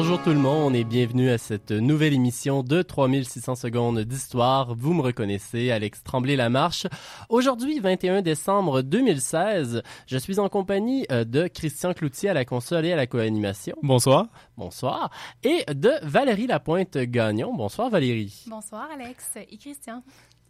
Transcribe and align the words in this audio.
Bonjour 0.00 0.22
tout 0.22 0.30
le 0.30 0.36
monde 0.36 0.76
et 0.76 0.84
bienvenue 0.84 1.28
à 1.28 1.38
cette 1.38 1.72
nouvelle 1.72 2.14
émission 2.14 2.62
de 2.62 2.82
3600 2.82 3.56
secondes 3.56 3.98
d'histoire. 3.98 4.76
Vous 4.76 4.94
me 4.94 5.02
reconnaissez, 5.02 5.72
Alex 5.72 6.04
Tremblay-Lamarche. 6.04 6.86
Aujourd'hui, 7.28 7.80
21 7.80 8.22
décembre 8.22 8.82
2016, 8.82 9.82
je 10.06 10.18
suis 10.18 10.38
en 10.38 10.48
compagnie 10.48 11.04
euh, 11.10 11.24
de 11.24 11.48
Christian 11.48 11.94
Cloutier 11.94 12.28
à 12.28 12.34
la 12.34 12.44
console 12.44 12.86
et 12.86 12.92
à 12.92 12.96
la 12.96 13.08
co-animation. 13.08 13.74
Bonsoir. 13.82 14.28
Bonsoir. 14.56 15.10
Et 15.42 15.64
de 15.74 15.90
Valérie 16.04 16.46
Lapointe-Gagnon. 16.46 17.52
Bonsoir 17.52 17.90
Valérie. 17.90 18.44
Bonsoir 18.46 18.88
Alex 18.94 19.32
et 19.50 19.56
Christian. 19.56 20.04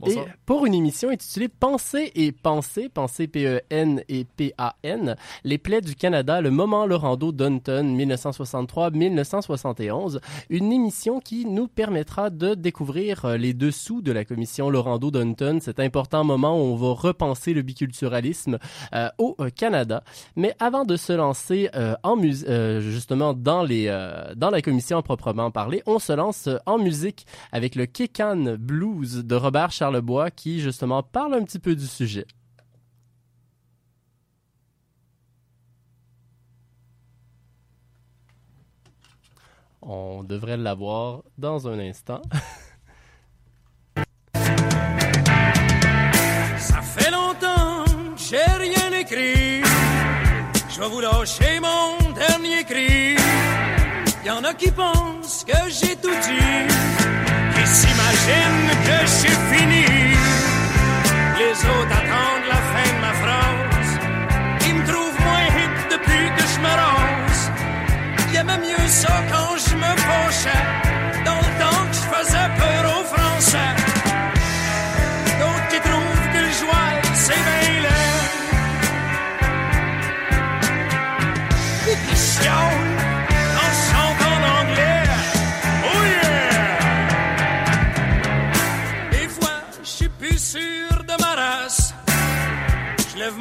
Et 0.07 0.17
pour 0.47 0.65
une 0.67 0.75
émission 0.75 1.11
intitulée 1.11 1.49
Penser 1.49 2.13
et 2.15 2.31
penser, 2.31 2.89
penser 2.89 3.27
P-E-N 3.27 4.05
et 4.09 4.25
P-A-N, 4.25 5.17
les 5.43 5.59
plaies 5.59 5.81
du 5.81 5.97
Canada, 5.97 6.41
le 6.41 6.53
moment 6.53 6.87
Laurando 6.87 7.33
Dunton 7.33 7.99
1963-1971, 7.99 10.21
une 10.51 10.73
émission 10.73 11.19
qui 11.21 11.47
nous 11.47 11.67
permettra 11.67 12.31
de 12.31 12.55
découvrir 12.55 13.25
euh, 13.25 13.37
les 13.37 13.55
dessous 13.55 14.03
de 14.03 14.13
la 14.13 14.25
commission 14.25 14.71
Laurando 14.71 15.11
Dunton, 15.11 15.61
cet 15.61 15.81
important 15.81 16.23
moment 16.23 16.57
où 16.57 16.75
on 16.75 16.77
va 16.77 16.93
repenser 16.93 17.53
le 17.53 17.63
biculturalisme 17.63 18.61
euh, 18.95 19.09
au 19.19 19.35
euh, 19.41 19.51
Canada. 19.51 20.05
Mais 20.37 20.55
avant 20.61 20.85
de 20.85 20.95
se 20.97 21.13
lancer 21.13 21.69
en 22.03 22.17
justement 22.81 23.35
dans 23.35 23.63
les 23.63 23.87
dans 24.37 24.51
la 24.51 24.63
commission 24.63 25.01
proprement 25.03 25.51
parlée, 25.51 25.83
on 25.87 25.99
se 25.99 26.13
lance 26.13 26.49
en 26.67 26.79
musique 26.79 27.27
avec 27.53 27.75
le 27.75 27.87
Kekan 27.87 28.57
Blues 28.59 29.25
de 29.25 29.35
Robert 29.35 29.71
Charles 29.71 29.88
Bois 30.01 30.31
qui 30.31 30.61
justement 30.61 31.03
parle 31.03 31.35
un 31.35 31.43
petit 31.45 31.59
peu 31.59 31.75
du 31.75 31.87
sujet. 31.87 32.27
On 39.83 40.23
devrait 40.23 40.57
l'avoir 40.57 41.23
dans 41.39 41.67
un 41.67 41.79
instant. 41.79 42.21
Ça 46.59 46.83
fait 46.83 47.11
longtemps 47.11 47.85
que 47.85 48.21
j'ai 48.21 48.43
rien 48.43 48.93
écrit. 48.93 49.63
Je 50.69 50.81
vais 50.81 50.89
vous 50.89 51.01
lâcher 51.01 51.61
mon 51.61 52.13
dernier 52.13 52.65
cri. 52.65 53.17
Y 54.25 54.31
en 54.31 54.45
a 54.45 54.53
qui 54.53 54.71
pensent 54.71 55.45
que 55.45 55.71
j'ai 55.71 55.97
tout 55.97 56.11
dit 56.11 56.98
s'imaginent 57.73 58.75
que 58.87 58.99
j'ai 59.17 59.37
fini. 59.51 59.87
Les 61.39 61.57
autres 61.75 61.97
attendent 62.01 62.49
la 62.49 62.63
fin 62.73 62.89
de 62.95 63.01
ma 63.07 63.15
phrase. 63.23 63.93
Ils 64.67 64.75
me 64.75 64.85
trouvent 64.87 65.21
moins 65.27 65.47
hip 65.57 65.77
depuis 65.91 66.27
que 66.37 66.45
je 66.53 66.59
me 66.61 66.73
rase. 66.83 67.53
Y'aimait 68.33 68.59
mieux 68.59 68.89
ça 68.89 69.15
quand 69.31 69.57
je 69.57 69.75
me 69.75 69.93
penchais. 70.09 70.88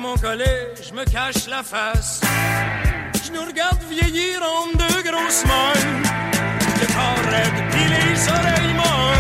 Mon 0.08 0.16
collet, 0.16 0.74
je 0.82 0.94
me 0.94 1.04
cache 1.04 1.48
la 1.50 1.64
face. 1.64 2.22
Je 3.26 3.32
nous 3.34 3.46
regarde 3.46 3.82
vieillir 3.90 4.42
en 4.42 4.68
deux 4.78 5.02
grosses 5.10 5.44
molles. 5.46 5.88
Le 6.80 6.88
corps 6.96 7.32
raide 7.32 7.60
puis 7.72 7.88
les 7.96 8.30
oreilles 8.30 8.74
molles. 8.74 9.17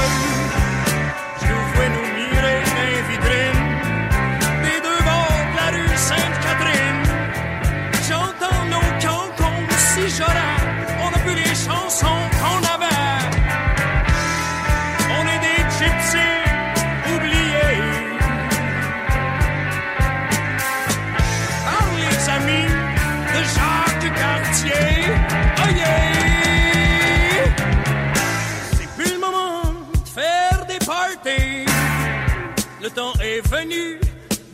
Est 33.37 33.47
venu 33.49 33.99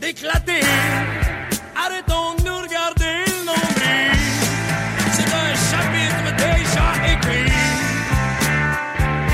d'éclater. 0.00 0.60
Arrêtons 1.74 2.34
de 2.38 2.42
nous 2.48 2.58
regarder 2.66 3.14
le 3.26 3.38
nombril. 3.46 4.12
C'est 5.16 5.30
un 5.42 5.50
chapitre 5.70 6.26
déjà 6.48 6.86
écrit. 7.12 7.52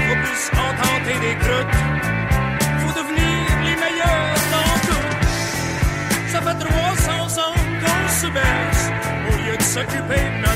Faut 0.07 0.19
plus 0.25 0.43
contenter 0.59 1.17
des 1.27 1.37
croûtes. 1.43 1.81
Faut 2.81 2.95
devenir 3.01 3.39
les 3.67 3.77
meilleurs 3.85 4.41
dans 4.55 4.77
tout. 4.87 5.09
Ça 6.33 6.41
fait 6.43 6.59
300 6.65 7.43
ans 7.45 7.59
qu'on 7.81 8.03
se 8.21 8.29
baisse 8.37 8.85
au 9.31 9.37
lieu 9.43 9.57
de 9.57 9.63
s'occuper 9.63 10.25
de 10.43 10.50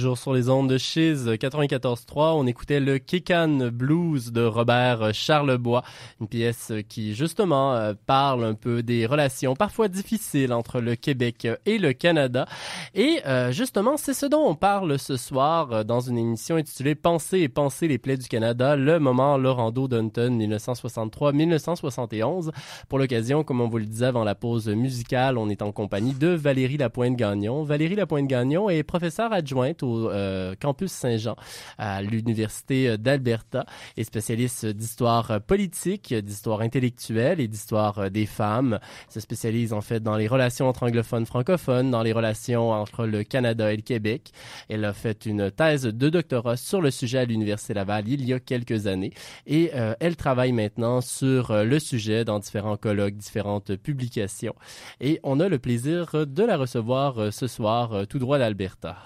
Toujours 0.00 0.16
sur 0.16 0.32
les 0.32 0.48
ondes 0.48 0.70
de 0.70 0.78
Chiz 0.78 1.28
94.3, 1.28 2.32
on 2.34 2.46
écoutait 2.46 2.80
le 2.80 2.96
Kikan 2.96 3.68
Blues 3.70 4.32
de 4.32 4.42
Robert 4.42 5.12
Charlebois, 5.12 5.82
une 6.22 6.26
pièce 6.26 6.72
qui 6.88 7.14
justement 7.14 7.74
euh, 7.74 7.92
parle 8.06 8.44
un 8.44 8.54
peu 8.54 8.82
des 8.82 9.04
relations 9.04 9.54
parfois 9.54 9.88
difficiles 9.88 10.54
entre 10.54 10.80
le 10.80 10.96
Québec 10.96 11.46
et 11.66 11.76
le 11.76 11.92
Canada. 11.92 12.46
Et 12.94 13.20
euh, 13.26 13.52
justement, 13.52 13.98
c'est 13.98 14.14
ce 14.14 14.24
dont 14.24 14.48
on 14.48 14.54
parle 14.54 14.98
ce 14.98 15.18
soir 15.18 15.70
euh, 15.70 15.84
dans 15.84 16.00
une 16.00 16.16
émission 16.16 16.56
intitulée 16.56 16.94
Penser 16.94 17.40
et 17.40 17.50
penser 17.50 17.86
les 17.86 17.98
plaies 17.98 18.16
du 18.16 18.26
Canada, 18.26 18.76
le 18.76 18.98
moment 19.00 19.36
Laurando 19.36 19.86
Dunton 19.86 20.40
1963-1971. 20.40 22.52
Pour 22.88 22.98
l'occasion, 22.98 23.44
comme 23.44 23.60
on 23.60 23.68
vous 23.68 23.76
le 23.76 23.84
disait 23.84 24.06
avant 24.06 24.24
la 24.24 24.34
pause 24.34 24.68
musicale, 24.68 25.36
on 25.36 25.50
est 25.50 25.60
en 25.60 25.72
compagnie 25.72 26.14
de 26.14 26.28
Valérie 26.28 26.78
Lapointe-Gagnon. 26.78 27.64
Valérie 27.64 27.96
Lapointe-Gagnon 27.96 28.70
est 28.70 28.82
professeure 28.82 29.34
adjointe 29.34 29.82
au 29.82 29.89
euh, 29.98 30.54
campus 30.60 30.92
Saint-Jean 30.92 31.36
à 31.78 32.02
l'Université 32.02 32.98
d'Alberta 32.98 33.66
et 33.96 34.04
spécialiste 34.04 34.66
d'histoire 34.66 35.40
politique, 35.42 36.14
d'histoire 36.14 36.60
intellectuelle 36.60 37.40
et 37.40 37.48
d'histoire 37.48 37.98
euh, 37.98 38.08
des 38.08 38.26
femmes. 38.26 38.78
Elle 39.06 39.12
se 39.12 39.20
spécialise 39.20 39.72
en 39.72 39.80
fait 39.80 40.00
dans 40.00 40.16
les 40.16 40.28
relations 40.28 40.68
entre 40.68 40.84
anglophones 40.84 41.26
francophones, 41.26 41.90
dans 41.90 42.02
les 42.02 42.12
relations 42.12 42.70
entre 42.70 43.06
le 43.06 43.24
Canada 43.24 43.72
et 43.72 43.76
le 43.76 43.82
Québec. 43.82 44.32
Elle 44.68 44.84
a 44.84 44.92
fait 44.92 45.26
une 45.26 45.50
thèse 45.50 45.82
de 45.82 46.08
doctorat 46.08 46.56
sur 46.56 46.80
le 46.80 46.90
sujet 46.90 47.18
à 47.18 47.24
l'Université 47.24 47.74
Laval 47.74 48.08
il 48.08 48.24
y 48.24 48.32
a 48.32 48.40
quelques 48.40 48.86
années 48.86 49.12
et 49.46 49.70
euh, 49.74 49.94
elle 50.00 50.16
travaille 50.16 50.52
maintenant 50.52 51.00
sur 51.00 51.52
le 51.52 51.78
sujet 51.78 52.24
dans 52.24 52.38
différents 52.38 52.76
colloques, 52.76 53.16
différentes 53.16 53.76
publications. 53.76 54.54
Et 55.00 55.20
on 55.22 55.40
a 55.40 55.48
le 55.48 55.58
plaisir 55.58 56.26
de 56.26 56.42
la 56.44 56.56
recevoir 56.56 57.32
ce 57.32 57.46
soir 57.46 58.06
tout 58.08 58.18
droit 58.18 58.38
d'Alberta. 58.38 58.96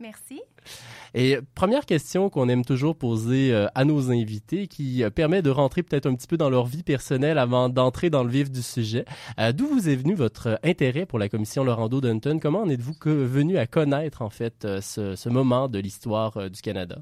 Merci. 0.00 0.40
Et 1.14 1.38
première 1.54 1.86
question 1.86 2.30
qu'on 2.30 2.48
aime 2.48 2.64
toujours 2.64 2.96
poser 2.96 3.52
euh, 3.52 3.66
à 3.74 3.84
nos 3.84 4.10
invités, 4.10 4.68
qui 4.68 5.02
euh, 5.02 5.10
permet 5.10 5.42
de 5.42 5.50
rentrer 5.50 5.82
peut-être 5.82 6.06
un 6.06 6.14
petit 6.14 6.26
peu 6.26 6.36
dans 6.36 6.50
leur 6.50 6.66
vie 6.66 6.82
personnelle 6.82 7.38
avant 7.38 7.68
d'entrer 7.68 8.10
dans 8.10 8.22
le 8.22 8.30
vif 8.30 8.50
du 8.50 8.62
sujet. 8.62 9.04
Euh, 9.40 9.52
D'où 9.52 9.66
vous 9.66 9.88
est 9.88 9.96
venu 9.96 10.14
votre 10.14 10.60
intérêt 10.62 11.06
pour 11.06 11.18
la 11.18 11.28
commission 11.28 11.64
Laurando 11.64 12.00
Dunton 12.00 12.38
Comment 12.40 12.62
en 12.62 12.68
êtes-vous 12.68 12.94
venu 13.04 13.58
à 13.58 13.66
connaître 13.66 14.22
en 14.22 14.30
fait 14.30 14.66
ce, 14.80 15.16
ce, 15.16 15.28
moment 15.28 15.68
de 15.68 15.78
l'histoire 15.78 16.50
du 16.50 16.60
Canada? 16.60 16.98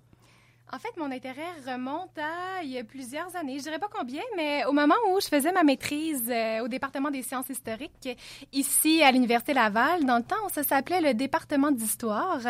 En 0.73 0.81
fait, 0.81 0.97
mon 0.97 1.13
intérêt 1.13 1.43
remonte 1.65 2.19
à 2.19 2.63
il 2.65 2.71
y 2.71 2.79
a 2.79 2.83
plusieurs 2.83 3.37
années. 3.37 3.59
Je 3.59 3.63
dirais 3.63 3.79
pas 3.79 3.89
combien, 3.89 4.23
mais 4.37 4.65
au 4.65 4.73
moment 4.73 4.97
où 5.13 5.21
je 5.21 5.29
faisais 5.29 5.53
ma 5.53 5.63
maîtrise 5.63 6.25
euh, 6.29 6.65
au 6.65 6.67
département 6.67 7.13
des 7.13 7.23
sciences 7.23 7.49
historiques 7.49 8.09
ici 8.53 9.01
à 9.01 9.13
l'université 9.13 9.55
Laval, 9.55 10.05
dans 10.05 10.17
le 10.17 10.25
temps 10.25 10.35
ça 10.53 10.65
s'appelait 10.65 11.01
le 11.01 11.15
département 11.15 11.71
d'histoire 11.71 12.41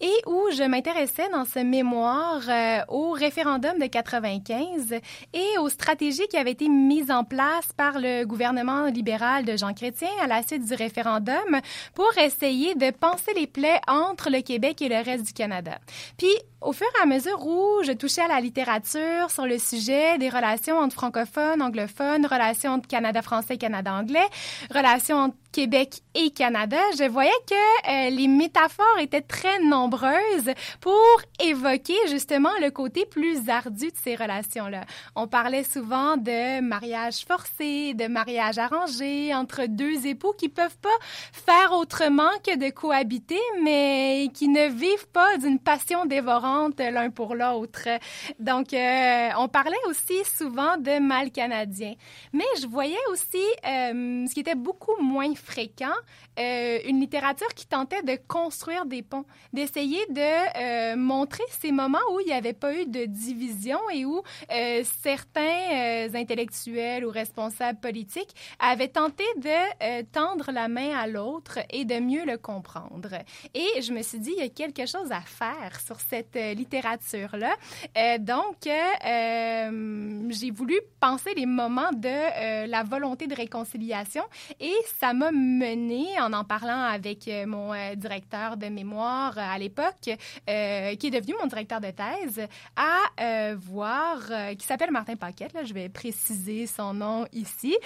et 0.00 0.12
où 0.26 0.44
je 0.52 0.62
m'intéressais 0.62 1.28
dans 1.30 1.44
ce 1.44 1.58
mémoire 1.58 2.40
euh, 2.48 2.84
au 2.88 3.10
référendum 3.10 3.76
de 3.80 3.86
95 3.86 4.94
et 5.32 5.58
aux 5.58 5.68
stratégies 5.68 6.28
qui 6.28 6.36
avaient 6.36 6.52
été 6.52 6.68
mises 6.68 7.10
en 7.10 7.24
place 7.24 7.72
par 7.76 7.98
le 7.98 8.24
gouvernement 8.24 8.86
libéral 8.86 9.44
de 9.44 9.56
Jean 9.56 9.74
Chrétien 9.74 10.10
à 10.22 10.28
la 10.28 10.44
suite 10.44 10.64
du 10.64 10.74
référendum 10.74 11.60
pour 11.94 12.16
essayer 12.16 12.76
de 12.76 12.92
penser 12.92 13.32
les 13.34 13.48
plaies 13.48 13.80
entre 13.88 14.30
le 14.30 14.40
Québec 14.42 14.80
et 14.82 14.88
le 14.88 15.02
reste 15.04 15.26
du 15.26 15.32
Canada. 15.32 15.78
Puis 16.16 16.30
au 16.60 16.72
fur 16.72 16.86
et 16.98 17.02
à 17.02 17.06
mesure 17.06 17.46
où 17.46 17.55
je 17.82 17.92
touchais 17.92 18.22
à 18.22 18.28
la 18.28 18.40
littérature 18.40 19.30
sur 19.30 19.46
le 19.46 19.58
sujet 19.58 20.18
des 20.18 20.28
relations 20.28 20.78
entre 20.78 20.94
francophones, 20.94 21.62
anglophones, 21.62 22.26
relations 22.26 22.72
entre 22.72 22.88
Canada 22.88 23.22
français, 23.22 23.56
Canada 23.56 23.92
anglais, 23.92 24.26
relations 24.70 25.16
entre 25.16 25.36
Québec 25.56 26.02
et 26.14 26.32
Canada, 26.32 26.76
je 26.98 27.08
voyais 27.08 27.30
que 27.48 27.54
euh, 27.90 28.10
les 28.10 28.28
métaphores 28.28 28.98
étaient 29.00 29.22
très 29.22 29.58
nombreuses 29.60 30.52
pour 30.82 31.22
évoquer 31.40 31.96
justement 32.10 32.50
le 32.60 32.70
côté 32.70 33.06
plus 33.06 33.48
ardu 33.48 33.86
de 33.86 33.96
ces 33.96 34.16
relations-là. 34.16 34.84
On 35.14 35.26
parlait 35.26 35.64
souvent 35.64 36.18
de 36.18 36.60
mariage 36.60 37.24
forcé, 37.26 37.94
de 37.94 38.06
mariage 38.06 38.58
arrangé 38.58 39.34
entre 39.34 39.64
deux 39.66 40.06
époux 40.06 40.34
qui 40.36 40.50
peuvent 40.50 40.76
pas 40.76 40.90
faire 41.32 41.72
autrement 41.72 42.32
que 42.46 42.58
de 42.58 42.68
cohabiter, 42.70 43.40
mais 43.62 44.28
qui 44.34 44.48
ne 44.48 44.68
vivent 44.68 45.08
pas 45.08 45.38
d'une 45.38 45.58
passion 45.58 46.04
dévorante 46.04 46.80
l'un 46.80 47.08
pour 47.08 47.34
l'autre. 47.34 47.88
Donc, 48.38 48.74
euh, 48.74 49.30
on 49.38 49.48
parlait 49.48 49.74
aussi 49.88 50.22
souvent 50.36 50.76
de 50.76 51.00
mal 51.00 51.30
canadien. 51.30 51.94
Mais 52.34 52.44
je 52.60 52.66
voyais 52.66 52.94
aussi 53.10 53.42
euh, 53.66 54.26
ce 54.26 54.34
qui 54.34 54.40
était 54.40 54.54
beaucoup 54.54 55.00
moins 55.00 55.32
fréquent, 55.46 55.94
euh, 56.38 56.78
une 56.86 57.00
littérature 57.00 57.48
qui 57.54 57.66
tentait 57.66 58.02
de 58.02 58.18
construire 58.28 58.84
des 58.84 59.02
ponts, 59.02 59.24
d'essayer 59.52 60.04
de 60.10 60.92
euh, 60.92 60.96
montrer 60.96 61.44
ces 61.60 61.72
moments 61.72 62.06
où 62.12 62.20
il 62.20 62.26
n'y 62.26 62.32
avait 62.32 62.52
pas 62.52 62.74
eu 62.74 62.84
de 62.84 63.06
division 63.06 63.78
et 63.92 64.04
où 64.04 64.22
euh, 64.52 64.82
certains 65.02 66.14
intellectuels 66.14 67.06
ou 67.06 67.10
responsables 67.10 67.78
politiques 67.80 68.34
avaient 68.58 68.88
tenté 68.88 69.24
de 69.36 70.02
tendre 70.12 70.50
la 70.52 70.68
main 70.68 70.90
à 70.96 71.06
l'autre 71.06 71.60
et 71.70 71.84
de 71.84 72.00
mieux 72.00 72.24
le 72.24 72.36
comprendre. 72.36 73.10
Et 73.54 73.80
je 73.80 73.92
me 73.92 74.02
suis 74.02 74.18
dit, 74.18 74.32
il 74.36 74.42
y 74.42 74.46
a 74.46 74.48
quelque 74.48 74.86
chose 74.86 75.10
à 75.12 75.20
faire 75.20 75.80
sur 75.80 76.00
cette 76.00 76.34
littérature-là. 76.34 77.54
donc, 78.18 78.56
j'ai 78.64 80.50
voulu 80.50 80.78
penser 81.00 81.32
les 81.34 81.46
moments 81.46 81.92
de 81.92 82.66
la 82.66 82.82
volonté 82.82 83.26
de 83.26 83.34
réconciliation 83.34 84.24
et 84.60 84.74
ça 84.98 85.12
m'a 85.12 85.30
mené 85.36 86.20
en 86.20 86.32
en 86.32 86.44
parlant 86.44 86.80
avec 86.80 87.28
euh, 87.28 87.46
mon 87.46 87.72
euh, 87.72 87.94
directeur 87.94 88.56
de 88.56 88.66
mémoire 88.66 89.36
euh, 89.36 89.54
à 89.54 89.58
l'époque, 89.58 89.94
qui 90.02 90.10
est 91.06 91.10
devenu 91.10 91.34
mon 91.40 91.46
directeur 91.46 91.80
de 91.80 91.90
thèse, 91.90 92.46
à 92.76 93.54
voir, 93.54 94.18
qui 94.58 94.66
s'appelle 94.66 94.90
Martin 94.90 95.16
Paquette, 95.16 95.52
là, 95.52 95.64
je 95.64 95.72
vais 95.72 95.88
préciser 95.88 96.66
son 96.66 96.94
nom 96.94 97.26
ici, 97.32 97.76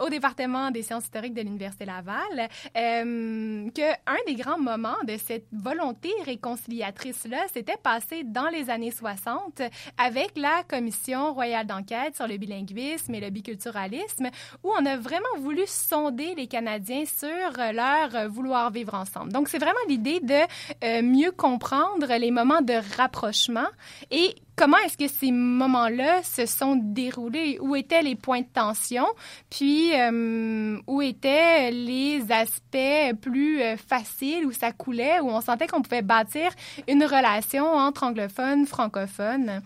au 0.00 0.08
département 0.08 0.70
des 0.70 0.82
sciences 0.82 1.04
historiques 1.04 1.34
de 1.34 1.42
l'Université 1.42 1.84
Laval, 1.84 2.48
que 2.74 3.92
un 4.06 4.16
des 4.26 4.34
grands 4.34 4.58
moments 4.58 4.96
de 5.06 5.16
cette 5.16 5.46
volonté 5.52 6.10
réconciliatrice-là 6.24 7.46
s'était 7.52 7.76
passé 7.76 8.24
dans 8.24 8.48
les 8.48 8.70
années 8.70 8.90
60 8.90 9.62
avec 9.96 10.32
la 10.36 10.62
Commission 10.68 11.32
royale 11.32 11.66
d'enquête 11.66 12.16
sur 12.16 12.26
le 12.26 12.36
bilinguisme 12.36 13.14
et 13.14 13.20
le 13.20 13.30
biculturalisme, 13.30 14.28
où 14.64 14.72
on 14.78 14.86
a 14.86 14.96
vraiment 14.96 15.24
voulu 15.38 15.62
sonder 15.66 16.34
les 16.34 16.46
Canadiens 16.58 17.04
sur 17.04 17.72
leur 17.72 18.16
euh, 18.16 18.26
vouloir 18.26 18.72
vivre 18.72 18.94
ensemble. 18.94 19.30
Donc, 19.32 19.48
c'est 19.48 19.58
vraiment 19.58 19.78
l'idée 19.88 20.18
de 20.18 20.40
euh, 20.82 21.02
mieux 21.02 21.30
comprendre 21.30 22.12
les 22.18 22.32
moments 22.32 22.62
de 22.62 22.74
rapprochement 22.96 23.68
et 24.10 24.34
comment 24.56 24.76
est-ce 24.78 24.98
que 24.98 25.06
ces 25.06 25.30
moments-là 25.30 26.24
se 26.24 26.46
sont 26.46 26.74
déroulés? 26.74 27.58
Où 27.60 27.76
étaient 27.76 28.02
les 28.02 28.16
points 28.16 28.40
de 28.40 28.48
tension? 28.52 29.06
Puis, 29.50 29.92
euh, 29.94 30.80
où 30.88 31.00
étaient 31.00 31.70
les 31.70 32.24
aspects 32.32 33.20
plus 33.22 33.60
faciles, 33.76 34.44
où 34.44 34.50
ça 34.50 34.72
coulait, 34.72 35.20
où 35.20 35.28
on 35.28 35.40
sentait 35.40 35.68
qu'on 35.68 35.82
pouvait 35.82 36.02
bâtir 36.02 36.50
une 36.88 37.04
relation 37.04 37.66
entre 37.72 38.02
anglophones, 38.02 38.66
francophones 38.66 39.62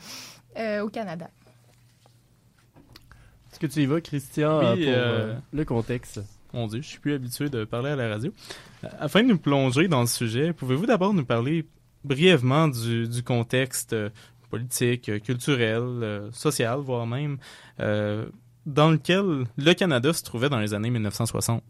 au 0.58 0.88
Canada? 0.90 1.30
Est-ce 3.50 3.58
que 3.58 3.66
tu 3.66 3.80
y 3.80 3.86
vas, 3.86 4.02
Christian, 4.02 4.60
pour 4.60 4.76
le 5.52 5.64
contexte? 5.64 6.20
Mon 6.52 6.66
Dieu, 6.66 6.82
je 6.82 6.86
suis 6.86 6.98
plus 6.98 7.14
habitué 7.14 7.48
de 7.48 7.64
parler 7.64 7.90
à 7.90 7.96
la 7.96 8.08
radio. 8.08 8.32
Euh, 8.84 8.88
afin 8.98 9.22
de 9.22 9.28
nous 9.28 9.38
plonger 9.38 9.88
dans 9.88 10.02
le 10.02 10.06
sujet, 10.06 10.52
pouvez-vous 10.52 10.86
d'abord 10.86 11.14
nous 11.14 11.24
parler 11.24 11.64
brièvement 12.04 12.68
du, 12.68 13.22
contexte 13.24 13.94
euh, 13.94 14.10
politique, 14.50 15.08
euh, 15.08 15.18
culturel, 15.18 16.28
social, 16.32 16.80
voire 16.80 17.06
même, 17.06 17.38
dans 18.66 18.90
lequel 18.90 19.44
le 19.56 19.72
Canada 19.74 20.12
se 20.12 20.22
trouvait 20.22 20.48
dans 20.48 20.58
les 20.58 20.74
années 20.74 20.90
1960? 20.90 21.62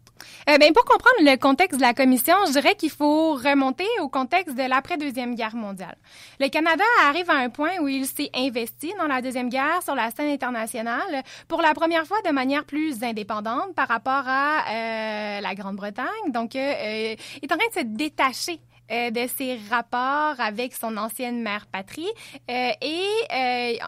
Euh, 0.49 0.57
ben, 0.57 0.73
pour 0.73 0.85
comprendre 0.85 1.15
le 1.21 1.35
contexte 1.37 1.77
de 1.77 1.81
la 1.81 1.93
commission, 1.93 2.35
je 2.47 2.53
dirais 2.53 2.75
qu'il 2.75 2.89
faut 2.89 3.33
remonter 3.33 3.87
au 4.01 4.09
contexte 4.09 4.55
de 4.55 4.63
l'après-deuxième 4.63 5.35
guerre 5.35 5.55
mondiale. 5.55 5.97
Le 6.39 6.47
Canada 6.49 6.83
arrive 7.07 7.29
à 7.29 7.35
un 7.35 7.49
point 7.49 7.71
où 7.81 7.87
il 7.87 8.05
s'est 8.05 8.29
investi 8.35 8.93
dans 8.99 9.07
la 9.07 9.21
deuxième 9.21 9.49
guerre 9.49 9.81
sur 9.83 9.95
la 9.95 10.11
scène 10.11 10.29
internationale 10.29 11.23
pour 11.47 11.61
la 11.61 11.73
première 11.73 12.05
fois 12.05 12.17
de 12.25 12.31
manière 12.31 12.65
plus 12.65 13.03
indépendante 13.03 13.73
par 13.75 13.87
rapport 13.87 14.23
à 14.27 14.59
euh, 14.69 15.41
la 15.41 15.55
Grande-Bretagne. 15.55 16.31
Donc, 16.31 16.55
euh, 16.55 16.59
euh, 16.59 17.15
est 17.41 17.51
en 17.51 17.57
train 17.57 17.67
de 17.69 17.79
se 17.79 17.97
détacher 17.97 18.59
de 18.89 19.27
ses 19.27 19.57
rapports 19.71 20.39
avec 20.39 20.75
son 20.75 20.97
ancienne 20.97 21.41
mère 21.41 21.65
patrie 21.65 22.11
et 22.47 22.75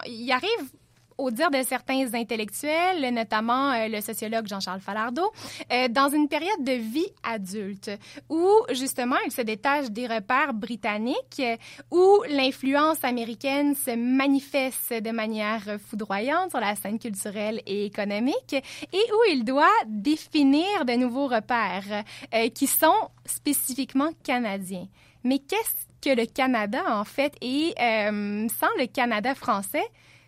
il 0.06 0.32
arrive 0.32 0.70
au 1.18 1.30
dire 1.30 1.50
de 1.50 1.62
certains 1.62 2.14
intellectuels, 2.14 3.12
notamment 3.12 3.72
euh, 3.72 3.88
le 3.88 4.00
sociologue 4.00 4.46
Jean-Charles 4.46 4.80
Falardeau, 4.80 5.32
euh, 5.72 5.88
dans 5.88 6.08
une 6.08 6.28
période 6.28 6.62
de 6.62 6.72
vie 6.72 7.08
adulte 7.22 7.90
où 8.28 8.48
justement 8.72 9.16
il 9.24 9.32
se 9.32 9.42
détache 9.42 9.90
des 9.90 10.06
repères 10.06 10.54
britanniques, 10.54 11.42
où 11.90 12.22
l'influence 12.28 13.02
américaine 13.02 13.74
se 13.74 13.94
manifeste 13.96 14.92
de 14.92 15.10
manière 15.10 15.62
foudroyante 15.86 16.50
sur 16.50 16.60
la 16.60 16.74
scène 16.74 16.98
culturelle 16.98 17.62
et 17.66 17.86
économique, 17.86 18.54
et 18.54 19.12
où 19.12 19.32
il 19.32 19.44
doit 19.44 19.66
définir 19.86 20.84
de 20.84 20.92
nouveaux 20.94 21.28
repères 21.28 22.04
euh, 22.34 22.48
qui 22.50 22.66
sont 22.66 23.10
spécifiquement 23.24 24.10
canadiens. 24.22 24.86
Mais 25.24 25.38
qu'est-ce 25.38 25.74
que 26.00 26.14
le 26.14 26.26
Canada 26.26 26.82
en 26.88 27.04
fait? 27.04 27.34
Et 27.40 27.74
sans 27.76 28.68
le 28.78 28.86
Canada 28.86 29.34
français, 29.34 29.84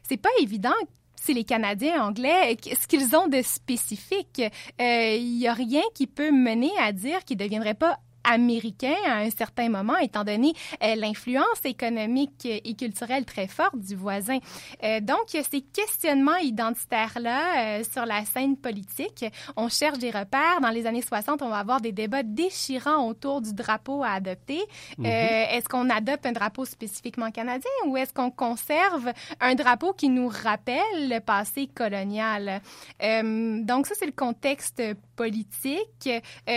c'est 0.09 0.17
pas 0.17 0.31
évident 0.41 0.75
c'est 1.21 1.33
les 1.33 1.45
Canadiens 1.45 2.05
anglais, 2.05 2.57
ce 2.63 2.87
qu'ils 2.87 3.15
ont 3.17 3.27
de 3.27 3.43
spécifique? 3.43 4.39
Il 4.39 4.85
euh, 4.85 5.19
n'y 5.19 5.49
a 5.49 5.53
rien 5.53 5.83
qui 5.95 6.07
peut 6.07 6.31
mener 6.31 6.71
à 6.79 6.93
dire 6.93 7.25
qu'ils 7.25 7.37
ne 7.37 7.45
deviendraient 7.45 7.75
pas 7.75 7.99
américain 8.29 8.95
à 9.07 9.17
un 9.19 9.31
certain 9.31 9.69
moment, 9.69 9.97
étant 9.99 10.23
donné 10.25 10.53
euh, 10.83 10.95
l'influence 10.97 11.65
économique 11.65 12.47
et 12.47 12.75
culturelle 12.75 13.25
très 13.25 13.47
forte 13.49 13.79
du 13.79 13.97
voisin. 13.97 14.39
Euh, 14.85 15.01
donc, 15.01 15.29
ces 15.31 15.63
questionnements 15.63 16.37
identitaires-là 16.37 17.79
euh, 17.79 17.83
sur 17.91 18.05
la 18.05 18.25
scène 18.25 18.57
politique, 18.57 19.25
on 19.57 19.69
cherche 19.69 19.99
des 19.99 20.11
repères. 20.11 20.61
Dans 20.61 20.71
les 20.71 20.87
années 20.87 21.03
60, 21.03 21.43
on 21.43 21.49
va 21.49 21.59
avoir 21.59 21.81
des 21.81 21.93
débats 21.93 22.23
déchirants 22.23 23.07
autour 23.09 23.41
du 23.41 23.53
drapeau 23.55 24.05
à 24.05 24.11
adopter. 24.11 24.61
Mhm. 24.99 25.07
est-ce 25.07 25.69
qu'on 25.69 25.89
adopte 25.91 26.27
un 26.27 26.33
drapeau 26.33 26.65
spécifiquement 26.65 27.31
canadien 27.31 27.71
ou 27.87 27.97
est-ce 27.97 28.13
qu'on 28.13 28.31
conserve 28.31 29.13
un 29.41 29.55
drapeau 29.55 29.93
qui 29.93 30.09
nous 30.09 30.29
rappelle 30.29 31.09
le 31.09 31.21
passé 31.21 31.69
colonial? 31.75 32.61
donc, 33.01 33.87
ça, 33.87 33.95
c'est 33.99 34.07
le 34.07 34.13
contexte 34.13 34.83
politique. 35.17 36.09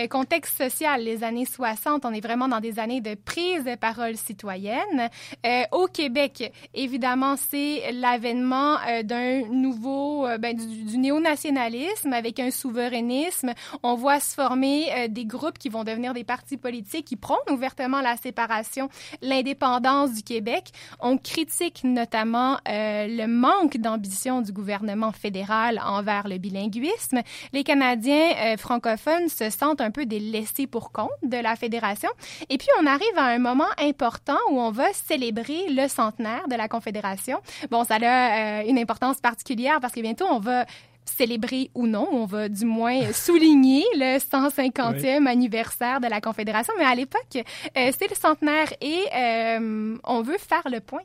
contexte 0.09 0.57
social, 0.57 1.03
les 1.03 1.23
années 1.23 1.45
60, 1.45 1.60
on 2.03 2.13
est 2.13 2.21
vraiment 2.21 2.47
dans 2.47 2.59
des 2.59 2.79
années 2.79 3.01
de 3.01 3.15
prise 3.15 3.63
de 3.63 3.75
parole 3.75 4.17
citoyenne. 4.17 5.09
Euh, 5.45 5.63
au 5.71 5.87
Québec, 5.87 6.51
évidemment, 6.73 7.35
c'est 7.37 7.91
l'avènement 7.91 8.77
euh, 8.87 9.03
d'un 9.03 9.47
nouveau, 9.47 10.27
euh, 10.27 10.37
ben, 10.37 10.55
du, 10.55 10.83
du 10.83 10.97
néo-nationalisme 10.97 12.13
avec 12.13 12.39
un 12.39 12.51
souverainisme. 12.51 13.53
On 13.83 13.95
voit 13.95 14.19
se 14.19 14.33
former 14.33 15.07
des 15.09 15.25
groupes 15.25 15.57
qui 15.57 15.69
vont 15.69 15.83
devenir 15.83 16.13
des 16.13 16.23
partis 16.23 16.57
politiques 16.57 17.05
qui 17.05 17.15
prônent 17.15 17.37
ouvertement 17.49 18.01
la 18.01 18.17
séparation, 18.17 18.89
l'indépendance 19.21 20.13
du 20.13 20.23
Québec. 20.23 20.71
On 20.99 21.17
critique 21.17 21.81
notamment 21.83 22.57
le 22.65 23.25
manque 23.27 23.77
d'ambition 23.77 24.41
du 24.41 24.51
gouvernement 24.51 25.11
fédéral 25.11 25.81
envers 25.83 26.27
le 26.27 26.37
bilinguisme. 26.37 27.21
Les 27.53 27.63
Canadiens 27.63 28.55
francophones 28.57 29.29
se 29.29 29.49
sentent 29.49 29.81
un 29.81 29.91
peu 29.91 30.05
des 30.05 30.19
laissés 30.19 30.67
pour 30.67 30.91
compte 30.91 31.09
de 31.23 31.37
la 31.37 31.50
la 31.51 31.55
fédération. 31.55 32.09
Et 32.49 32.57
puis, 32.57 32.69
on 32.81 32.85
arrive 32.85 33.17
à 33.17 33.25
un 33.25 33.39
moment 33.39 33.71
important 33.77 34.37
où 34.49 34.59
on 34.59 34.71
va 34.71 34.91
célébrer 34.93 35.67
le 35.69 35.87
centenaire 35.87 36.47
de 36.47 36.55
la 36.55 36.67
Confédération. 36.67 37.39
Bon, 37.69 37.83
ça 37.83 37.95
a 38.01 38.63
une 38.63 38.79
importance 38.79 39.19
particulière 39.19 39.79
parce 39.81 39.93
que 39.93 40.01
bientôt, 40.01 40.25
on 40.29 40.39
va 40.39 40.65
célébrer 41.05 41.69
ou 41.75 41.87
non, 41.87 42.07
on 42.11 42.25
va 42.25 42.47
du 42.47 42.65
moins 42.65 43.11
souligner 43.13 43.83
le 43.95 44.17
150e 44.17 45.27
anniversaire 45.27 45.99
de 45.99 46.07
la 46.07 46.21
Confédération, 46.21 46.73
mais 46.77 46.85
à 46.85 46.95
l'époque, 46.95 47.35
euh, 47.35 47.91
c'est 47.97 48.09
le 48.09 48.15
centenaire 48.15 48.71
et 48.81 49.01
euh, 49.13 49.97
on 50.03 50.21
veut 50.21 50.37
faire 50.37 50.67
le 50.71 50.79
point 50.79 51.01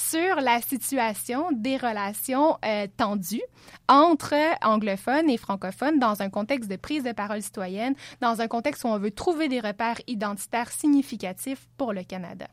sur 0.00 0.40
la 0.40 0.60
situation 0.62 1.48
des 1.52 1.76
relations 1.76 2.56
euh, 2.64 2.86
tendues 2.96 3.42
entre 3.88 4.34
anglophones 4.62 5.28
et 5.28 5.36
francophones 5.36 5.98
dans 5.98 6.22
un 6.22 6.30
contexte 6.30 6.70
de 6.70 6.76
prise 6.76 7.04
de 7.04 7.12
parole 7.12 7.42
citoyenne, 7.42 7.94
dans 8.20 8.40
un 8.40 8.48
contexte 8.48 8.84
où 8.84 8.88
on 8.88 8.98
veut 8.98 9.10
trouver 9.10 9.48
des 9.48 9.60
repères 9.60 10.00
identitaires 10.06 10.70
significatifs 10.70 11.68
pour 11.76 11.92
le 11.92 12.02
Canada. 12.02 12.46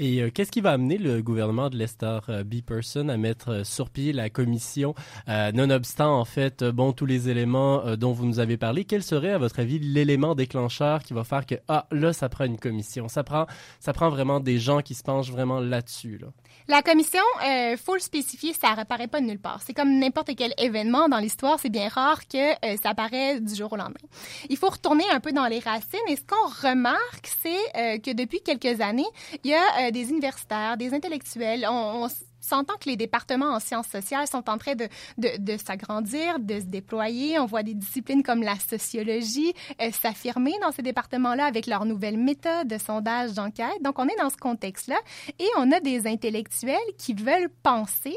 Et 0.00 0.22
euh, 0.22 0.30
qu'est-ce 0.30 0.52
qui 0.52 0.60
va 0.60 0.70
amener 0.70 0.96
le 0.96 1.22
gouvernement 1.22 1.70
de 1.70 1.76
Lester 1.76 2.20
euh, 2.28 2.44
B. 2.44 2.62
Person 2.64 3.08
à 3.08 3.16
mettre 3.16 3.66
sur 3.66 3.90
pied 3.90 4.12
la 4.12 4.30
commission, 4.30 4.94
nonobstant 5.26 6.18
en 6.18 6.24
fait, 6.24 6.64
bon, 6.64 6.92
tous 6.92 7.06
les 7.06 7.28
éléments 7.28 7.96
dont 7.96 8.12
vous 8.12 8.24
nous 8.24 8.38
avez 8.38 8.56
parlé, 8.56 8.84
quel 8.84 9.02
serait 9.02 9.32
à 9.32 9.38
votre 9.38 9.58
avis 9.60 9.78
l'élément 9.78 10.34
déclencheur 10.34 11.02
qui 11.02 11.12
va 11.12 11.24
faire 11.24 11.44
que 11.44 11.56
ah 11.66 11.86
là 11.90 12.12
ça 12.12 12.28
prend 12.28 12.44
une 12.44 12.58
commission, 12.58 13.08
ça 13.08 13.24
prend 13.24 13.46
ça 13.80 13.92
prend 13.92 14.08
vraiment 14.08 14.40
des 14.40 14.58
gens 14.58 14.80
qui 14.80 14.94
se 14.94 15.02
penchent 15.02 15.32
vraiment 15.32 15.60
là-dessus 15.60 16.18
là. 16.18 16.28
La 16.70 16.82
commission, 16.82 17.22
euh, 17.46 17.78
faut 17.78 17.94
le 17.94 18.00
spécifier, 18.00 18.52
ça 18.52 18.72
apparaît 18.76 19.06
pas 19.08 19.20
de 19.20 19.26
nulle 19.26 19.38
part. 19.38 19.62
C'est 19.64 19.72
comme 19.72 19.98
n'importe 19.98 20.36
quel 20.36 20.52
événement 20.58 21.08
dans 21.08 21.16
l'histoire, 21.16 21.58
c'est 21.58 21.70
bien 21.70 21.88
rare 21.88 22.28
que 22.28 22.52
ça 22.82 22.90
apparaît 22.90 23.40
du 23.40 23.54
jour 23.54 23.72
au 23.72 23.76
lendemain. 23.76 23.94
Il 24.50 24.56
faut 24.58 24.68
retourner 24.68 25.04
un 25.10 25.20
peu 25.20 25.32
dans 25.32 25.46
les 25.46 25.60
racines 25.60 25.98
et 26.08 26.16
ce 26.16 26.20
qu'on 26.22 26.68
remarque, 26.68 27.30
c'est 27.42 28.00
que 28.00 28.12
depuis 28.12 28.42
quelques 28.42 28.82
années, 28.82 29.06
il 29.44 29.50
y 29.50 29.54
a 29.54 29.90
des 29.90 30.10
universitaires, 30.10 30.76
des 30.76 30.92
intellectuels. 30.92 31.66
On, 31.70 32.06
s'entend 32.40 32.74
que 32.74 32.88
les 32.88 32.96
départements 32.96 33.54
en 33.54 33.60
sciences 33.60 33.88
sociales 33.88 34.26
sont 34.26 34.48
en 34.48 34.58
train 34.58 34.74
de, 34.74 34.88
de, 35.18 35.56
s'agrandir, 35.56 36.38
de 36.38 36.60
se 36.60 36.66
déployer. 36.66 37.38
On 37.38 37.46
voit 37.46 37.62
des 37.62 37.74
disciplines 37.74 38.22
comme 38.22 38.42
la 38.42 38.56
sociologie 38.58 39.52
euh, 39.80 39.90
s'affirmer 39.90 40.54
dans 40.62 40.72
ces 40.72 40.82
départements-là 40.82 41.44
avec 41.44 41.66
leurs 41.66 41.84
nouvelles 41.84 42.18
méthodes 42.18 42.68
de 42.68 42.78
sondage, 42.78 43.32
d'enquête. 43.32 43.82
Donc, 43.82 43.98
on 43.98 44.06
est 44.06 44.18
dans 44.18 44.30
ce 44.30 44.36
contexte-là 44.36 44.98
et 45.38 45.48
on 45.56 45.70
a 45.72 45.80
des 45.80 46.06
intellectuels 46.06 46.76
qui 46.96 47.14
veulent 47.14 47.50
penser 47.62 48.16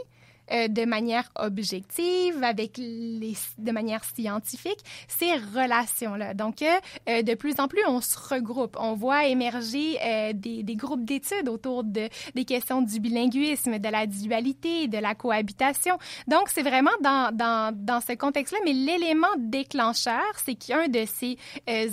euh, 0.52 0.68
de 0.68 0.86
manière 0.86 1.32
objective, 1.36 2.44
avec 2.44 2.78
les, 2.78 3.36
de 3.58 3.72
manière 3.72 4.04
scientifique, 4.04 4.80
ces 5.08 5.34
relations-là. 5.34 6.34
Donc, 6.34 6.62
euh, 6.62 6.68
euh, 7.10 7.22
de 7.22 7.36
plus 7.36 7.60
en 7.60 7.68
plus, 7.68 7.82
on 7.88 8.02
se 8.02 8.18
regroupe. 8.18 8.76
On 8.80 8.94
voit 8.96 9.26
émerger 9.28 9.98
des, 10.34 10.64
des, 10.64 10.76
groupes 10.76 11.06
d'études 11.06 11.48
autour 11.48 11.84
de, 11.84 12.10
des 12.36 12.46
questions 12.46 12.82
du 12.82 13.00
bilinguisme, 13.00 13.80
de 13.80 13.90
la 13.90 14.08
dualité, 14.08 14.88
de 14.88 14.98
la 14.98 15.16
cohabitation. 15.16 15.98
Donc, 16.28 16.50
c'est 16.50 16.64
vraiment 16.64 16.92
dans, 17.02 17.36
dans, 17.36 17.76
dans 17.76 18.02
ce 18.02 18.14
contexte-là. 18.14 18.60
Mais 18.66 18.74
l'élément 18.74 19.28
déclencheur, 19.38 20.24
c'est 20.44 20.56
qu'un 20.56 20.88
de 20.88 21.06
ces 21.06 21.38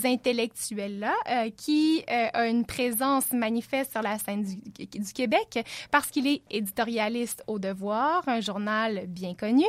intellectuels-là, 0.04 1.14
qui 1.56 2.04
a 2.08 2.46
une 2.46 2.64
présence 2.64 3.32
manifeste 3.32 3.92
sur 3.92 4.02
la 4.02 4.18
scène 4.18 4.42
du, 4.42 4.86
du 4.86 5.12
Québec, 5.12 5.64
parce 5.90 6.08
qu'il 6.08 6.26
est 6.26 6.42
éditorialiste 6.50 7.42
au 7.46 7.58
devoir, 7.58 8.24
journal 8.48 9.04
bien 9.08 9.34
connu, 9.34 9.64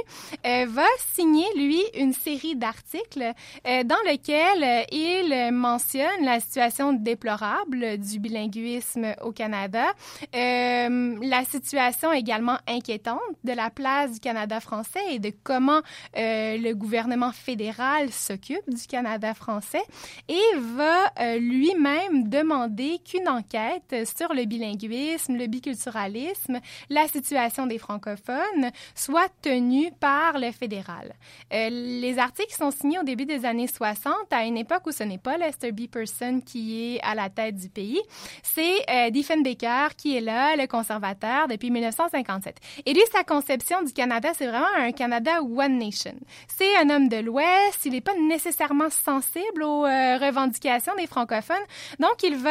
euh, 0.45 0.65
va 0.69 0.86
signer, 1.13 1.45
lui, 1.55 1.81
une 1.98 2.13
série 2.13 2.55
d'articles 2.55 3.33
euh, 3.67 3.83
dans 3.83 4.01
lesquels 4.05 4.63
euh, 4.63 4.83
il 4.91 5.51
mentionne 5.51 6.24
la 6.24 6.39
situation 6.39 6.93
déplorable 6.93 7.98
du 7.98 8.19
bilinguisme 8.19 9.15
au 9.21 9.31
Canada, 9.31 9.88
la 10.33 11.43
situation 11.45 12.12
également 12.13 12.57
inquiétante 12.67 13.19
de 13.43 13.53
la 13.53 13.69
place 13.69 14.13
du 14.13 14.19
Canada 14.19 14.59
français 14.59 15.00
et 15.12 15.19
de 15.19 15.31
comment 15.43 15.81
le 16.15 16.74
gouvernement 16.74 17.31
fédéral 17.31 18.12
s'occupe 18.12 18.67
du 18.69 18.86
Canada 18.88 19.33
français 19.33 19.83
et 20.27 20.57
va 20.57 21.12
lui-même 21.38 22.29
demander 22.29 23.00
qu'une 23.00 23.27
enquête 23.27 23.95
sur 24.17 24.33
le 24.33 24.45
bilinguisme, 24.45 25.36
le 25.36 25.48
biculturalisme, 25.48 26.59
la 26.89 27.07
situation 27.07 27.65
des 27.67 27.77
francophones 27.77 28.68
soit 28.95 29.29
tenue 29.41 29.91
par 29.99 30.38
le 30.39 30.51
fédéral. 30.51 31.13
Euh, 31.53 31.69
les 31.69 32.19
articles 32.19 32.53
sont 32.53 32.71
signés 32.71 32.99
au 32.99 33.03
début 33.03 33.25
des 33.25 33.45
années 33.45 33.67
60, 33.67 34.13
à 34.31 34.43
une 34.43 34.57
époque 34.57 34.83
où 34.88 34.91
ce 34.91 35.03
n'est 35.03 35.17
pas 35.17 35.38
Lester 35.38 35.71
B. 35.71 35.88
Person 35.88 36.41
qui 36.41 36.95
est 36.95 37.01
à 37.01 37.15
la 37.15 37.29
tête 37.29 37.55
du 37.55 37.69
pays. 37.69 38.01
C'est 38.43 38.77
euh, 38.89 39.09
Diefenbaker 39.09 39.95
qui 39.95 40.15
est 40.17 40.21
là, 40.21 40.55
le 40.55 40.67
conservateur, 40.67 41.47
depuis 41.47 41.71
1957. 41.71 42.57
Et 42.85 42.93
lui, 42.93 43.01
sa 43.11 43.23
conception 43.23 43.81
du 43.83 43.93
Canada, 43.93 44.29
c'est 44.35 44.47
vraiment 44.47 44.65
un 44.77 44.91
Canada 44.91 45.41
One 45.41 45.77
Nation. 45.77 46.15
C'est 46.47 46.75
un 46.77 46.89
homme 46.89 47.09
de 47.09 47.17
l'Ouest, 47.17 47.85
il 47.85 47.91
n'est 47.91 48.01
pas 48.01 48.15
nécessairement 48.15 48.89
sensible 48.89 49.63
aux 49.63 49.85
euh, 49.85 50.17
revendications 50.17 50.93
des 50.95 51.07
francophones, 51.07 51.57
donc 51.99 52.23
il 52.23 52.35
va 52.35 52.49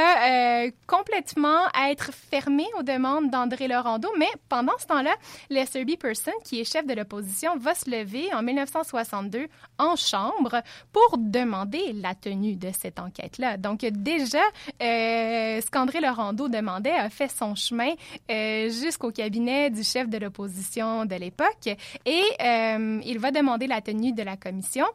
euh, 0.65 0.71
complètement 0.87 1.61
être 1.89 2.11
fermé 2.13 2.65
aux 2.79 2.83
demandes 2.83 3.31
d'André 3.31 3.69
Laurando, 3.69 4.09
mais 4.19 4.29
pendant 4.49 4.77
ce 4.79 4.87
temps-là, 4.87 5.15
Lester 5.51 5.85
B 5.85 5.97
qui 6.45 6.61
est 6.61 6.65
chef 6.65 6.87
de 6.87 6.95
l'opposition, 6.95 7.57
va 7.59 7.75
se 7.75 7.91
lever 7.91 8.33
en 8.33 8.43
1962 8.43 9.49
en 9.79 9.97
Chambre 9.97 10.63
pour 10.93 11.19
demander 11.19 11.93
la 11.93 12.15
tenue 12.15 12.57
de 12.57 12.71
cette 12.79 12.99
enquête-là. 12.99 13.57
Donc 13.57 13.81
déjà, 13.81 14.43
euh, 14.83 15.61
ce 15.61 15.71
qu'André 15.71 16.01
Laurando 16.01 16.49
demandait 16.49 16.93
a 16.93 17.11
fait 17.11 17.29
son 17.31 17.55
chemin 17.55 17.93
euh, 18.31 18.71
jusqu'au 18.71 19.11
cabinet 19.11 19.71
du 19.71 19.83
chef 19.85 20.09
de 20.09 20.19
l'opposition 20.19 21.05
de 21.05 21.15
l'époque 21.15 21.69
et 22.07 22.23
euh, 22.43 23.01
il 23.05 23.19
va 23.19 23.31
demander 23.31 23.67
la 23.67 23.81
tenue 23.81 24.13
de 24.13 24.23
la 24.23 24.37
commission. 24.37 24.87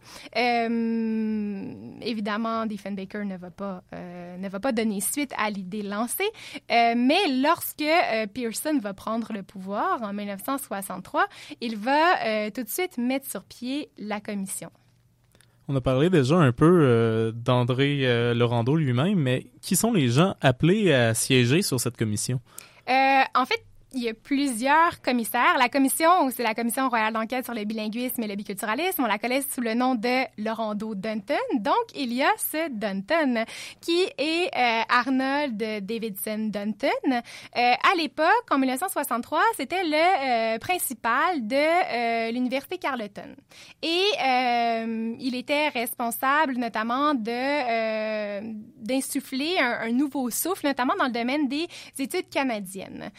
Évidemment, 2.04 2.66
Diefenbaker 2.66 3.26
ne 3.26 3.38
va 3.38 3.52
pas 3.52 3.84
ne 3.94 4.50
va 4.50 4.60
pas 4.60 4.72
donner 4.72 5.00
suite 5.00 5.32
à 5.38 5.50
l'idée 5.50 5.82
lancée, 5.82 6.30
mais 6.70 7.28
lorsque 7.42 7.84
Pearson 8.34 8.80
va 8.82 8.94
prendre 8.94 9.34
le 9.34 9.44
pouvoir 9.44 10.02
en 10.02 10.14
1963, 10.14 11.28
il 11.62 11.78
va 11.78 12.26
euh, 12.26 12.50
tout 12.50 12.64
de 12.64 12.70
suite 12.70 12.98
mettre 12.98 13.30
sur 13.30 13.44
pied 13.44 13.90
la 13.98 14.20
commission. 14.20 14.70
On 15.68 15.76
a 15.76 15.82
parlé 15.82 16.10
déjà 16.10 16.36
un 16.36 16.52
peu 16.52 16.82
euh, 16.82 17.32
d'André 17.32 18.02
euh, 18.02 18.34
Laurando 18.34 18.76
lui-même, 18.76 19.18
mais 19.18 19.48
qui 19.62 19.76
sont 19.76 19.94
les 19.94 20.10
gens 20.10 20.36
appelés 20.42 20.94
à 20.94 21.14
siéger 21.14 21.62
sur 21.62 21.80
cette 21.80 21.98
commission? 21.98 22.40
en 23.36 23.46
fait, 23.46 23.64
il 23.94 24.04
y 24.04 24.10
a 24.10 24.14
plusieurs 24.14 25.02
commissaires. 25.02 25.56
La 25.60 25.70
commission, 25.70 26.30
c'est 26.36 26.44
la 26.44 26.56
commission 26.56 26.90
royale 26.90 27.14
d'enquête 27.14 27.46
sur 27.46 27.54
le 27.54 27.64
bilinguisme 27.64 28.24
et 28.24 28.28
le 28.28 28.36
biculturalisme, 28.36 29.04
on 29.04 29.08
la 29.08 29.20
connaît 29.20 29.42
sous 29.42 29.62
le 29.62 29.76
nom 29.76 29.96
de 29.96 30.24
Laurando 30.44 30.96
Dunton. 30.96 31.38
Donc, 31.60 31.76
il 31.96 32.12
y 32.12 32.24
a 32.24 32.32
ce 32.38 32.70
Dunton 32.72 33.46
qui 33.82 34.04
est 34.18 34.50
euh, 34.56 34.82
Arnold 34.90 35.58
Davidson 35.58 36.50
Dunton. 36.52 36.90
Euh, 37.08 37.20
à 37.56 37.96
l'époque, 37.98 38.46
en 38.50 38.58
1963, 38.58 39.42
c'était 39.58 39.84
le 39.84 40.56
euh, 40.56 40.60
principal 40.60 41.46
de 41.46 42.32
l'université 42.32 42.78
Carleton. 42.78 43.36
Et 43.82 44.04
il 45.20 45.36
était 45.36 45.70
responsable 45.70 46.58
notamment 46.58 47.14
de 47.14 48.64
d'insuffler 48.84 49.58
un, 49.60 49.92
nouveau 49.92 50.30
souffle, 50.30 50.68
notamment 50.68 50.94
dans 50.98 51.06
le 51.06 51.12
domaine 51.12 51.48
des 51.48 51.68
études 52.00 52.30
canadiennes. 52.30 53.12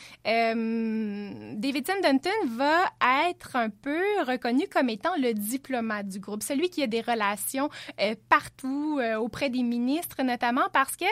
Davidson 1.57 1.95
Dunton 2.03 2.31
va 2.57 2.85
être 3.29 3.57
un 3.57 3.71
peu 3.71 4.03
reconnu 4.27 4.67
comme 4.69 4.89
étant 4.89 5.15
le 5.19 5.33
diplomate 5.33 6.09
du 6.09 6.19
groupe, 6.19 6.43
celui 6.43 6.69
qui 6.71 6.83
a 6.83 6.87
des 6.87 7.01
relations 7.01 7.71
euh, 8.01 8.15
partout 8.29 8.99
euh, 9.01 9.17
auprès 9.17 9.51
des 9.51 9.63
ministres 9.63 10.23
notamment 10.23 10.69
parce 10.73 10.97
que 10.97 11.05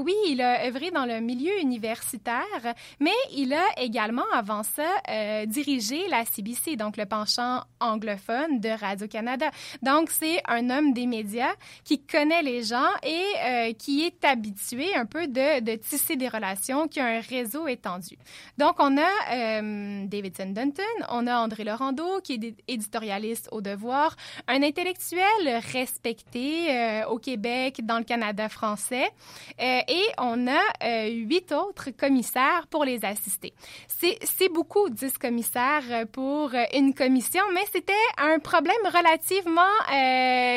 oui, 0.00 0.14
il 0.28 0.40
a 0.40 0.66
œuvré 0.66 0.90
dans 0.90 1.04
le 1.04 1.20
milieu 1.20 1.60
universitaire, 1.60 2.74
mais 3.00 3.10
il 3.34 3.52
a 3.52 3.64
également 3.76 4.24
avant 4.32 4.62
ça 4.62 5.46
dirigé 5.46 6.06
la 6.08 6.24
CBC, 6.24 6.76
donc 6.76 6.96
le 6.96 7.06
penchant 7.06 7.62
anglophone 7.80 8.60
de 8.60 8.68
Radio-Canada. 8.68 9.50
Donc 9.82 10.10
c'est 10.10 10.40
un 10.46 10.70
homme 10.70 10.92
des 10.92 11.06
médias 11.06 11.52
qui 11.84 12.00
connaît 12.04 12.42
les 12.42 12.62
gens 12.62 12.88
et 13.02 13.74
qui 13.74 14.02
est 14.02 14.24
habitué 14.24 14.94
un 14.94 15.06
peu 15.06 15.26
de, 15.26 15.60
de 15.60 15.76
tisser 15.76 16.16
des 16.16 16.28
relations, 16.28 16.88
qui 16.88 17.00
a 17.00 17.06
un 17.06 17.20
réseau 17.20 17.66
étendu. 17.68 18.16
Donc 18.58 18.76
on 18.78 18.91
on 18.92 18.98
a 18.98 19.34
euh, 19.34 20.06
Davidson 20.06 20.50
Dunton, 20.50 20.84
on 21.08 21.26
a 21.26 21.36
André 21.36 21.64
Laurando, 21.64 22.20
qui 22.22 22.34
est 22.34 22.54
éditorialiste 22.68 23.48
au 23.52 23.60
Devoir, 23.60 24.16
un 24.48 24.62
intellectuel 24.62 25.22
respecté 25.72 26.70
euh, 26.70 27.06
au 27.06 27.18
Québec, 27.18 27.80
dans 27.84 27.98
le 27.98 28.04
Canada 28.04 28.48
français, 28.48 29.10
euh, 29.60 29.80
et 29.88 30.02
on 30.18 30.46
a 30.46 31.08
huit 31.08 31.52
autres 31.52 31.90
commissaires 31.90 32.66
pour 32.70 32.84
les 32.84 33.04
assister. 33.04 33.54
C'est 33.88 34.52
beaucoup, 34.52 34.90
dix 34.90 35.16
commissaires 35.16 36.06
pour 36.12 36.50
une 36.74 36.92
commission, 36.92 37.42
mais 37.54 37.64
c'était 37.72 37.92
un 38.18 38.38
problème 38.38 38.74
relativement 38.84 39.62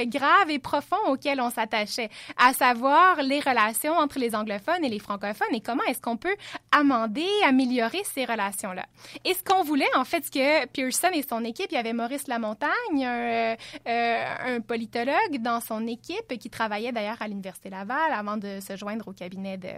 grave 0.07 0.49
et 0.49 0.59
profond 0.59 0.97
auquel 1.07 1.39
on 1.41 1.49
s'attachait, 1.49 2.09
à 2.37 2.53
savoir 2.53 3.21
les 3.21 3.39
relations 3.39 3.93
entre 3.93 4.19
les 4.19 4.35
anglophones 4.35 4.83
et 4.83 4.89
les 4.89 4.99
francophones 4.99 5.53
et 5.53 5.61
comment 5.61 5.83
est-ce 5.83 6.01
qu'on 6.01 6.17
peut 6.17 6.35
amender, 6.75 7.27
améliorer 7.45 8.01
ces 8.03 8.25
relations-là. 8.25 8.85
Et 9.23 9.33
ce 9.33 9.43
qu'on 9.43 9.63
voulait, 9.63 9.93
en 9.95 10.03
fait, 10.03 10.25
ce 10.25 10.31
que 10.31 10.65
Pearson 10.67 11.09
et 11.13 11.23
son 11.23 11.43
équipe, 11.45 11.67
il 11.71 11.75
y 11.75 11.77
avait 11.77 11.93
Maurice 11.93 12.27
Lamontagne, 12.27 12.69
un, 13.05 13.55
euh, 13.87 14.59
politologue 14.67 15.37
dans 15.39 15.61
son 15.61 15.87
équipe 15.87 16.37
qui 16.37 16.49
travaillait 16.49 16.91
d'ailleurs 16.91 17.21
à 17.21 17.27
l'Université 17.27 17.69
Laval 17.69 18.11
avant 18.11 18.37
de 18.37 18.59
se 18.59 18.75
joindre 18.75 19.07
au 19.07 19.13
cabinet 19.13 19.57
de, 19.57 19.69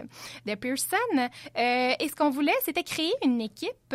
de 0.46 0.54
Pearson. 0.56 0.96
Euh, 1.16 1.92
et 1.98 2.08
ce 2.08 2.16
qu'on 2.16 2.30
voulait, 2.30 2.52
c'était 2.64 2.82
créer 2.82 3.12
une 3.24 3.40
équipe 3.40 3.94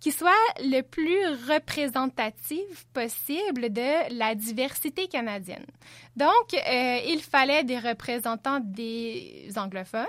qui 0.00 0.12
soit 0.12 0.30
le 0.60 0.80
plus 0.80 1.26
représentative 1.52 2.86
possible 2.92 3.70
de 3.70 4.18
la 4.18 4.34
diversité 4.34 5.06
canadienne. 5.06 5.66
Donc, 6.16 6.52
euh, 6.54 6.98
il 7.06 7.22
fallait 7.22 7.64
des 7.64 7.78
représentants 7.78 8.60
des 8.62 9.48
anglophones, 9.56 10.04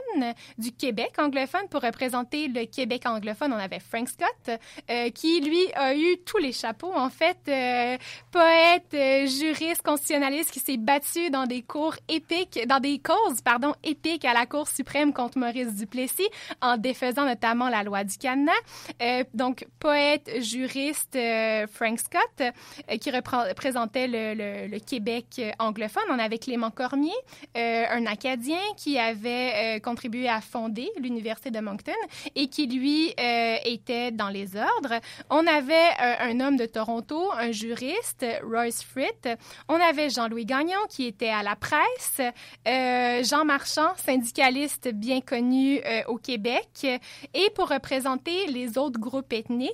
du 0.58 0.72
Québec 0.72 1.14
anglophone. 1.18 1.68
Pour 1.70 1.82
représenter 1.82 2.48
le 2.48 2.66
Québec 2.66 3.04
anglophone, 3.06 3.54
on 3.54 3.58
avait 3.58 3.80
Frank 3.80 4.10
Scott, 4.10 4.60
euh, 4.90 5.10
qui, 5.12 5.42
lui, 5.42 5.72
a 5.74 5.96
eu 5.96 6.18
tous 6.26 6.38
les 6.38 6.52
chapeaux. 6.52 6.94
En 6.94 7.10
fait, 7.10 7.38
euh, 7.48 7.98
poète, 8.32 8.96
juriste, 9.28 9.84
constitutionnaliste, 9.84 10.52
qui 10.52 10.60
s'est 10.60 10.78
battu 10.78 11.30
dans 11.30 11.46
des 11.46 11.62
cours 11.62 11.96
épiques, 12.10 12.60
dans 12.68 12.80
des 12.80 13.00
causes, 13.00 13.42
pardon, 13.42 13.74
épiques 13.84 14.26
à 14.26 14.34
la 14.34 14.46
Cour 14.46 14.68
suprême 14.68 15.14
contre 15.14 15.38
Maurice 15.38 15.76
Duplessis, 15.76 16.28
en 16.62 16.78
défaisant 16.78 17.26
notamment 17.26 17.70
la 17.70 17.84
loi 17.84 18.04
du 18.04 18.18
Canada. 18.18 18.52
donc, 19.34 19.66
poète, 19.82 20.30
juriste 20.42 21.18
Frank 21.74 22.00
Scott, 22.00 22.54
qui 23.00 23.12
représentait 23.12 24.08
le, 24.08 24.80
Québec 24.80 25.42
anglophone 25.60 26.04
on 26.10 26.20
avait 26.20 26.38
Clément 26.38 26.72
Cormier, 26.72 27.12
euh, 27.58 27.86
un 27.90 28.06
Acadien 28.06 28.60
qui 28.78 28.98
avait 28.98 29.78
euh, 29.78 29.80
contribué 29.80 30.28
à 30.28 30.42
fonder 30.42 30.90
l'Université 31.00 31.52
de 31.52 31.60
Moncton 31.60 31.92
et 32.36 32.48
qui, 32.48 32.68
lui, 32.68 33.14
euh, 33.20 33.56
était 33.66 34.12
dans 34.12 34.30
les 34.30 34.56
ordres. 34.56 35.00
On 35.30 35.46
avait 35.48 35.90
un 36.20 36.40
homme 36.40 36.58
de 36.58 36.66
Toronto, 36.66 37.32
un 37.34 37.52
juriste, 37.52 38.26
Royce 38.44 38.84
Fritt. 38.84 39.30
On 39.68 39.76
avait 39.76 40.10
Jean-Louis 40.10 40.46
Gagnon 40.46 40.80
qui 40.90 41.06
était 41.06 41.30
à 41.30 41.44
la 41.44 41.56
presse. 41.56 42.22
Jean 42.66 43.46
Marchand, 43.46 43.94
syndicaliste 43.98 44.90
bien 44.90 45.22
connu 45.22 45.82
au 46.08 46.18
Québec. 46.18 46.86
Et 47.34 47.50
pour 47.56 47.70
représenter 47.70 48.48
les 48.48 48.78
autres 48.78 49.00
groupes 49.00 49.32
ethniques, 49.34 49.71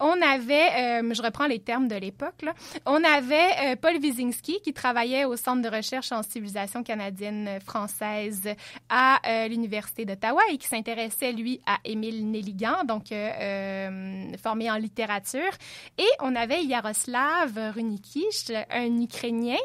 on 0.00 0.20
avait, 0.22 1.02
je 1.12 1.22
reprends 1.22 1.46
les 1.46 1.58
termes 1.58 1.88
de 1.88 1.96
l'époque, 1.96 2.44
on 2.86 3.02
avait 3.04 3.76
Paul 3.76 3.96
Wisinski 3.96 4.60
qui 4.62 4.72
travaillait 4.72 5.24
au 5.24 5.36
Centre 5.36 5.62
de 5.62 5.74
recherche 5.74 6.12
en 6.12 6.22
civilisation 6.22 6.82
canadienne 6.82 7.58
française 7.64 8.48
à 8.88 9.20
euh, 9.26 9.48
l'Université 9.48 10.04
d'Ottawa 10.04 10.40
et 10.50 10.58
qui 10.58 10.66
s'intéressait, 10.66 11.32
lui, 11.32 11.60
à 11.66 11.78
Émile 11.84 12.30
Nelligan, 12.30 12.84
donc 12.84 13.12
euh, 13.12 13.30
euh, 13.40 14.36
formé 14.42 14.70
en 14.70 14.76
littérature. 14.76 15.50
Et 15.98 16.08
on 16.20 16.34
avait 16.34 16.64
Yaroslav 16.64 17.72
Runikich, 17.74 18.52
un 18.70 19.00
Ukrainien 19.00 19.58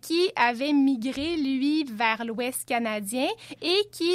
qui 0.00 0.30
avait 0.36 0.72
migré, 0.72 1.36
lui, 1.36 1.84
vers 1.84 2.24
l'Ouest 2.24 2.66
canadien 2.66 3.28
et 3.62 3.82
qui 3.92 4.12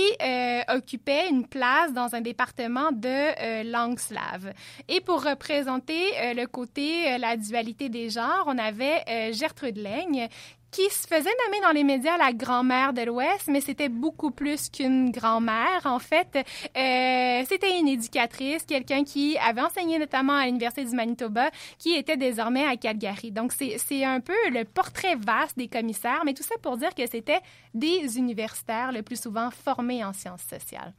occupait 0.70 1.30
une 1.30 1.48
place 1.48 1.94
dans 1.94 2.16
un 2.16 2.22
département 2.22 2.92
de 2.92 3.64
langue 3.72 4.00
slave. 4.00 4.54
Pour 5.02 5.24
représenter 5.24 6.34
le 6.36 6.46
côté, 6.46 7.18
la 7.18 7.38
dualité 7.38 7.90
des 7.90 8.10
genres, 8.10 8.44
on 8.48 8.58
avait 8.58 9.32
Gertrude 9.34 9.78
Laigne 9.78 10.30
qui 10.74 10.90
se 10.90 11.08
faisait 11.08 11.30
nommer 11.46 11.62
dans 11.62 11.72
les 11.72 11.84
médias 11.84 12.18
la 12.18 12.34
grand-mère 12.34 12.94
de 12.94 13.04
l'Ouest, 13.04 13.48
mais 13.48 13.62
c'était 13.62 13.90
beaucoup 13.90 14.32
plus 14.32 14.70
qu'une 14.70 15.12
grand-mère. 15.12 15.82
En 15.86 16.00
fait, 16.00 16.36
euh, 16.36 17.46
c'était 17.48 17.80
une 17.80 17.88
éducatrice, 17.88 18.64
quelqu'un 18.64 19.04
qui 19.04 19.38
avait 19.38 19.62
enseigné 19.62 20.00
notamment 20.00 20.34
à 20.34 20.46
l'Université 20.48 20.84
du 20.84 20.96
Manitoba, 20.96 21.52
qui 21.78 21.94
était 21.94 22.18
désormais 22.18 22.66
à 22.66 22.76
Calgary. 22.76 23.32
Donc, 23.32 23.54
c'est 23.54 24.04
un 24.04 24.20
peu 24.20 24.34
le 24.50 24.64
portrait 24.64 25.16
vaste 25.16 25.58
des 25.58 25.68
commissaires, 25.68 26.24
mais 26.26 26.34
tout 26.34 26.44
ça 26.44 26.56
pour 26.62 26.76
dire 26.78 26.96
que 26.96 27.06
c'était 27.06 27.42
des 27.76 28.18
universitaires, 28.18 28.92
le 28.92 29.04
plus 29.04 29.22
souvent 29.22 29.52
formés 29.52 30.04
en 30.04 30.12
sciences 30.12 30.42
sociales. 30.42 30.94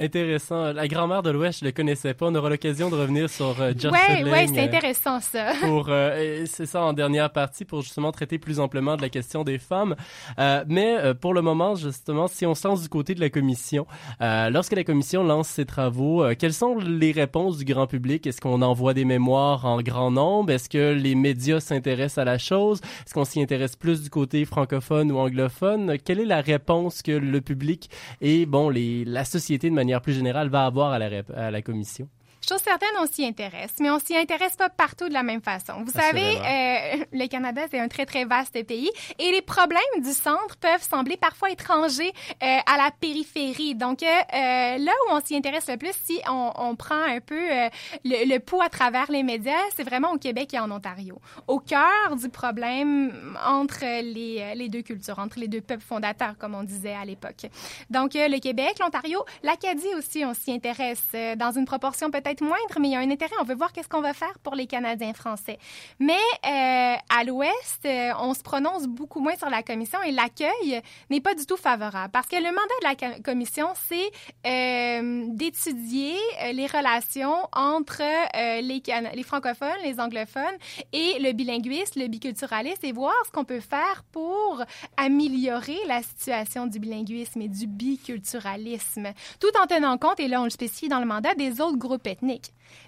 Intéressant. 0.00 0.72
La 0.72 0.88
grand-mère 0.88 1.22
de 1.22 1.28
l'Ouest, 1.28 1.58
je 1.60 1.64
ne 1.66 1.68
le 1.68 1.74
connaissais 1.74 2.14
pas. 2.14 2.26
On 2.26 2.34
aura 2.34 2.48
l'occasion 2.48 2.88
de 2.88 2.94
revenir 2.94 3.28
sur 3.28 3.60
euh, 3.60 3.74
Oui, 3.84 4.30
ouais, 4.30 4.46
c'est 4.46 4.60
euh, 4.60 4.64
intéressant 4.64 5.20
ça. 5.20 5.52
pour 5.60 5.88
euh, 5.90 6.44
c'est 6.46 6.64
ça 6.64 6.82
en 6.82 6.94
dernière 6.94 7.30
partie 7.30 7.66
pour 7.66 7.82
justement 7.82 8.10
traiter 8.10 8.38
plus 8.38 8.60
amplement 8.60 8.96
de 8.96 9.02
la 9.02 9.10
question 9.10 9.44
des 9.44 9.58
femmes. 9.58 9.96
Euh, 10.38 10.64
mais 10.66 10.96
euh, 10.96 11.12
pour 11.12 11.34
le 11.34 11.42
moment, 11.42 11.74
justement, 11.74 12.28
si 12.28 12.46
on 12.46 12.54
se 12.54 12.66
lance 12.66 12.80
du 12.80 12.88
côté 12.88 13.14
de 13.14 13.20
la 13.20 13.28
commission, 13.28 13.86
lorsque 14.20 14.72
la 14.72 14.84
commission 14.84 15.22
lance 15.22 15.48
ses 15.48 15.66
travaux, 15.66 16.24
quelles 16.38 16.54
sont 16.54 16.78
les 16.78 17.12
réponses 17.12 17.58
du 17.58 17.66
grand 17.66 17.86
public? 17.86 18.26
Est-ce 18.26 18.40
qu'on 18.40 18.62
envoie 18.62 18.94
des 18.94 19.04
mémoires 19.04 19.66
en 19.66 19.82
grand 19.82 20.10
nombre? 20.10 20.50
Est-ce 20.50 20.70
que 20.70 20.94
les 20.94 21.14
médias 21.14 21.60
s'intéressent 21.60 22.18
à 22.18 22.24
la 22.24 22.38
chose? 22.38 22.80
Est-ce 23.04 23.12
qu'on 23.12 23.26
s'y 23.26 23.42
intéresse 23.42 23.76
plus 23.76 24.00
du 24.02 24.08
côté 24.08 24.46
francophone 24.46 25.12
ou 25.12 25.18
anglophone? 25.18 25.98
Quelle 26.02 26.20
est 26.20 26.24
la 26.26 26.40
réponse 26.40 27.02
que 27.02 27.12
le 27.12 27.40
public 27.42 27.90
et 28.22 28.46
bon 28.46 28.70
les 28.70 29.04
la 29.04 29.24
société 29.24 29.68
de 29.68 29.74
manière 29.74 29.89
plus 29.98 30.12
générale, 30.12 30.48
va 30.48 30.64
avoir 30.66 30.92
à 30.92 31.50
la 31.50 31.62
commission? 31.62 32.08
Chose 32.48 32.62
certaine, 32.62 32.88
on 32.98 33.06
s'y 33.06 33.26
intéresse, 33.26 33.74
mais 33.80 33.90
on 33.90 33.98
s'y 33.98 34.16
intéresse 34.16 34.56
pas 34.56 34.70
partout 34.70 35.08
de 35.08 35.12
la 35.12 35.22
même 35.22 35.42
façon. 35.42 35.74
Vous 35.84 35.92
savez, 35.92 36.38
euh, 36.38 37.04
le 37.12 37.26
Canada, 37.28 37.62
c'est 37.70 37.78
un 37.78 37.86
très, 37.86 38.06
très 38.06 38.24
vaste 38.24 38.64
pays 38.66 38.90
et 39.18 39.30
les 39.30 39.42
problèmes 39.42 39.80
du 39.98 40.10
centre 40.12 40.56
peuvent 40.58 40.82
sembler 40.82 41.18
parfois 41.18 41.50
étrangers 41.50 42.12
euh, 42.42 42.58
à 42.66 42.78
la 42.78 42.90
périphérie. 42.98 43.74
Donc, 43.74 44.02
euh, 44.02 44.06
euh 44.06 44.78
là 44.78 44.92
où 45.06 45.12
on 45.12 45.20
s'y 45.20 45.36
intéresse 45.36 45.68
le 45.68 45.76
plus, 45.76 45.92
si 46.04 46.18
on, 46.28 46.52
on 46.56 46.76
prend 46.76 47.02
un 47.02 47.20
peu 47.20 47.36
euh, 47.38 47.68
le, 48.04 48.26
le, 48.26 48.38
pouls 48.40 48.62
à 48.62 48.70
travers 48.70 49.10
les 49.10 49.22
médias, 49.22 49.52
c'est 49.76 49.84
vraiment 49.84 50.12
au 50.12 50.18
Québec 50.18 50.54
et 50.54 50.58
en 50.58 50.70
Ontario. 50.70 51.20
Au 51.46 51.60
cœur 51.60 52.16
du 52.16 52.30
problème 52.30 53.36
entre 53.46 53.84
les, 54.02 54.54
les 54.54 54.68
deux 54.70 54.82
cultures, 54.82 55.18
entre 55.18 55.38
les 55.38 55.48
deux 55.48 55.60
peuples 55.60 55.84
fondateurs, 55.84 56.38
comme 56.38 56.54
on 56.54 56.62
disait 56.62 56.94
à 56.94 57.04
l'époque. 57.04 57.46
Donc, 57.90 58.14
le 58.14 58.40
Québec, 58.40 58.76
l'Ontario, 58.80 59.24
l'Acadie 59.42 59.94
aussi, 59.96 60.24
on 60.24 60.32
s'y 60.32 60.52
intéresse 60.52 61.04
dans 61.36 61.52
une 61.52 61.66
proportion 61.66 62.10
peut-être 62.10 62.29
moindre, 62.40 62.78
mais 62.80 62.88
il 62.88 62.92
y 62.92 62.96
a 62.96 63.00
un 63.00 63.10
intérêt. 63.10 63.34
On 63.40 63.44
veut 63.44 63.54
voir 63.54 63.72
qu'est-ce 63.72 63.88
qu'on 63.88 64.00
va 64.00 64.14
faire 64.14 64.38
pour 64.42 64.54
les 64.54 64.66
Canadiens 64.66 65.14
français. 65.14 65.58
Mais 65.98 66.12
euh, 66.46 66.96
à 67.08 67.24
l'Ouest, 67.24 67.84
euh, 67.84 68.10
on 68.20 68.34
se 68.34 68.42
prononce 68.42 68.86
beaucoup 68.86 69.20
moins 69.20 69.36
sur 69.36 69.50
la 69.50 69.62
commission 69.62 69.98
et 70.02 70.12
l'accueil 70.12 70.80
n'est 71.10 71.20
pas 71.20 71.34
du 71.34 71.46
tout 71.46 71.56
favorable 71.56 72.10
parce 72.12 72.28
que 72.28 72.36
le 72.36 72.50
mandat 72.50 72.96
de 72.96 73.10
la 73.10 73.18
commission, 73.20 73.68
c'est 73.88 74.10
euh, 74.46 75.24
d'étudier 75.28 76.16
euh, 76.42 76.52
les 76.52 76.66
relations 76.66 77.36
entre 77.52 78.02
euh, 78.02 78.60
les, 78.60 78.82
les 79.14 79.22
francophones, 79.22 79.68
les 79.84 80.00
anglophones 80.00 80.56
et 80.92 81.18
le 81.20 81.32
bilinguisme, 81.32 82.00
le 82.00 82.08
biculturalisme 82.08 82.84
et 82.84 82.92
voir 82.92 83.14
ce 83.26 83.30
qu'on 83.30 83.44
peut 83.44 83.60
faire 83.60 84.04
pour 84.12 84.62
améliorer 84.96 85.78
la 85.86 86.02
situation 86.02 86.66
du 86.66 86.78
bilinguisme 86.78 87.40
et 87.42 87.48
du 87.48 87.66
biculturalisme, 87.66 89.08
tout 89.38 89.50
en 89.62 89.66
tenant 89.66 89.98
compte, 89.98 90.20
et 90.20 90.28
là 90.28 90.40
on 90.40 90.44
le 90.44 90.50
spécifie 90.50 90.88
dans 90.88 91.00
le 91.00 91.06
mandat, 91.06 91.34
des 91.34 91.60
autres 91.60 91.78
groupes. 91.78 92.08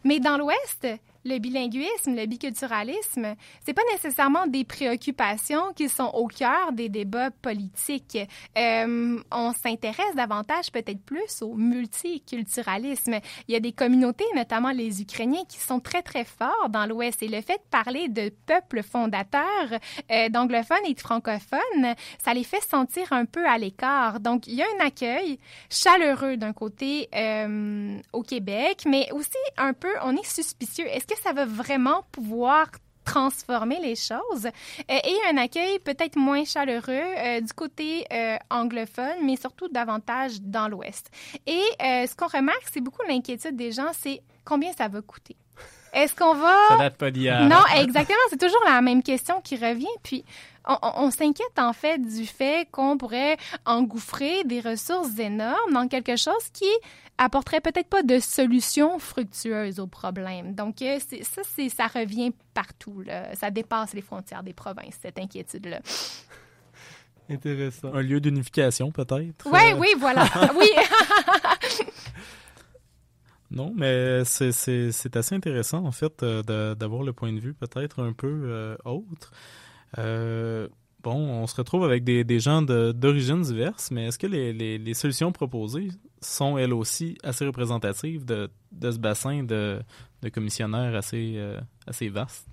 Mais 0.05 0.21
dans 0.21 0.37
l'Ouest, 0.37 0.87
le 1.25 1.39
bilinguisme, 1.39 2.15
le 2.15 2.27
biculturalisme, 2.27 3.35
c'est 3.65 3.73
pas 3.73 3.83
nécessairement 3.93 4.47
des 4.47 4.65
préoccupations 4.65 5.73
qui 5.75 5.89
sont 5.89 6.11
au 6.15 6.27
cœur 6.27 6.73
des 6.73 6.89
débats 6.89 7.31
politiques. 7.31 8.19
Euh, 8.59 9.19
on 9.31 9.53
s'intéresse 9.53 10.15
davantage 10.17 10.71
peut-être 10.73 11.03
plus 11.03 11.43
au 11.43 11.55
multiculturalisme. 11.55 13.21
Il 13.49 13.53
y 13.53 13.57
a 13.57 13.61
des 13.61 13.73
communautés, 13.73 14.25
notamment 14.35 14.71
les 14.71 15.03
Ukrainiens, 15.03 15.45
qui 15.49 15.59
sont 15.59 15.81
très 15.81 16.03
très 16.03 16.25
forts 16.25 16.69
dans 16.71 16.87
l'Ouest 16.87 17.23
et 17.23 17.29
le 17.29 17.41
fait 17.41 17.59
de 17.59 17.71
parler 17.71 18.09
de 18.09 18.31
peuples 18.47 18.83
fondateurs 18.83 19.43
euh, 20.11 20.29
d'anglophones 20.29 20.85
et 20.87 20.95
de 20.95 21.01
francophones, 21.01 21.95
ça 22.23 22.35
les 22.35 22.45
fait 22.45 22.63
sentir 22.63 23.13
un 23.13 23.25
peu 23.25 23.47
à 23.47 23.59
l'écart. 23.59 24.21
Donc 24.21 24.47
il 24.47 24.55
y 24.55 24.63
a 24.63 24.67
un 24.81 24.87
accueil 24.87 25.39
chaleureux 25.71 26.37
d'un 26.37 26.53
côté 26.53 27.09
euh, 27.15 27.99
au 28.13 28.23
Québec, 28.23 28.83
mais 28.87 29.09
aussi 29.13 29.31
un 29.57 29.73
peu 29.73 29.93
on 30.05 30.17
est 30.17 30.27
suspicieux. 30.27 30.87
Que 31.14 31.22
ça 31.22 31.33
va 31.33 31.44
vraiment 31.44 32.03
pouvoir 32.12 32.68
transformer 33.05 33.81
les 33.81 33.96
choses 33.96 34.48
et 34.88 35.16
un 35.29 35.37
accueil 35.37 35.81
peut-être 35.81 36.16
moins 36.16 36.44
chaleureux 36.44 37.40
du 37.40 37.53
côté 37.53 38.07
anglophone, 38.48 39.25
mais 39.25 39.37
surtout 39.37 39.68
davantage 39.68 40.40
dans 40.40 40.68
l'Ouest. 40.68 41.11
Et 41.46 41.62
ce 41.81 42.14
qu'on 42.14 42.29
remarque, 42.29 42.66
c'est 42.72 42.81
beaucoup 42.81 43.03
l'inquiétude 43.09 43.57
des 43.57 43.72
gens, 43.72 43.90
c'est 43.92 44.22
combien 44.44 44.72
ça 44.72 44.87
va 44.87 45.03
coûter. 45.03 45.37
Est-ce 45.92 46.14
qu'on 46.14 46.35
va... 46.35 46.55
Ça 46.68 46.77
date 46.79 46.96
pas 46.96 47.11
d'hier. 47.11 47.44
Non, 47.44 47.62
exactement. 47.77 48.16
C'est 48.31 48.40
toujours 48.40 48.62
la 48.66 48.81
même 48.81 49.03
question 49.03 49.42
qui 49.42 49.57
revient. 49.57 49.85
Puis, 50.03 50.25
on, 50.66 51.11
s'inquiète 51.11 51.59
en 51.59 51.72
fait 51.72 51.98
du 51.98 52.27
fait 52.27 52.68
qu'on 52.70 52.96
pourrait 52.96 53.37
engouffrer 53.66 54.44
des 54.44 54.61
ressources 54.61 55.18
énormes 55.18 55.72
dans 55.72 55.88
quelque 55.88 56.16
chose 56.16 56.48
qui 56.53 56.70
apporterait 57.18 57.61
peut-être 57.61 57.88
pas 57.88 58.03
de 58.03 58.18
solution 58.18 58.98
fructueuse 58.98 59.81
au 59.81 59.87
problème. 59.87 60.55
Donc, 60.55 60.83
euh, 60.83 60.98
ça, 61.22 61.42
ça 61.44 61.87
revient 61.87 62.33
partout. 62.55 63.03
Là. 63.03 63.35
Ça 63.35 63.51
dépasse 63.51 63.92
les 63.94 64.03
frontières 64.03 64.42
des 64.42 64.53
provinces, 64.53 64.98
cette 65.01 65.18
inquiétude-là. 65.18 65.81
Intéressant. 67.31 67.94
Un 67.94 68.03
lieu 68.03 68.20
d'unification, 68.20 68.90
peut-être? 68.90 69.46
Oui, 69.46 69.72
oui, 69.79 69.88
voilà. 69.98 70.27
oui. 70.57 70.68
Non, 73.55 73.70
mais 73.77 74.25
c'est 74.25 75.16
assez 75.16 75.35
intéressant, 75.35 75.85
en 75.85 75.92
fait, 75.92 76.22
euh, 76.22 76.75
d'avoir 76.75 77.03
le 77.03 77.12
point 77.12 77.35
de 77.35 77.38
vue 77.38 77.53
peut-être 77.53 78.03
un 78.03 78.14
peu 78.14 78.44
euh, 78.46 78.77
autre. 78.87 79.31
Euh, 79.99 80.69
bon, 81.03 81.15
on 81.15 81.47
se 81.47 81.57
retrouve 81.57 81.85
avec 81.85 82.05
des, 82.05 82.41
gens 82.41 82.63
d'origines 82.63 83.43
diverses, 83.43 83.91
mais 83.91 84.07
est-ce 84.07 84.19
que 84.19 84.27
les, 84.27 84.95
solutions 84.95 85.33
proposées 85.33 85.89
sont 86.21 86.59
elles 86.59 86.73
aussi 86.73 87.17
assez 87.23 87.45
représentatives 87.47 88.25
de, 88.25 88.49
ce 88.81 88.99
bassin 88.99 89.43
de, 89.43 89.83
commissionnaires 90.33 90.95
assez, 90.95 91.39
assez 91.87 92.09
vaste? 92.09 92.47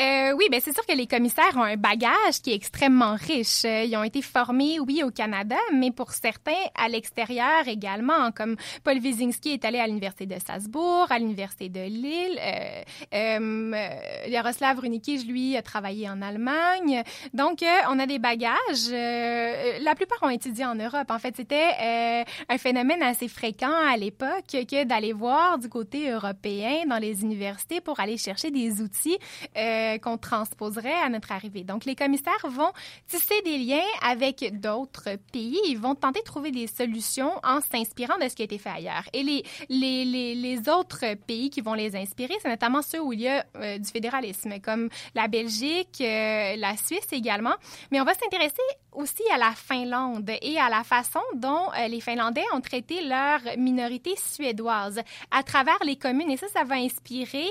Euh, 0.00 0.32
oui, 0.36 0.46
ben 0.50 0.60
c'est 0.62 0.72
sûr 0.72 0.86
que 0.86 0.96
les 0.96 1.06
commissaires 1.06 1.56
ont 1.56 1.62
un 1.62 1.76
bagage 1.76 2.40
qui 2.42 2.52
est 2.52 2.54
extrêmement 2.54 3.14
riche. 3.14 3.64
Euh, 3.64 3.84
ils 3.84 3.96
ont 3.96 4.02
été 4.02 4.22
formés, 4.22 4.80
oui, 4.80 5.02
au 5.04 5.10
Canada, 5.10 5.56
mais 5.74 5.90
pour 5.90 6.12
certains 6.12 6.52
à 6.74 6.88
l'extérieur 6.88 7.66
également, 7.66 8.30
comme 8.32 8.56
Paul 8.84 8.98
Wisinski 8.98 9.50
est 9.50 9.64
allé 9.64 9.78
à 9.78 9.86
l'université 9.86 10.26
de 10.26 10.38
Strasbourg, 10.38 11.06
à 11.10 11.18
l'université 11.18 11.68
de 11.68 11.80
Lille. 11.80 12.38
Euh, 12.40 12.82
euh, 13.14 14.30
Jaroslav 14.30 14.78
Runikij, 14.78 15.26
lui, 15.26 15.56
a 15.56 15.62
travaillé 15.62 16.08
en 16.08 16.22
Allemagne. 16.22 17.02
Donc, 17.34 17.62
euh, 17.62 17.66
on 17.90 17.98
a 17.98 18.06
des 18.06 18.18
bagages. 18.18 18.90
la 18.90 19.94
plupart 19.94 20.22
ont 20.22 20.30
étudié 20.30 20.64
en 20.64 20.74
Europe. 20.74 21.10
En 21.10 21.18
fait, 21.18 21.36
c'était 21.36 22.24
un 22.48 22.58
phénomène 22.58 23.02
assez 23.02 23.28
fréquent 23.28 23.72
à 23.90 23.96
l'époque 23.96 24.46
que 24.52 24.84
d'aller 24.84 25.12
voir 25.12 25.58
du 25.58 25.68
côté 25.68 26.10
européen 26.10 26.84
dans 26.86 26.98
les 26.98 27.22
universités 27.22 27.80
pour 27.80 28.00
aller 28.00 28.16
chercher 28.16 28.50
des 28.50 28.80
outils. 28.80 29.18
Euh, 29.56 29.81
euh, 29.82 29.98
qu'on 29.98 30.18
transposerait 30.18 30.92
à 30.94 31.08
notre 31.08 31.32
arrivée. 31.32 31.64
Donc, 31.64 31.84
les 31.84 31.94
commissaires 31.94 32.44
vont 32.44 32.70
tisser 33.06 33.40
des 33.44 33.58
liens 33.58 33.80
avec 34.02 34.60
d'autres 34.60 35.16
pays. 35.32 35.58
Ils 35.66 35.78
vont 35.78 35.94
tenter 35.94 36.20
de 36.20 36.24
trouver 36.24 36.50
des 36.50 36.66
solutions 36.66 37.32
en 37.44 37.60
s'inspirant 37.60 38.18
de 38.18 38.28
ce 38.28 38.34
qui 38.34 38.42
a 38.42 38.44
été 38.44 38.58
fait 38.58 38.70
ailleurs. 38.70 39.04
Et 39.12 39.22
les, 39.68 40.68
autres 40.68 41.14
pays 41.26 41.50
qui 41.50 41.60
vont 41.60 41.74
les 41.74 41.96
inspirer, 41.96 42.34
c'est 42.40 42.48
notamment 42.48 42.82
ceux 42.82 43.00
où 43.00 43.12
il 43.12 43.22
y 43.22 43.28
a 43.28 43.44
euh, 43.56 43.78
du 43.78 43.88
fédéralisme, 43.90 44.60
comme 44.60 44.88
la 45.14 45.26
Belgique, 45.28 45.98
euh, 46.00 46.56
la 46.56 46.76
Suisse 46.76 47.08
également. 47.12 47.54
Mais 47.90 48.00
on 48.00 48.04
va 48.04 48.14
s'intéresser 48.14 48.62
aussi 48.92 49.22
à 49.34 49.38
la 49.38 49.52
Finlande 49.52 50.30
et 50.42 50.58
à 50.58 50.68
la 50.68 50.84
façon 50.84 51.20
dont 51.34 51.68
les 51.88 52.00
Finlandais 52.02 52.44
ont 52.54 52.60
traité 52.60 53.02
leur 53.02 53.40
minorité 53.56 54.14
suédoise 54.16 55.00
à 55.30 55.42
travers 55.42 55.78
les 55.84 55.96
communes. 55.96 56.30
Et 56.30 56.36
ça, 56.36 56.46
ça 56.48 56.62
va 56.64 56.74
inspirer 56.74 57.46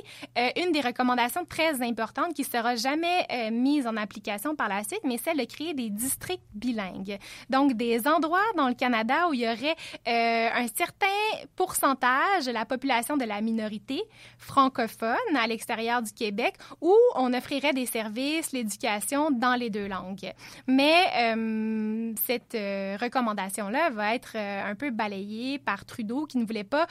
une 0.56 0.72
des 0.72 0.82
recommandations 0.82 1.44
très 1.46 1.82
importantes 1.82 2.21
qui 2.30 2.44
sera 2.44 2.76
jamais 2.76 3.26
euh, 3.32 3.52
mise 3.52 3.88
en 3.88 3.98
application 3.98 4.56
par 4.56 4.70
la 4.70 4.84
suite, 4.84 5.02
mais 5.04 5.18
celle 5.18 5.38
de 5.38 5.46
créer 5.46 5.74
des 5.74 5.90
districts 5.90 6.44
bilingues. 6.54 7.18
Donc, 7.50 7.74
des 7.74 8.08
endroits 8.08 8.40
dans 8.56 8.68
le 8.68 8.74
Canada 8.74 9.28
où 9.30 9.34
il 9.34 9.42
y 9.42 9.48
aurait 9.48 9.76
euh, 10.08 10.50
un 10.54 10.68
certain 10.68 11.08
pourcentage 11.56 12.46
de 12.46 12.52
la 12.52 12.66
population 12.66 13.18
de 13.18 13.26
la 13.26 13.42
minorité 13.42 14.02
francophone 14.38 15.18
à 15.38 15.48
l'extérieur 15.48 16.02
du 16.02 16.12
Québec 16.12 16.56
où 16.82 16.96
on 17.16 17.34
offrirait 17.34 17.74
des 17.74 17.86
services, 17.86 18.52
l'éducation 18.52 19.32
dans 19.32 19.56
les 19.56 19.70
deux 19.70 19.88
langues. 19.88 20.32
Mais 20.68 21.06
euh, 21.18 22.14
cette 22.26 22.54
recommandation-là 23.02 23.90
va 23.92 24.16
être 24.16 24.36
un 24.38 24.76
peu 24.76 24.92
balayée 24.92 25.60
par 25.60 25.86
Trudeau 25.86 26.26
qui 26.26 26.38
ne 26.38 26.46
voulait 26.46 26.64
pas 26.64 26.88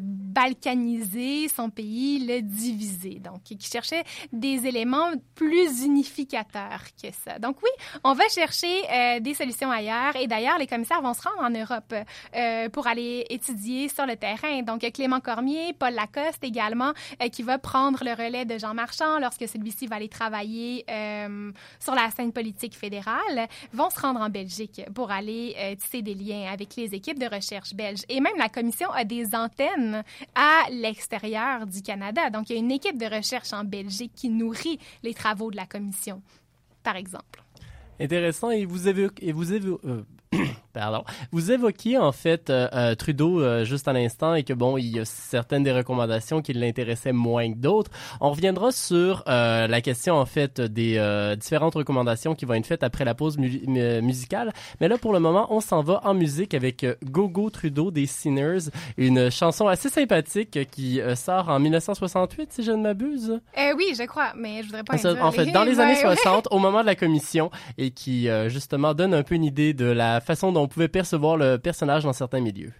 balkaniser 0.00 1.48
son 1.48 1.70
pays, 1.70 2.26
le 2.26 2.40
diviser. 2.40 3.20
Donc, 3.20 3.42
qui 3.42 3.58
cherchait 3.60 4.04
des 4.32 4.47
éléments 4.56 5.12
plus 5.34 5.84
unificateurs 5.84 6.82
que 7.00 7.08
ça. 7.24 7.38
Donc 7.38 7.56
oui, 7.62 7.70
on 8.04 8.12
va 8.12 8.28
chercher 8.28 8.82
euh, 8.90 9.20
des 9.20 9.34
solutions 9.34 9.70
ailleurs 9.70 10.16
et 10.16 10.26
d'ailleurs, 10.26 10.58
les 10.58 10.66
commissaires 10.66 11.02
vont 11.02 11.14
se 11.14 11.22
rendre 11.22 11.42
en 11.42 11.50
Europe 11.50 11.94
euh, 12.34 12.68
pour 12.68 12.86
aller 12.86 13.26
étudier 13.30 13.88
sur 13.88 14.06
le 14.06 14.16
terrain. 14.16 14.62
Donc 14.62 14.80
Clément 14.92 15.20
Cormier, 15.20 15.74
Paul 15.78 15.94
Lacoste 15.94 16.42
également, 16.42 16.92
euh, 17.22 17.28
qui 17.28 17.42
va 17.42 17.58
prendre 17.58 18.02
le 18.04 18.12
relais 18.12 18.44
de 18.44 18.58
Jean 18.58 18.74
Marchand 18.74 19.18
lorsque 19.18 19.46
celui-ci 19.48 19.86
va 19.86 19.96
aller 19.96 20.08
travailler 20.08 20.84
sur 21.80 21.94
la 21.94 22.10
scène 22.10 22.32
politique 22.32 22.76
fédérale, 22.76 23.48
vont 23.72 23.90
se 23.90 24.00
rendre 24.00 24.20
en 24.20 24.28
Belgique 24.28 24.82
pour 24.94 25.10
aller 25.10 25.76
tisser 25.80 26.02
des 26.02 26.14
liens 26.14 26.50
avec 26.52 26.76
les 26.76 26.94
équipes 26.94 27.18
de 27.18 27.26
recherche 27.26 27.74
belges. 27.74 28.02
Et 28.08 28.20
même 28.20 28.36
la 28.36 28.48
commission 28.48 28.90
a 28.90 29.04
des 29.04 29.34
antennes 29.34 30.02
à 30.34 30.70
l'extérieur 30.70 31.66
du 31.66 31.82
Canada. 31.82 32.30
Donc 32.30 32.50
il 32.50 32.54
y 32.54 32.56
a 32.56 32.58
une 32.58 32.70
équipe 32.70 32.98
de 32.98 33.06
recherche 33.06 33.52
en 33.52 33.64
Belgique 33.64 34.12
qui 34.14 34.28
nourrit 34.38 34.78
les 35.02 35.14
travaux 35.14 35.50
de 35.50 35.56
la 35.56 35.66
commission, 35.66 36.22
par 36.82 36.96
exemple. 36.96 37.42
Intéressant. 38.00 38.50
Et 38.50 38.64
vous 38.64 38.86
avez, 38.86 39.08
et 39.20 39.32
vous 39.32 39.52
avez, 39.52 39.68
euh, 39.84 40.04
Pardon. 40.72 41.04
Vous 41.32 41.50
évoquiez 41.50 41.98
en 41.98 42.12
fait 42.12 42.50
euh, 42.50 42.68
euh, 42.72 42.94
Trudeau 42.94 43.40
euh, 43.40 43.64
juste 43.64 43.88
à 43.88 43.92
l'instant 43.92 44.34
et 44.34 44.44
que 44.44 44.52
bon, 44.52 44.76
il 44.76 44.96
y 44.96 45.00
a 45.00 45.04
certaines 45.04 45.62
des 45.62 45.72
recommandations 45.72 46.42
qui 46.42 46.52
l'intéressaient 46.52 47.12
moins 47.12 47.52
que 47.52 47.58
d'autres. 47.58 47.90
On 48.20 48.30
reviendra 48.30 48.70
sur 48.72 49.24
la 49.26 49.80
question 49.80 50.16
en 50.16 50.26
fait 50.26 50.60
des 50.60 50.98
différentes 51.38 51.74
recommandations 51.74 52.34
qui 52.34 52.44
vont 52.44 52.54
être 52.54 52.66
faites 52.66 52.82
après 52.82 53.04
la 53.04 53.14
pause 53.14 53.38
musicale. 53.38 54.52
Mais 54.80 54.88
là, 54.88 54.98
pour 54.98 55.12
le 55.12 55.20
moment, 55.20 55.46
on 55.50 55.60
s'en 55.60 55.82
va 55.82 56.00
en 56.04 56.14
musique 56.14 56.54
avec 56.54 56.86
Gogo 57.04 57.50
Trudeau 57.50 57.90
des 57.90 58.06
Sinners, 58.06 58.70
une 58.96 59.30
chanson 59.30 59.68
assez 59.68 59.88
sympathique 59.88 60.58
qui 60.70 61.00
sort 61.14 61.48
en 61.48 61.58
1968, 61.58 62.52
si 62.52 62.62
je 62.62 62.72
ne 62.72 62.82
m'abuse. 62.82 63.40
oui, 63.76 63.94
je 63.96 64.04
crois, 64.06 64.32
mais 64.36 64.62
je 64.62 64.66
voudrais 64.66 64.84
pas. 64.84 64.94
En, 65.06 65.26
en 65.26 65.32
fait, 65.32 65.46
dans 65.46 65.64
les 65.64 65.80
années 65.80 65.94
60, 66.00 66.48
au 66.50 66.58
moment 66.58 66.80
de 66.80 66.86
la 66.86 66.96
commission, 66.96 67.50
et 67.76 67.90
qui 67.90 68.28
justement 68.48 68.94
donne 68.94 69.14
un 69.14 69.22
peu 69.22 69.34
une 69.34 69.44
idée 69.44 69.74
de 69.74 69.86
la 69.86 70.17
façon 70.20 70.52
dont 70.52 70.62
on 70.62 70.68
pouvait 70.68 70.88
percevoir 70.88 71.36
le 71.36 71.58
personnage 71.58 72.04
dans 72.04 72.12
certains 72.12 72.40
milieux. 72.40 72.72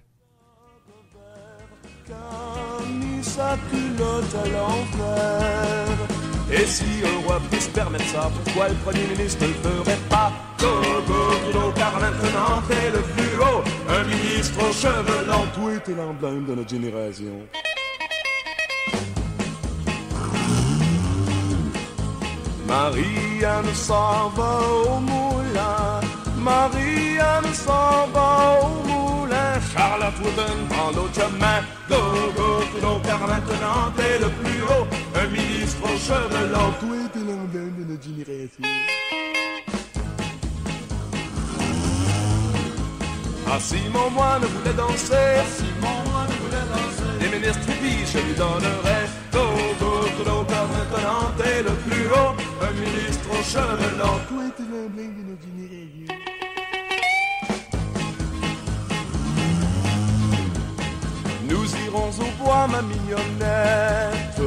Et 6.51 6.67
si 6.67 6.85
un 7.05 7.27
roi 7.27 7.41
puisse 7.51 7.69
permettre 7.69 8.07
ça, 8.07 8.31
pourquoi 8.45 8.69
le 8.69 8.75
Premier 8.77 9.07
ministre 9.07 9.47
ne 9.47 9.53
ferait 9.53 9.99
pas? 10.09 10.33
Go, 10.59 10.67
go, 11.53 11.73
car 11.77 12.01
maintenant 12.01 12.63
t'es 12.67 12.91
le 12.91 13.03
plus 13.03 13.39
haut, 13.39 13.63
un 13.89 14.05
ministre 14.05 14.59
aux 14.59 14.73
cheveux 14.73 15.27
longs. 15.27 15.47
Toi, 15.55 15.79
t'es 15.85 15.95
l'emblème 15.95 16.47
de 16.47 16.55
notre 16.55 16.71
génération. 16.71 17.47
Marie-Anne 22.67 23.75
s'en 23.75 24.29
va 24.31 24.61
au 24.91 25.01
moulin 25.01 25.28
Marianne 26.49 27.53
s'en 27.53 28.07
va 28.15 28.61
au 28.63 28.69
moulin, 28.89 29.53
Charlotte 29.73 30.19
Wooden 30.23 30.59
prend 30.71 30.91
l'autre 30.97 31.15
chemin. 31.21 31.59
Go, 31.91 32.01
go, 32.39 32.51
go, 32.81 33.01
car 33.05 33.21
maintenant 33.21 33.93
t'es 33.97 34.19
le 34.19 34.31
plus 34.41 34.63
haut, 34.63 34.87
un 35.15 35.27
ministre 35.29 35.83
aux 35.85 35.99
cheveux 36.09 36.49
longs. 36.55 36.75
Toi, 36.81 37.01
t'es 37.13 37.25
l'emblème 37.29 37.75
de 37.79 37.85
notre 37.91 38.03
génération. 38.03 38.65
Ah, 43.51 43.61
Simon, 43.61 44.11
moi 44.11 44.39
ne 44.41 44.47
voulait 44.47 44.75
danser, 44.75 45.31
Simon, 45.57 45.99
moi 46.11 46.25
ne 46.31 46.35
voulait 46.43 46.69
danser. 46.73 47.13
Des 47.21 47.31
ministres 47.37 47.73
puis 47.81 48.07
je 48.11 48.19
lui 48.27 48.35
donnerais. 48.35 49.07
Go, 49.35 49.45
go, 49.81 49.93
go, 50.25 50.45
car 50.49 50.67
maintenant 50.69 51.31
t'es 51.37 51.63
le 51.63 51.75
plus 51.85 52.07
haut, 52.07 52.33
un 52.67 52.73
ministre 52.85 53.27
aux 53.33 53.45
cheveux 53.53 53.99
longs. 53.99 54.21
Toi, 54.31 54.45
t'es 54.57 54.63
l'emblème 54.63 55.15
de 55.19 55.31
notre 55.31 55.43
génération. 55.43 55.98
irons 61.99 62.11
au 62.21 62.43
bois, 62.43 62.67
ma 62.69 62.83
mignonnette. 62.83 64.41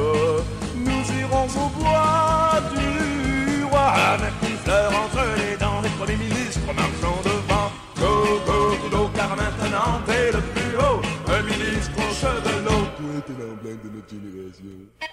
Nous 0.74 1.20
irons 1.20 1.46
au 1.46 1.68
bois 1.78 2.60
du 2.74 3.64
roi. 3.64 3.92
Avec 4.14 4.34
une 4.42 4.56
fleur 4.58 4.90
entre 5.04 5.24
les 5.36 5.56
dents, 5.56 5.80
les 5.82 5.90
premiers 5.90 6.16
ministres 6.16 6.72
marchant 6.74 7.20
devant. 7.24 7.70
Go, 7.98 8.40
go, 8.46 8.88
go, 8.90 9.10
car 9.14 9.36
maintenant 9.36 10.00
t'es 10.06 10.32
le 10.32 10.40
plus 10.40 10.76
haut. 10.76 11.00
Un 11.28 11.42
ministre 11.42 11.96
au 11.98 12.14
chevelot. 12.14 12.86
Tu 12.96 13.04
étais 13.18 13.36
l'emblème 13.40 13.78
de 13.84 13.90
notre 13.96 14.10
génération. 14.10 15.12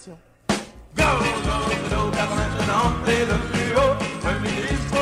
Génération. 0.00 0.18
Go, 0.96 1.04
go, 1.34 1.56
go, 1.90 2.10
le 3.26 3.36
plus 3.50 3.74
haut, 3.76 3.94
un 4.24 4.38
ministre. 4.40 4.96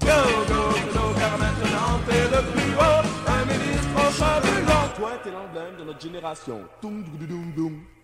Go, 0.00 0.18
go, 0.48 0.60
go, 0.92 1.04
car 1.18 1.38
maintenant 1.38 2.00
t'es 2.06 2.24
le 2.24 2.40
plus 2.52 2.74
haut, 2.74 3.02
un 3.26 3.44
ministre 3.46 3.96
au. 3.96 4.96
Toi 4.96 5.10
t'es 5.22 5.30
l'emblème 5.30 5.76
de 5.78 5.84
notre 5.84 6.00
génération. 6.00 6.60
Toum, 6.80 7.02
doum, 7.02 7.26
doum, 7.26 7.52
doum. 7.56 8.03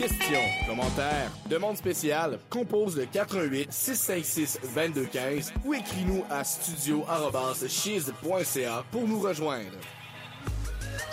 Questions, 0.00 0.48
commentaires, 0.66 1.30
demandes 1.50 1.76
spéciales, 1.76 2.38
compose 2.48 2.96
le 2.96 3.04
88 3.04 3.70
656 3.70 4.58
2215 4.74 5.52
ou 5.62 5.74
écris-nous 5.74 6.24
à 6.30 6.42
studio@chiz.ca 6.42 8.84
pour 8.90 9.06
nous 9.06 9.20
rejoindre. 9.20 9.76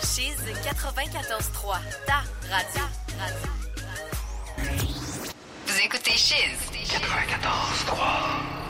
Chiz 0.00 0.34
94.3, 0.64 1.80
ta 2.06 2.22
radio. 2.48 2.80
radio. 3.18 3.50
Vous 5.66 5.80
écoutez 5.84 6.12
Chiz 6.12 6.56
94.3. 6.72 7.94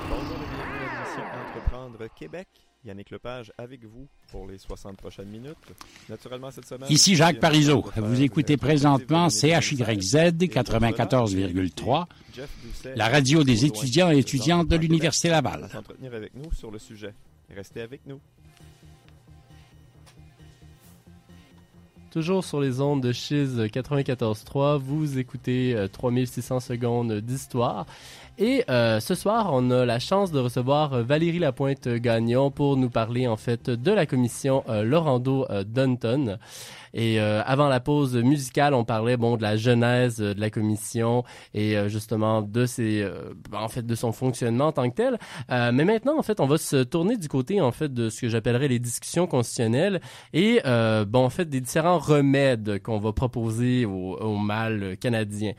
Bonjour 0.09 0.35
et 0.35 0.49
bienvenue 0.51 0.83
à 0.83 0.95
l'émission 0.95 1.23
Entreprendre 1.47 2.09
Québec. 2.19 2.49
Yannick 2.89 3.11
Lepage 3.11 3.53
avec 3.59 3.85
vous 3.85 4.09
pour 4.33 4.47
les 4.47 4.59
60 4.59 4.97
prochaines 4.97 5.29
minutes. 5.29 5.57
Naturellement, 6.09 6.51
cette 6.51 6.67
semaine... 6.67 6.91
Ici 6.91 7.15
Jacques 7.17 7.39
Parizeau. 7.39 7.85
Vous 7.97 8.23
écoutez 8.23 8.57
présentement 8.57 9.29
CHYZ 9.29 10.15
94,3, 10.49 12.07
la 12.97 13.09
radio 13.09 13.45
des 13.45 13.67
étudiants 13.67 14.11
et 14.11 14.19
étudiantes 14.19 14.69
de 14.69 14.77
l'Université 14.77 15.29
Laval. 15.29 15.69
s'entretenir 15.71 16.15
avec 16.15 16.35
nous 16.35 16.53
sur 16.53 16.71
le 16.71 16.79
sujet. 16.79 17.13
Restez 17.55 17.83
avec 17.83 18.01
nous. 18.07 18.21
Toujours 22.11 22.43
sur 22.43 22.59
les 22.59 22.81
ondes 22.81 23.03
de 23.03 23.13
Chiz 23.13 23.59
94.3, 23.59 24.79
vous 24.79 25.19
écoutez 25.19 25.75
euh, 25.77 25.89
3600 25.89 26.61
secondes 26.61 27.13
d'histoire. 27.21 27.85
Et 28.41 28.63
euh, 28.71 29.01
ce 29.01 29.17
soir, 29.17 29.51
on 29.53 29.69
a 29.73 29.85
la 29.85 29.99
chance 29.99 30.31
de 30.31 30.39
recevoir 30.39 30.93
euh, 30.93 31.03
Valérie 31.03 31.41
Lapointe-Gagnon 31.41 32.53
pour 32.53 32.77
nous 32.77 32.89
parler 32.89 33.27
en 33.27 33.37
fait 33.37 33.69
de 33.69 33.91
la 33.91 34.07
commission 34.07 34.63
euh, 34.69 34.85
Lorando 34.85 35.45
euh, 35.51 35.65
Dunton. 35.65 36.39
Et 36.95 37.21
euh, 37.21 37.43
avant 37.45 37.67
la 37.67 37.81
pause 37.81 38.15
musicale, 38.15 38.75
on 38.75 38.85
parlait 38.85 39.17
bon 39.17 39.37
de 39.37 39.43
la 39.43 39.57
genèse 39.57 40.19
de 40.19 40.41
la 40.41 40.51
commission 40.51 41.25
et 41.53 41.77
justement 41.89 42.41
de 42.41 42.65
ses, 42.65 43.03
euh, 43.03 43.35
en 43.53 43.69
fait, 43.69 43.85
de 43.85 43.95
son 43.97 44.13
fonctionnement 44.13 44.69
en 44.69 44.73
tant 44.73 44.89
que 44.89 44.95
tel. 44.95 45.19
Mais 45.49 45.85
maintenant, 45.85 46.17
en 46.19 46.23
fait, 46.23 46.41
on 46.41 46.47
va 46.47 46.57
se 46.59 46.85
tourner 46.85 47.17
du 47.17 47.29
côté 47.29 47.61
en 47.61 47.73
fait 47.73 47.93
de 47.93 48.09
ce 48.09 48.23
que 48.23 48.29
j'appellerais 48.29 48.69
les 48.69 48.79
discussions 48.79 49.27
constitutionnelles 49.27 50.01
et 50.33 50.61
bon, 50.65 51.25
en 51.25 51.31
fait, 51.31 51.45
des 51.45 51.61
différents 51.61 51.99
remèdes 51.99 52.81
qu'on 52.83 52.99
va 52.99 53.13
proposer 53.13 53.85
au, 53.85 54.17
au 54.17 54.37
mal 54.37 54.97
canadien. 54.99 55.53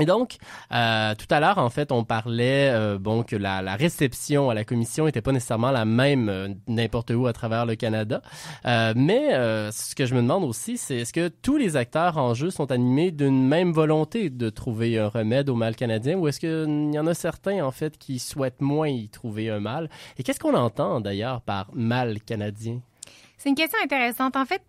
Et 0.00 0.06
donc, 0.06 0.36
euh, 0.72 1.14
tout 1.14 1.26
à 1.30 1.40
l'heure, 1.40 1.58
en 1.58 1.70
fait, 1.70 1.92
on 1.92 2.04
parlait 2.04 2.70
euh, 2.70 2.98
bon 2.98 3.22
que 3.22 3.36
la, 3.36 3.60
la 3.60 3.76
réception 3.76 4.48
à 4.50 4.54
la 4.54 4.64
commission 4.64 5.06
était 5.06 5.20
pas 5.20 5.32
nécessairement 5.32 5.70
la 5.70 5.84
même 5.84 6.28
euh, 6.28 6.48
n'importe 6.66 7.10
où 7.10 7.26
à 7.26 7.32
travers 7.32 7.66
le 7.66 7.76
Canada. 7.76 8.22
Euh, 8.64 8.94
mais 8.96 9.34
euh, 9.34 9.70
ce 9.70 9.94
que 9.94 10.06
je 10.06 10.14
me 10.14 10.22
demande 10.22 10.44
aussi, 10.44 10.78
c'est 10.78 10.96
est-ce 10.96 11.12
que 11.12 11.28
tous 11.28 11.58
les 11.58 11.76
acteurs 11.76 12.16
en 12.16 12.34
jeu 12.34 12.50
sont 12.50 12.72
animés 12.72 13.10
d'une 13.10 13.46
même 13.46 13.72
volonté 13.72 14.30
de 14.30 14.48
trouver 14.48 14.98
un 14.98 15.08
remède 15.08 15.50
au 15.50 15.54
mal 15.54 15.76
canadien, 15.76 16.16
ou 16.16 16.28
est-ce 16.28 16.40
qu'il 16.40 16.94
y 16.94 16.98
en 16.98 17.06
a 17.06 17.14
certains 17.14 17.64
en 17.64 17.70
fait 17.70 17.98
qui 17.98 18.18
souhaitent 18.18 18.62
moins 18.62 18.88
y 18.88 19.08
trouver 19.08 19.50
un 19.50 19.60
mal? 19.60 19.90
Et 20.18 20.22
qu'est-ce 20.22 20.40
qu'on 20.40 20.54
entend 20.54 21.00
d'ailleurs 21.00 21.42
par 21.42 21.68
mal 21.74 22.20
canadien? 22.22 22.80
C'est 23.36 23.48
une 23.48 23.54
question 23.54 23.78
intéressante. 23.82 24.36
En 24.36 24.44
fait, 24.44 24.62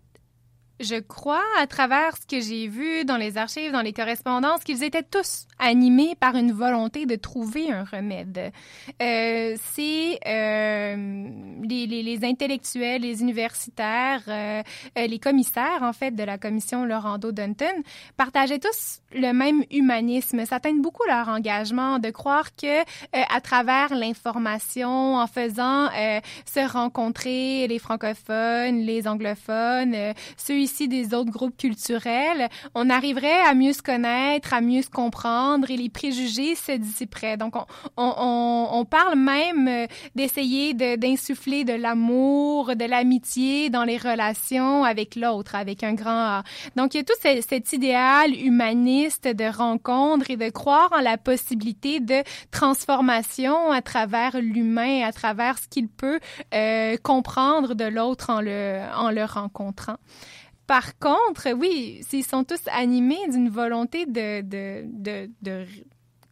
je 0.82 1.00
crois, 1.00 1.42
à 1.58 1.66
travers 1.66 2.16
ce 2.16 2.26
que 2.26 2.40
j'ai 2.40 2.68
vu 2.68 3.04
dans 3.04 3.16
les 3.16 3.36
archives, 3.38 3.72
dans 3.72 3.82
les 3.82 3.92
correspondances, 3.92 4.64
qu'ils 4.64 4.82
étaient 4.82 5.02
tous 5.02 5.46
animés 5.58 6.14
par 6.18 6.36
une 6.36 6.52
volonté 6.52 7.06
de 7.06 7.16
trouver 7.16 7.70
un 7.70 7.84
remède. 7.84 8.52
Euh, 9.00 9.56
c'est 9.72 10.18
euh, 10.26 11.28
les, 11.62 11.86
les, 11.86 12.02
les, 12.02 12.24
intellectuels, 12.24 13.02
les 13.02 13.20
universitaires, 13.22 14.22
euh, 14.28 14.62
euh, 14.98 15.06
les 15.06 15.18
commissaires, 15.18 15.82
en 15.82 15.92
fait, 15.92 16.12
de 16.12 16.22
la 16.22 16.38
commission 16.38 16.84
Lorando-Dunton, 16.84 17.82
partageaient 18.16 18.58
tous 18.58 19.01
le 19.14 19.32
même 19.32 19.64
humanisme. 19.70 20.44
Ça 20.46 20.60
teinte 20.60 20.80
beaucoup 20.80 21.02
leur 21.06 21.28
engagement 21.28 21.98
de 21.98 22.10
croire 22.10 22.54
que 22.56 22.80
euh, 22.80 22.82
à 23.12 23.40
travers 23.40 23.94
l'information, 23.94 25.16
en 25.16 25.26
faisant 25.26 25.86
euh, 25.86 26.20
se 26.44 26.60
rencontrer 26.60 27.66
les 27.68 27.78
francophones, 27.78 28.80
les 28.80 29.08
anglophones, 29.08 29.96
ceux 30.36 30.58
ici 30.58 30.88
des 30.88 31.14
autres 31.14 31.30
groupes 31.30 31.56
culturels, 31.56 32.48
on 32.74 32.90
arriverait 32.90 33.40
à 33.40 33.54
mieux 33.54 33.72
se 33.72 33.82
connaître, 33.82 34.54
à 34.54 34.60
mieux 34.60 34.82
se 34.82 34.90
comprendre 34.90 35.70
et 35.70 35.76
les 35.76 35.88
préjugés 35.88 36.54
se 36.54 36.72
dissiperaient. 36.72 37.36
Donc, 37.36 37.54
on, 37.56 37.64
on, 37.96 38.68
on 38.72 38.84
parle 38.84 39.18
même 39.18 39.86
d'essayer 40.14 40.74
d'insuffler 40.74 41.64
de, 41.64 41.74
l'amour, 41.74 42.76
de 42.76 42.84
l'amitié 42.84 43.70
dans 43.70 43.84
les 43.84 43.98
relations 43.98 44.84
avec 44.84 45.16
l'autre, 45.16 45.54
avec 45.54 45.82
un 45.84 45.94
grand 45.94 46.10
A. 46.10 46.42
Donc, 46.76 46.94
il 46.94 46.98
y 46.98 47.00
a 47.00 47.04
tout 47.04 47.12
ce, 47.22 47.40
cet 47.46 47.72
idéal 47.72 48.34
humaniste 48.34 49.01
de 49.08 49.56
rencontre 49.56 50.30
et 50.30 50.36
de 50.36 50.50
croire 50.50 50.90
en 50.92 51.00
la 51.00 51.18
possibilité 51.18 52.00
de 52.00 52.22
transformation 52.50 53.70
à 53.70 53.82
travers 53.82 54.40
l'humain, 54.40 55.02
à 55.04 55.12
travers 55.12 55.58
ce 55.58 55.68
qu'il 55.68 55.88
peut 55.88 56.20
euh, 56.54 56.96
comprendre 57.02 57.74
de 57.74 57.84
l'autre 57.84 58.30
en 58.30 58.40
le, 58.40 58.80
en 58.94 59.10
le 59.10 59.24
rencontrant. 59.24 59.96
Par 60.66 60.98
contre, 60.98 61.52
oui, 61.52 62.00
ils 62.12 62.24
sont 62.24 62.44
tous 62.44 62.62
animés 62.72 63.28
d'une 63.28 63.50
volonté 63.50 64.06
de, 64.06 64.40
de, 64.42 65.30
de 65.42 65.66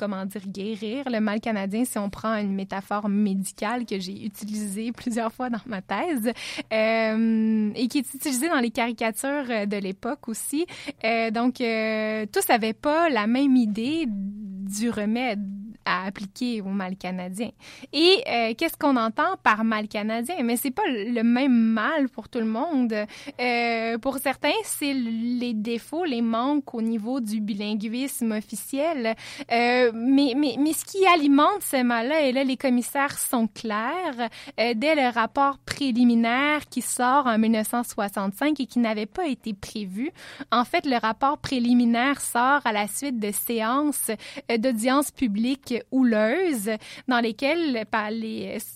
comment 0.00 0.24
dire, 0.24 0.46
guérir 0.46 1.04
le 1.10 1.20
mal 1.20 1.40
canadien, 1.40 1.84
si 1.84 1.98
on 1.98 2.08
prend 2.08 2.36
une 2.36 2.54
métaphore 2.54 3.08
médicale 3.10 3.84
que 3.84 4.00
j'ai 4.00 4.24
utilisée 4.24 4.92
plusieurs 4.92 5.30
fois 5.30 5.50
dans 5.50 5.60
ma 5.66 5.82
thèse, 5.82 6.32
euh, 6.72 7.70
et 7.74 7.86
qui 7.88 7.98
est 7.98 8.14
utilisée 8.14 8.48
dans 8.48 8.60
les 8.60 8.70
caricatures 8.70 9.66
de 9.66 9.76
l'époque 9.76 10.28
aussi. 10.28 10.66
Euh, 11.04 11.30
donc, 11.30 11.60
euh, 11.60 12.24
tous 12.32 12.48
n'avaient 12.48 12.72
pas 12.72 13.10
la 13.10 13.26
même 13.26 13.56
idée 13.56 14.06
du 14.08 14.88
remède 14.88 15.40
à 15.84 16.06
appliquer 16.06 16.60
au 16.60 16.68
mal 16.68 16.96
canadien. 16.96 17.50
Et 17.92 18.22
euh, 18.28 18.54
qu'est-ce 18.56 18.76
qu'on 18.76 18.96
entend 18.96 19.36
par 19.42 19.64
mal 19.64 19.88
canadien? 19.88 20.36
Mais 20.42 20.56
c'est 20.56 20.70
pas 20.70 20.86
le 20.86 21.22
même 21.22 21.52
mal 21.52 22.08
pour 22.08 22.28
tout 22.28 22.38
le 22.38 22.46
monde. 22.46 22.94
Euh, 23.40 23.98
pour 23.98 24.18
certains, 24.18 24.48
c'est 24.64 24.92
les 24.92 25.54
défauts, 25.54 26.04
les 26.04 26.22
manques 26.22 26.74
au 26.74 26.82
niveau 26.82 27.20
du 27.20 27.40
bilinguisme 27.40 28.32
officiel. 28.32 29.14
Euh, 29.50 29.90
mais, 29.94 30.34
mais, 30.36 30.56
mais 30.58 30.72
ce 30.72 30.84
qui 30.84 31.04
alimente 31.06 31.62
ce 31.62 31.82
mal-là, 31.82 32.22
et 32.22 32.32
là, 32.32 32.44
les 32.44 32.56
commissaires 32.56 33.18
sont 33.18 33.46
clairs, 33.46 34.28
euh, 34.58 34.74
dès 34.74 34.94
le 34.94 35.12
rapport 35.12 35.58
préliminaire 35.58 36.68
qui 36.68 36.82
sort 36.82 37.26
en 37.26 37.38
1965 37.38 38.60
et 38.60 38.66
qui 38.66 38.78
n'avait 38.78 39.06
pas 39.06 39.26
été 39.26 39.54
prévu. 39.54 40.10
En 40.50 40.64
fait, 40.64 40.86
le 40.86 40.96
rapport 40.96 41.38
préliminaire 41.38 42.20
sort 42.20 42.60
à 42.64 42.72
la 42.72 42.86
suite 42.86 43.18
de 43.18 43.30
séances 43.32 44.10
euh, 44.50 44.58
d'audience 44.58 45.10
publique 45.10 45.69
houleuses 45.90 46.70
dans 47.08 47.20
lesquelles, 47.20 47.86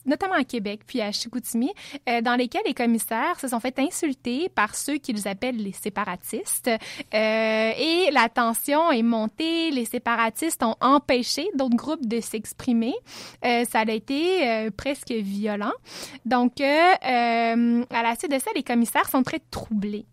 notamment 0.07 0.35
à 0.35 0.45
Québec 0.45 0.81
puis 0.87 1.01
à 1.01 1.13
Chicoutimi, 1.13 1.73
euh, 2.09 2.21
dans 2.21 2.35
lesquelles 2.35 2.63
les 2.67 2.75
commissaires 2.75 3.39
se 3.41 3.49
sont 3.49 3.61
fait 3.61 3.79
insulter 3.79 4.49
par 4.49 4.75
ceux 4.75 4.99
qu'ils 4.99 5.29
appellent 5.29 5.57
les 5.57 5.73
séparatistes. 5.73 6.69
Euh, 6.69 7.73
et 7.79 8.11
la 8.13 8.29
tension 8.29 8.91
est 8.91 9.03
montée, 9.03 9.71
les 9.71 9.85
séparatistes 9.85 10.63
ont 10.63 10.77
empêché 10.81 11.49
d'autres 11.55 11.77
groupes 11.77 12.07
de 12.07 12.21
s'exprimer. 12.21 12.95
Euh, 13.45 13.65
ça 13.65 13.81
a 13.81 13.91
été 13.91 14.71
presque 14.77 15.13
violent. 15.13 15.73
Donc, 16.25 16.61
à 16.61 17.57
la 17.57 18.15
suite 18.17 18.31
de 18.31 18.39
ça, 18.39 18.51
les 18.55 18.63
commissaires 18.63 19.09
sont 19.09 19.23
très 19.23 19.41
troublés 19.51 20.07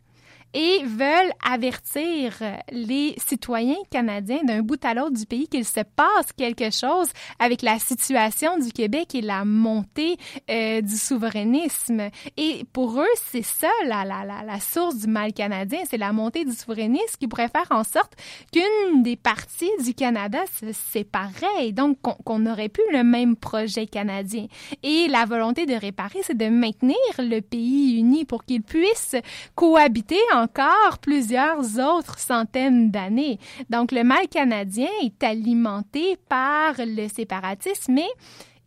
et 0.53 0.83
veulent 0.85 1.33
avertir 1.43 2.33
les 2.71 3.15
citoyens 3.17 3.75
canadiens 3.89 4.43
d'un 4.43 4.61
bout 4.61 4.83
à 4.83 4.93
l'autre 4.93 5.17
du 5.17 5.25
pays 5.25 5.47
qu'il 5.47 5.65
se 5.65 5.81
passe 5.81 6.31
quelque 6.35 6.71
chose 6.71 7.07
avec 7.39 7.61
la 7.61 7.79
situation 7.79 8.57
du 8.57 8.71
Québec 8.71 9.15
et 9.15 9.21
la 9.21 9.45
montée 9.45 10.17
euh, 10.49 10.81
du 10.81 10.95
souverainisme. 10.95 12.09
Et 12.37 12.65
pour 12.73 12.99
eux, 13.01 13.15
c'est 13.15 13.43
ça 13.43 13.69
la, 13.85 14.03
la, 14.03 14.23
la, 14.25 14.59
source 14.59 14.97
du 14.97 15.07
mal 15.07 15.33
canadien, 15.33 15.79
c'est 15.89 15.97
la 15.97 16.13
montée 16.13 16.45
du 16.45 16.53
souverainisme 16.53 17.17
qui 17.19 17.27
pourrait 17.27 17.49
faire 17.49 17.67
en 17.71 17.83
sorte 17.83 18.13
qu'une 18.51 19.03
des 19.03 19.15
parties 19.15 19.71
du 19.83 19.93
Canada 19.93 20.39
se 20.59 20.71
séparerait 20.71 21.67
et 21.67 21.71
donc 21.71 21.99
qu'on 22.01 22.15
qu 22.15 22.49
aurait 22.49 22.69
plus 22.69 22.83
le 22.91 23.03
même 23.03 23.35
projet 23.35 23.87
canadien. 23.87 24.47
Et 24.83 25.07
la 25.07 25.25
volonté 25.25 25.65
de 25.65 25.73
réparer, 25.73 26.19
c'est 26.23 26.37
de 26.37 26.47
maintenir 26.47 26.97
le 27.17 27.39
pays 27.39 27.97
uni 27.97 28.25
pour 28.25 28.43
qu'il 28.43 28.61
puisse 28.61 29.15
cohabiter 29.55 30.19
encore 30.41 30.99
plusieurs 30.99 31.79
autres 31.79 32.19
centaines 32.19 32.91
d'années. 32.91 33.39
Donc, 33.69 33.91
le 33.91 34.03
mal 34.03 34.27
canadien 34.27 34.89
est 35.03 35.23
alimenté 35.23 36.17
par 36.29 36.73
le 36.79 37.07
séparatisme, 37.07 37.93
mais 37.93 38.09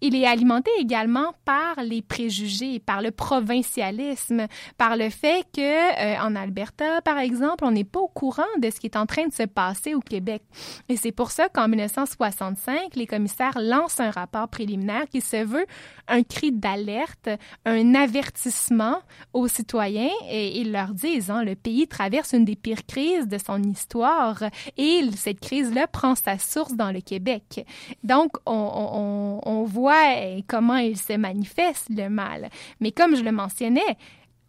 il 0.00 0.14
est 0.14 0.26
alimenté 0.26 0.70
également 0.78 1.34
par 1.44 1.82
les 1.82 2.02
préjugés, 2.02 2.78
par 2.78 3.02
le 3.02 3.10
provincialisme, 3.10 4.46
par 4.76 4.96
le 4.96 5.10
fait 5.10 5.46
que 5.54 5.60
euh, 5.60 6.20
en 6.20 6.36
Alberta, 6.36 7.00
par 7.02 7.18
exemple, 7.18 7.64
on 7.64 7.70
n'est 7.70 7.84
pas 7.84 8.00
au 8.00 8.08
courant 8.08 8.42
de 8.58 8.70
ce 8.70 8.80
qui 8.80 8.86
est 8.86 8.96
en 8.96 9.06
train 9.06 9.26
de 9.26 9.32
se 9.32 9.44
passer 9.44 9.94
au 9.94 10.00
Québec. 10.00 10.42
Et 10.88 10.96
c'est 10.96 11.12
pour 11.12 11.30
ça 11.30 11.48
qu'en 11.48 11.68
1965, 11.68 12.94
les 12.96 13.06
commissaires 13.06 13.58
lancent 13.58 14.00
un 14.00 14.10
rapport 14.10 14.48
préliminaire 14.48 15.06
qui 15.10 15.20
se 15.20 15.44
veut 15.44 15.66
un 16.08 16.22
cri 16.22 16.52
d'alerte, 16.52 17.28
un 17.64 17.94
avertissement 17.94 18.98
aux 19.32 19.48
citoyens 19.48 20.10
et 20.28 20.60
ils 20.60 20.72
leur 20.72 20.88
disent, 20.88 21.30
hein, 21.30 21.42
le 21.42 21.54
pays 21.54 21.88
traverse 21.88 22.32
une 22.32 22.44
des 22.44 22.56
pires 22.56 22.86
crises 22.86 23.28
de 23.28 23.38
son 23.38 23.62
histoire 23.62 24.42
et 24.76 25.02
cette 25.16 25.40
crise-là 25.40 25.86
prend 25.86 26.14
sa 26.14 26.38
source 26.38 26.74
dans 26.74 26.90
le 26.90 27.00
Québec. 27.00 27.64
Donc, 28.02 28.32
on, 28.46 29.64
voit 29.66 29.83
eh, 29.90 30.44
comment 30.46 30.76
il 30.76 30.96
se 30.96 31.14
manifeste, 31.14 31.88
le 31.90 32.08
mal. 32.08 32.48
Mais 32.80 32.92
comme 32.92 33.16
je 33.16 33.22
le 33.22 33.32
mentionnais, 33.32 33.96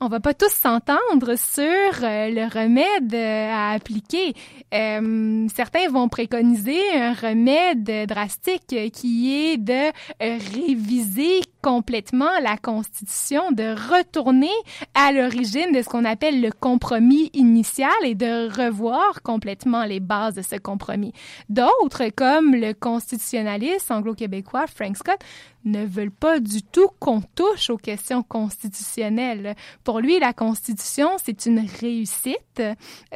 on 0.01 0.07
va 0.07 0.19
pas 0.19 0.33
tous 0.33 0.51
s'entendre 0.51 1.35
sur 1.37 1.63
euh, 1.63 2.29
le 2.29 2.43
remède 2.53 3.13
euh, 3.13 3.49
à 3.51 3.71
appliquer. 3.71 4.33
Euh, 4.73 5.47
certains 5.55 5.87
vont 5.89 6.09
préconiser 6.09 6.79
un 6.93 7.13
remède 7.13 8.07
drastique 8.07 8.91
qui 8.91 9.33
est 9.33 9.57
de 9.57 9.91
réviser 10.19 11.39
complètement 11.65 12.29
la 12.43 12.57
Constitution, 12.57 13.51
de 13.51 13.73
retourner 13.91 14.51
à 14.93 15.11
l'origine 15.11 15.71
de 15.71 15.81
ce 15.81 15.89
qu'on 15.89 16.05
appelle 16.05 16.39
le 16.39 16.51
compromis 16.51 17.31
initial 17.33 17.89
et 18.03 18.13
de 18.13 18.55
revoir 18.55 19.23
complètement 19.23 19.83
les 19.83 19.99
bases 19.99 20.35
de 20.35 20.43
ce 20.43 20.57
compromis. 20.57 21.11
D'autres, 21.49 22.09
comme 22.15 22.53
le 22.53 22.73
constitutionnaliste 22.73 23.89
anglo-québécois 23.89 24.67
Frank 24.67 24.95
Scott, 24.95 25.17
ne 25.65 25.83
veulent 25.85 26.11
pas 26.11 26.39
du 26.39 26.61
tout 26.61 26.87
qu'on 26.99 27.21
touche 27.21 27.69
aux 27.69 27.77
questions 27.77 28.23
constitutionnelles. 28.23 29.55
Pour 29.83 29.99
lui, 29.99 30.19
la 30.19 30.31
Constitution, 30.31 31.09
c'est 31.23 31.45
une 31.45 31.65
réussite. 31.81 32.61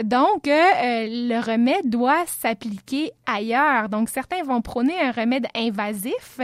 Donc, 0.04 0.48
euh, 0.48 1.08
le 1.08 1.40
remède 1.40 1.90
doit 1.90 2.26
s'appliquer 2.26 3.12
ailleurs. 3.26 3.90
Donc, 3.90 4.10
certains 4.10 4.44
vont 4.44 4.62
prôner 4.62 5.00
un 5.00 5.12
remède 5.12 5.48
invasif 5.56 6.40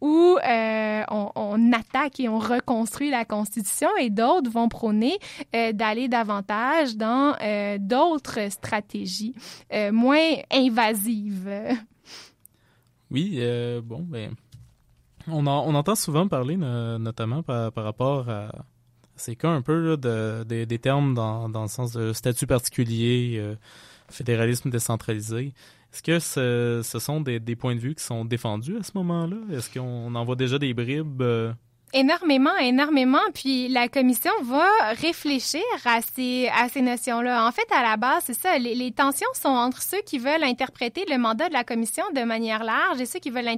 où 0.00 0.38
euh, 0.38 1.02
on, 1.10 1.72
attaque 1.72 2.20
et 2.20 2.28
on 2.28 2.38
reconstruit 2.38 3.10
la 3.10 3.24
Constitution 3.24 3.88
et 3.98 4.10
d'autres 4.10 4.50
vont 4.50 4.68
prôner 4.68 5.18
euh, 5.54 5.72
d'aller 5.72 6.08
davantage 6.08 6.96
dans 6.96 7.36
d'autres 7.78 8.50
stratégies 8.50 9.34
moins 9.92 10.34
invasives. 10.52 11.50
Oui, 13.10 13.40
bon, 13.82 14.00
ben 14.00 14.34
on, 15.30 15.46
entend 15.46 15.94
souvent 15.94 16.28
parler, 16.28 16.56
notamment 16.56 17.42
par, 17.42 17.72
rapport 17.74 18.28
à 18.28 18.52
ces 19.16 19.36
cas 19.36 19.50
un 19.50 19.62
peu 19.62 19.96
de, 19.96 20.44
des 20.44 20.78
termes 20.78 21.14
dans, 21.14 21.48
dans, 21.48 21.62
le 21.62 21.68
sens 21.68 21.92
de 21.92 22.12
statut 22.12 22.46
particulier, 22.46 23.36
euh, 23.38 23.56
fédéralisme 24.08 24.70
décentralisé. 24.70 25.52
Est-ce 25.92 26.02
que 26.02 26.82
ce, 26.82 26.98
sont 26.98 27.20
des, 27.20 27.40
des, 27.40 27.56
points 27.56 27.74
de 27.74 27.80
vue 27.80 27.94
qui 27.94 28.04
sont 28.04 28.24
défendus 28.24 28.76
à 28.78 28.82
ce 28.82 28.92
moment-là? 28.96 29.36
Est-ce 29.52 29.70
qu'on 29.70 30.14
en 30.14 30.24
voit 30.24 30.36
déjà 30.36 30.58
des 30.58 30.74
bribes? 30.74 31.22
Euh, 31.22 31.52
Énormément, 31.94 32.56
énormément. 32.60 33.18
Puis 33.34 33.68
la 33.68 33.88
commission 33.88 34.30
va 34.42 34.68
réfléchir 34.92 35.62
à 35.84 36.00
ces, 36.02 36.48
à 36.54 36.68
ces 36.68 36.82
notions-là. 36.82 37.46
En 37.46 37.52
fait, 37.52 37.66
à 37.74 37.82
la 37.82 37.96
base, 37.96 38.24
c'est 38.26 38.38
ça. 38.38 38.58
Les, 38.58 38.74
les, 38.74 38.92
tensions 38.92 39.28
sont 39.40 39.48
entre 39.48 39.80
ceux 39.80 40.00
qui 40.04 40.18
veulent 40.18 40.44
interpréter 40.44 41.04
le 41.08 41.18
mandat 41.18 41.48
de 41.48 41.54
la 41.54 41.64
commission 41.64 42.04
de 42.14 42.22
manière 42.22 42.64
large 42.64 43.00
et 43.00 43.06
ceux 43.06 43.20
qui 43.20 43.30
veulent 43.30 43.48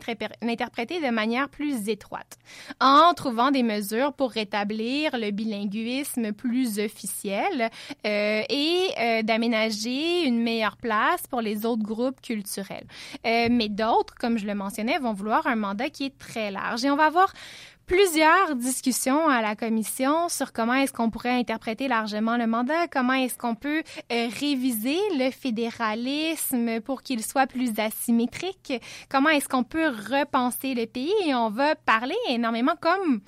l'interpréter 0.42 1.00
de 1.00 1.10
manière 1.10 1.48
plus 1.48 1.88
étroite, 1.88 2.38
en 2.80 3.12
trouvant 3.14 3.50
des 3.50 3.62
mesures 3.62 4.12
pour 4.12 4.30
rétablir 4.30 5.16
le 5.18 5.30
bilinguisme 5.30 6.32
plus 6.32 6.78
officiel 6.78 7.70
euh, 8.06 8.42
et 8.48 8.88
euh, 8.98 9.22
d'aménager 9.22 10.24
une 10.24 10.42
meilleure 10.42 10.76
place 10.76 11.26
pour 11.28 11.40
les 11.40 11.66
autres 11.66 11.82
groupes 11.82 12.20
culturels. 12.20 12.86
Euh, 13.26 13.48
mais 13.50 13.68
d'autres, 13.68 14.14
comme 14.14 14.38
je 14.38 14.46
le 14.46 14.54
mentionnais, 14.54 14.98
vont 14.98 15.12
vouloir 15.12 15.46
un 15.46 15.56
mandat 15.56 15.90
qui 15.90 16.04
est 16.04 16.18
très 16.18 16.50
large. 16.50 16.84
Et 16.84 16.90
on 16.90 16.96
va 16.96 17.10
voir 17.10 17.32
plusieurs 17.90 18.54
discussions 18.54 19.28
à 19.28 19.42
la 19.42 19.56
commission 19.56 20.28
sur 20.28 20.52
comment 20.52 20.74
est-ce 20.74 20.92
qu'on 20.92 21.10
pourrait 21.10 21.36
interpréter 21.36 21.88
largement 21.88 22.36
le 22.36 22.46
mandat, 22.46 22.86
comment 22.86 23.14
est-ce 23.14 23.36
qu'on 23.36 23.56
peut 23.56 23.82
euh, 24.12 24.28
réviser 24.38 24.96
le 25.18 25.32
fédéralisme 25.32 26.80
pour 26.82 27.02
qu'il 27.02 27.20
soit 27.20 27.48
plus 27.48 27.80
asymétrique, 27.80 28.74
comment 29.08 29.30
est-ce 29.30 29.48
qu'on 29.48 29.64
peut 29.64 29.88
repenser 29.88 30.74
le 30.74 30.86
pays. 30.86 31.12
Et 31.26 31.34
on 31.34 31.50
va 31.50 31.74
parler 31.74 32.14
énormément 32.28 32.76
comme 32.80 33.22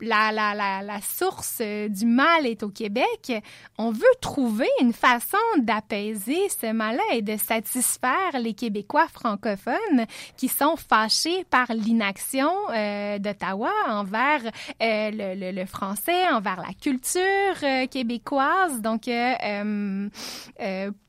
la, 0.00 0.32
la, 0.32 0.54
la, 0.54 0.82
la, 0.82 1.00
source 1.00 1.58
euh, 1.60 1.88
du 1.88 2.06
mal 2.06 2.46
est 2.46 2.62
au 2.62 2.68
Québec, 2.68 3.32
on 3.78 3.90
veut 3.90 4.04
trouver 4.20 4.68
une 4.80 4.92
façon 4.92 5.36
d'apaiser 5.58 6.48
ce 6.48 6.72
mal-là 6.72 7.02
et 7.14 7.22
de 7.22 7.36
satisfaire 7.36 8.38
les 8.40 8.54
Québécois 8.54 9.08
francophones 9.08 10.06
qui 10.36 10.48
sont 10.48 10.76
fâchés 10.76 11.44
par 11.50 11.72
l'inaction 11.72 12.50
euh, 12.74 13.18
d'Ottawa 13.18 13.72
envers 13.88 14.42
euh, 14.82 15.10
le, 15.12 15.52
le, 15.52 15.66
français, 15.66 16.28
envers 16.30 16.60
la 16.60 16.74
culture 16.74 17.88
québécoise. 17.90 18.80
Donc, 18.82 19.08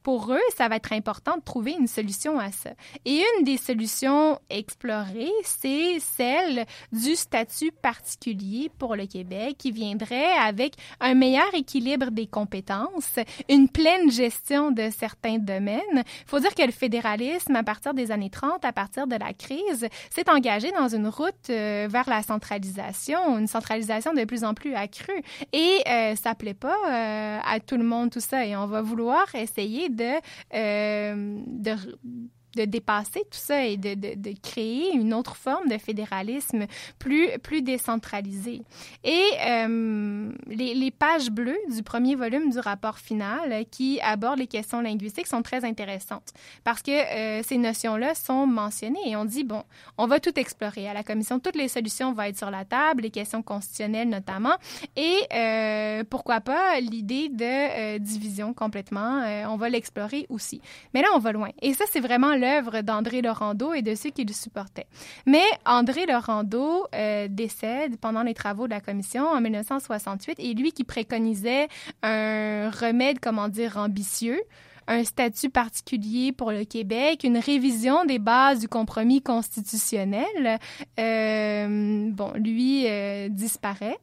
pour 0.08 0.32
eux, 0.32 0.39
ça 0.56 0.69
va 0.69 0.78
être 0.78 0.93
important 0.93 1.36
de 1.36 1.41
trouver 1.41 1.76
une 1.78 1.88
solution 1.88 2.39
à 2.39 2.50
ça. 2.54 2.69
Et 3.04 3.21
une 3.38 3.43
des 3.43 3.58
solutions 3.58 4.39
explorées, 4.50 5.34
c'est 5.43 6.00
celle 6.00 6.65
du 6.93 7.17
statut 7.17 7.73
particulier 7.73 8.71
pour 8.77 8.95
le 8.95 9.05
Québec 9.05 9.55
qui 9.57 9.71
viendrait 9.71 10.31
avec 10.37 10.75
un 10.99 11.13
meilleur 11.13 11.53
équilibre 11.53 12.11
des 12.11 12.27
compétences, 12.27 13.19
une 13.49 13.69
pleine 13.69 14.11
gestion 14.11 14.71
de 14.71 14.89
certains 14.89 15.37
domaines. 15.37 15.81
Il 15.95 16.27
faut 16.27 16.39
dire 16.39 16.53
que 16.55 16.63
le 16.63 16.71
fédéralisme, 16.71 17.55
à 17.55 17.63
partir 17.63 17.93
des 17.93 18.11
années 18.11 18.29
30, 18.29 18.63
à 18.63 18.73
partir 18.73 19.07
de 19.07 19.15
la 19.15 19.33
crise, 19.33 19.87
s'est 20.09 20.29
engagé 20.29 20.71
dans 20.71 20.87
une 20.87 21.07
route 21.07 21.49
euh, 21.49 21.87
vers 21.89 22.09
la 22.09 22.21
centralisation, 22.23 23.37
une 23.37 23.47
centralisation 23.47 24.13
de 24.13 24.23
plus 24.25 24.43
en 24.43 24.53
plus 24.53 24.75
accrue. 24.75 25.21
Et 25.53 25.81
euh, 25.87 26.15
ça 26.15 26.35
plaît 26.35 26.53
pas 26.53 26.75
euh, 26.87 27.39
à 27.43 27.59
tout 27.59 27.77
le 27.77 27.83
monde 27.83 28.11
tout 28.11 28.19
ça. 28.19 28.45
Et 28.45 28.55
on 28.55 28.67
va 28.67 28.81
vouloir 28.81 29.33
essayer 29.35 29.89
de, 29.89 30.13
euh, 30.53 31.41
de 31.47 31.71
de 32.58 32.65
dépasser 32.65 33.22
tout 33.22 33.38
ça 33.38 33.65
et 33.65 33.78
de, 33.78 33.93
de, 33.93 34.34
créer 34.41 34.93
une 34.93 35.13
autre 35.13 35.36
forme 35.36 35.70
de 35.70 35.78
fédéralisme 35.78 36.65
plus, 37.00 37.30
plus 37.41 37.62
décentralisé. 37.62 38.62
Et 39.04 39.24
euh, 39.48 40.32
les, 40.48 40.74
les, 40.74 40.91
pages 40.91 41.30
bleues 41.30 41.58
du 41.70 41.84
premier 41.84 42.15
volume 42.15 42.50
du 42.50 42.60
rapport 42.60 42.98
final 42.98 43.52
euh, 43.52 43.63
qui 43.70 44.00
aborde 44.02 44.39
les 44.39 44.48
questions 44.48 44.82
linguistiques 44.82 45.28
sont 45.28 45.41
très 45.41 45.63
intéressantes 45.63 46.34
parce 46.63 46.82
que 46.82 46.91
euh, 46.91 47.43
ces 47.43 47.58
notions-là 47.58 48.15
sont 48.15 48.48
mentionnées 48.48 49.00
et 49.06 49.15
on 49.15 49.26
dit, 49.26 49.43
bon, 49.43 49.63
on 49.98 50.08
va 50.08 50.20
tout 50.20 50.38
explorer. 50.39 50.88
À 50.88 50.93
la 50.93 51.04
commission, 51.04 51.39
toutes 51.39 51.56
les 51.56 51.67
solutions 51.67 52.13
vont 52.13 52.24
être 52.24 52.38
sur 52.38 52.50
la 52.50 52.65
table, 52.65 53.04
les 53.04 53.12
questions 53.12 53.43
constitutionnelles 53.43 54.10
notamment, 54.10 54.56
et 54.96 56.04
pourquoi 56.10 56.41
pas 56.41 56.80
l'idée 56.80 57.30
de 57.30 57.98
division 58.00 58.54
complètement, 58.54 59.22
on 59.50 59.58
va 59.58 59.70
l'explorer 59.70 60.26
aussi. 60.30 60.62
Mais 60.93 61.02
là, 61.02 61.10
on 61.13 61.20
va 61.20 61.32
loin. 61.32 61.50
Et 61.62 61.74
ça, 61.74 61.86
c'est 61.91 62.00
vraiment 62.00 62.36
le 62.36 62.46
d'André 62.83 63.21
Laurando 63.21 63.73
et 63.73 63.81
de 63.81 63.95
ceux 63.95 64.10
qui 64.10 64.25
le 64.25 64.33
supportaient. 64.33 64.88
Mais 65.25 65.43
André 65.65 66.05
Laurando 66.05 66.88
euh, 66.95 67.27
décède 67.29 67.97
pendant 67.97 68.23
les 68.23 68.33
travaux 68.33 68.65
de 68.65 68.71
la 68.71 68.81
commission 68.81 69.27
en 69.27 69.41
1968 69.41 70.39
et 70.39 70.53
lui 70.53 70.71
qui 70.71 70.83
préconisait 70.83 71.67
un 72.03 72.69
remède, 72.69 73.19
comment 73.19 73.47
dire, 73.47 73.77
ambitieux, 73.77 74.39
un 74.88 75.04
statut 75.04 75.50
particulier 75.50 76.32
pour 76.32 76.52
le 76.52 76.63
Québec, 76.63 77.23
une 77.23 77.38
révision 77.38 78.06
des 78.06 78.19
bases 78.19 78.60
du 78.60 78.67
compromis 78.67 79.21
constitutionnel. 79.21 80.59
Euh, 80.99 82.09
bon, 82.11 82.32
lui 82.36 82.86
euh, 82.88 83.28
disparaît. 83.30 83.97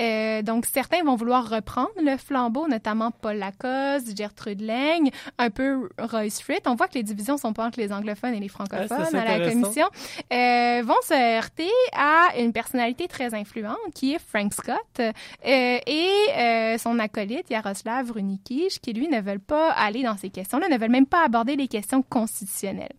Euh, 0.00 0.42
donc, 0.42 0.66
certains 0.66 1.02
vont 1.04 1.14
vouloir 1.14 1.48
reprendre 1.48 1.90
le 2.02 2.16
flambeau, 2.16 2.68
notamment 2.68 3.10
Paul 3.10 3.36
Lacoste, 3.36 4.16
Gertrude 4.16 4.62
Lang, 4.62 5.10
un 5.38 5.50
peu 5.50 5.88
Royce 5.98 6.40
Fritz. 6.40 6.62
On 6.66 6.74
voit 6.74 6.88
que 6.88 6.94
les 6.94 7.02
divisions 7.02 7.36
sont 7.36 7.52
pas 7.52 7.66
entre 7.66 7.80
les 7.80 7.92
anglophones 7.92 8.34
et 8.34 8.40
les 8.40 8.48
francophones 8.48 9.14
à 9.14 9.38
la 9.38 9.50
commission. 9.50 9.86
Euh, 10.32 10.82
vont 10.84 11.00
se 11.02 11.36
heurter 11.36 11.70
à 11.92 12.38
une 12.38 12.52
personnalité 12.52 13.08
très 13.08 13.34
influente 13.34 13.76
qui 13.94 14.14
est 14.14 14.18
Frank 14.18 14.54
Scott 14.54 14.78
euh, 15.00 15.78
et 15.86 16.78
son 16.78 16.98
acolyte 16.98 17.50
Yaroslav 17.50 18.10
Runikij, 18.10 18.80
qui 18.80 18.92
lui 18.92 19.08
ne 19.08 19.20
veulent 19.20 19.40
pas 19.40 19.70
aller 19.72 20.02
dans 20.02 20.16
ces 20.16 20.29
questions-là, 20.30 20.68
ne 20.68 20.78
veulent 20.78 20.90
même 20.90 21.06
pas 21.06 21.24
aborder 21.24 21.56
les 21.56 21.68
questions 21.68 22.02
constitutionnelles. 22.02 22.94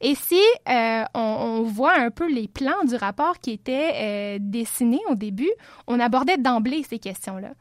Et 0.00 0.14
si 0.14 0.40
euh, 0.68 1.04
on, 1.14 1.62
voit 1.62 1.96
un 1.98 2.10
peu 2.10 2.28
les 2.30 2.48
plans 2.48 2.84
du 2.86 2.94
rapport 2.96 3.38
qui 3.38 3.52
étaient 3.52 3.92
euh, 3.94 4.38
dessinés 4.40 5.00
au 5.10 5.14
début, 5.14 5.50
on 5.86 6.00
abordait 6.00 6.38
d'emblée 6.38 6.82
ces 6.82 6.98
questions-là. 6.98 7.52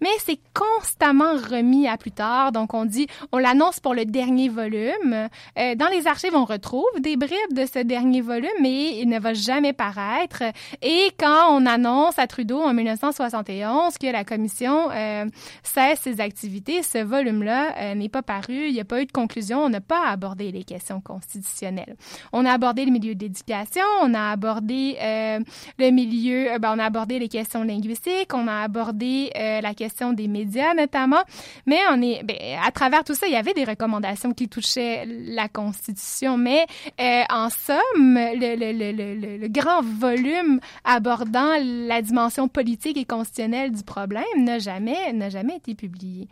Mais 0.00 0.10
c'est 0.24 0.40
constamment 0.54 1.32
remis 1.32 1.88
à 1.88 1.96
plus 1.96 2.12
tard. 2.12 2.52
Donc, 2.52 2.74
on 2.74 2.84
dit, 2.84 3.06
on 3.32 3.38
l'annonce 3.38 3.80
pour 3.80 3.94
le 3.94 4.04
dernier 4.04 4.48
volume. 4.48 5.28
Euh, 5.58 5.74
dans 5.74 5.88
les 5.88 6.06
archives, 6.06 6.34
on 6.34 6.44
retrouve 6.44 6.88
des 7.00 7.16
bribes 7.16 7.52
de 7.52 7.66
ce 7.66 7.80
dernier 7.80 8.20
volume, 8.20 8.48
mais 8.60 8.98
il 8.98 9.08
ne 9.08 9.18
va 9.18 9.34
jamais 9.34 9.72
paraître. 9.72 10.42
Et 10.82 11.10
quand 11.18 11.50
on 11.50 11.66
annonce 11.66 12.18
à 12.18 12.26
Trudeau 12.26 12.60
en 12.60 12.74
1971 12.74 13.98
que 13.98 14.10
la 14.10 14.24
commission 14.24 14.90
euh, 14.90 15.24
cesse 15.62 16.00
ses 16.00 16.20
activités, 16.20 16.82
ce 16.82 16.98
volume-là 16.98 17.74
euh, 17.78 17.94
n'est 17.94 18.08
pas 18.08 18.22
paru, 18.22 18.68
il 18.68 18.72
n'y 18.72 18.80
a 18.80 18.84
pas 18.84 19.00
eu 19.02 19.06
de 19.06 19.12
conclusion, 19.12 19.64
on 19.64 19.68
n'a 19.68 19.80
pas 19.80 20.08
abordé 20.08 20.52
les 20.52 20.64
questions 20.64 21.00
constitutionnelles. 21.00 21.96
On 22.32 22.44
a 22.44 22.52
abordé 22.52 22.84
le 22.84 22.92
milieu 22.92 23.14
d'éducation, 23.14 23.84
on 24.02 24.14
a 24.14 24.30
abordé 24.30 24.96
euh, 25.00 25.40
le 25.78 25.90
milieu, 25.90 26.52
euh, 26.52 26.58
ben, 26.58 26.74
on 26.74 26.78
a 26.78 26.84
abordé 26.84 27.18
les 27.18 27.28
questions 27.28 27.62
linguistiques, 27.64 28.32
on 28.34 28.46
a 28.46 28.62
abordé 28.62 29.30
euh, 29.36 29.60
la 29.60 29.74
question 29.74 29.87
des 30.12 30.28
médias 30.28 30.74
notamment, 30.74 31.22
mais 31.66 31.78
on 31.90 32.00
est, 32.02 32.22
ben, 32.24 32.36
à 32.64 32.70
travers 32.70 33.04
tout 33.04 33.14
ça, 33.14 33.26
il 33.26 33.32
y 33.32 33.36
avait 33.36 33.54
des 33.54 33.64
recommandations 33.64 34.32
qui 34.32 34.48
touchaient 34.48 35.04
la 35.06 35.48
Constitution, 35.48 36.36
mais 36.36 36.66
euh, 37.00 37.22
en 37.30 37.48
somme, 37.50 37.78
le, 38.14 38.56
le, 38.56 38.72
le, 38.72 39.38
le, 39.38 39.48
grand 39.48 39.82
volume 39.82 40.60
abordant 40.84 41.54
la 41.62 42.02
dimension 42.02 42.48
politique 42.48 42.96
et 42.96 43.04
constitutionnelle 43.04 43.72
du 43.72 43.82
problème 43.82 44.24
n'a 44.36 44.58
jamais, 44.58 45.12
n'a 45.12 45.28
jamais 45.30 45.56
été 45.56 45.74
publié. 45.74 46.28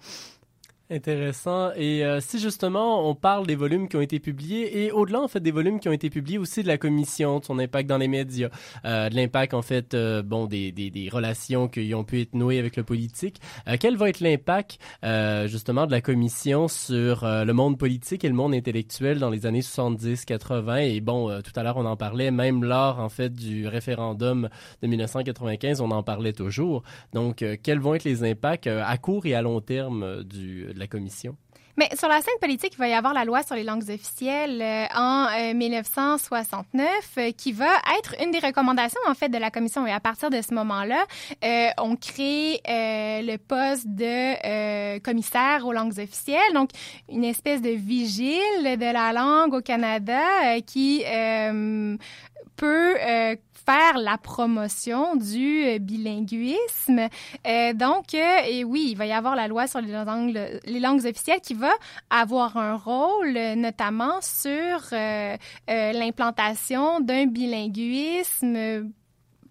Intéressant. 0.88 1.72
Et 1.74 2.04
euh, 2.04 2.20
si 2.20 2.38
justement 2.38 3.10
on 3.10 3.16
parle 3.16 3.44
des 3.44 3.56
volumes 3.56 3.88
qui 3.88 3.96
ont 3.96 4.00
été 4.00 4.20
publiés 4.20 4.84
et 4.84 4.92
au-delà 4.92 5.20
en 5.20 5.26
fait 5.26 5.40
des 5.40 5.50
volumes 5.50 5.80
qui 5.80 5.88
ont 5.88 5.92
été 5.92 6.10
publiés 6.10 6.38
aussi 6.38 6.62
de 6.62 6.68
la 6.68 6.78
commission, 6.78 7.40
de 7.40 7.44
son 7.44 7.58
impact 7.58 7.88
dans 7.88 7.98
les 7.98 8.06
médias, 8.06 8.50
euh, 8.84 9.08
de 9.08 9.16
l'impact 9.16 9.52
en 9.52 9.62
fait 9.62 9.94
euh, 9.94 10.22
bon 10.22 10.46
des, 10.46 10.70
des, 10.70 10.90
des 10.92 11.08
relations 11.08 11.66
qui 11.66 11.92
ont 11.92 12.04
pu 12.04 12.20
être 12.20 12.34
nouées 12.34 12.60
avec 12.60 12.76
le 12.76 12.84
politique, 12.84 13.40
euh, 13.66 13.76
quel 13.80 13.96
va 13.96 14.08
être 14.08 14.20
l'impact 14.20 14.78
euh, 15.02 15.48
justement 15.48 15.86
de 15.86 15.90
la 15.90 16.00
commission 16.00 16.68
sur 16.68 17.24
euh, 17.24 17.44
le 17.44 17.52
monde 17.52 17.78
politique 17.78 18.24
et 18.24 18.28
le 18.28 18.34
monde 18.34 18.54
intellectuel 18.54 19.18
dans 19.18 19.30
les 19.30 19.44
années 19.44 19.62
70-80 19.62 20.94
et 20.94 21.00
bon 21.00 21.42
tout 21.42 21.52
à 21.56 21.64
l'heure 21.64 21.78
on 21.78 21.86
en 21.86 21.96
parlait 21.96 22.30
même 22.30 22.62
lors 22.62 23.00
en 23.00 23.08
fait 23.08 23.32
du 23.32 23.66
référendum 23.66 24.48
de 24.82 24.86
1995 24.86 25.80
on 25.80 25.90
en 25.90 26.04
parlait 26.04 26.32
toujours. 26.32 26.84
Donc 27.12 27.44
quels 27.64 27.80
vont 27.80 27.96
être 27.96 28.04
les 28.04 28.22
impacts 28.22 28.68
à 28.68 28.96
court 28.98 29.26
et 29.26 29.34
à 29.34 29.42
long 29.42 29.60
terme 29.60 30.22
du 30.22 30.75
Mais 31.78 31.90
sur 31.94 32.08
la 32.08 32.22
scène 32.22 32.38
politique, 32.40 32.72
il 32.72 32.78
va 32.78 32.88
y 32.88 32.94
avoir 32.94 33.12
la 33.12 33.26
loi 33.26 33.42
sur 33.42 33.54
les 33.54 33.62
langues 33.62 33.88
officielles 33.90 34.62
euh, 34.62 34.86
en 34.94 35.26
euh, 35.38 35.52
1969 35.52 36.88
euh, 37.18 37.32
qui 37.32 37.52
va 37.52 37.68
être 37.98 38.14
une 38.22 38.30
des 38.30 38.38
recommandations 38.38 39.00
en 39.06 39.14
fait 39.14 39.28
de 39.28 39.36
la 39.36 39.50
commission. 39.50 39.86
Et 39.86 39.92
à 39.92 40.00
partir 40.00 40.30
de 40.30 40.40
ce 40.40 40.54
moment-là, 40.54 41.04
euh, 41.44 41.68
on 41.76 41.96
crée 41.96 42.60
euh, 42.66 43.20
le 43.20 43.36
poste 43.36 43.86
de 43.88 44.46
euh, 44.46 45.00
commissaire 45.00 45.66
aux 45.66 45.72
langues 45.74 45.98
officielles, 45.98 46.54
donc 46.54 46.70
une 47.10 47.24
espèce 47.24 47.60
de 47.60 47.70
vigile 47.70 48.40
de 48.62 48.92
la 48.92 49.12
langue 49.12 49.52
au 49.52 49.60
Canada 49.60 50.22
euh, 50.46 50.60
qui 50.60 51.04
euh, 51.04 51.98
peut 52.56 52.96
euh, 52.98 53.36
faire 53.66 53.98
la 53.98 54.16
promotion 54.16 55.16
du 55.16 55.64
euh, 55.64 55.78
bilinguisme. 55.78 57.08
Euh, 57.46 57.72
donc, 57.74 58.14
euh, 58.14 58.38
et 58.48 58.64
oui, 58.64 58.88
il 58.90 58.96
va 58.96 59.06
y 59.06 59.12
avoir 59.12 59.34
la 59.36 59.48
loi 59.48 59.66
sur 59.66 59.80
les 59.80 59.92
langues, 59.92 60.38
les 60.64 60.80
langues 60.80 61.04
officielles 61.04 61.40
qui 61.40 61.54
va 61.54 61.72
avoir 62.08 62.56
un 62.56 62.76
rôle, 62.76 63.36
notamment 63.56 64.20
sur 64.20 64.80
l'implantation 65.68 67.00
d'un 67.00 67.26
bilinguisme 67.26 68.92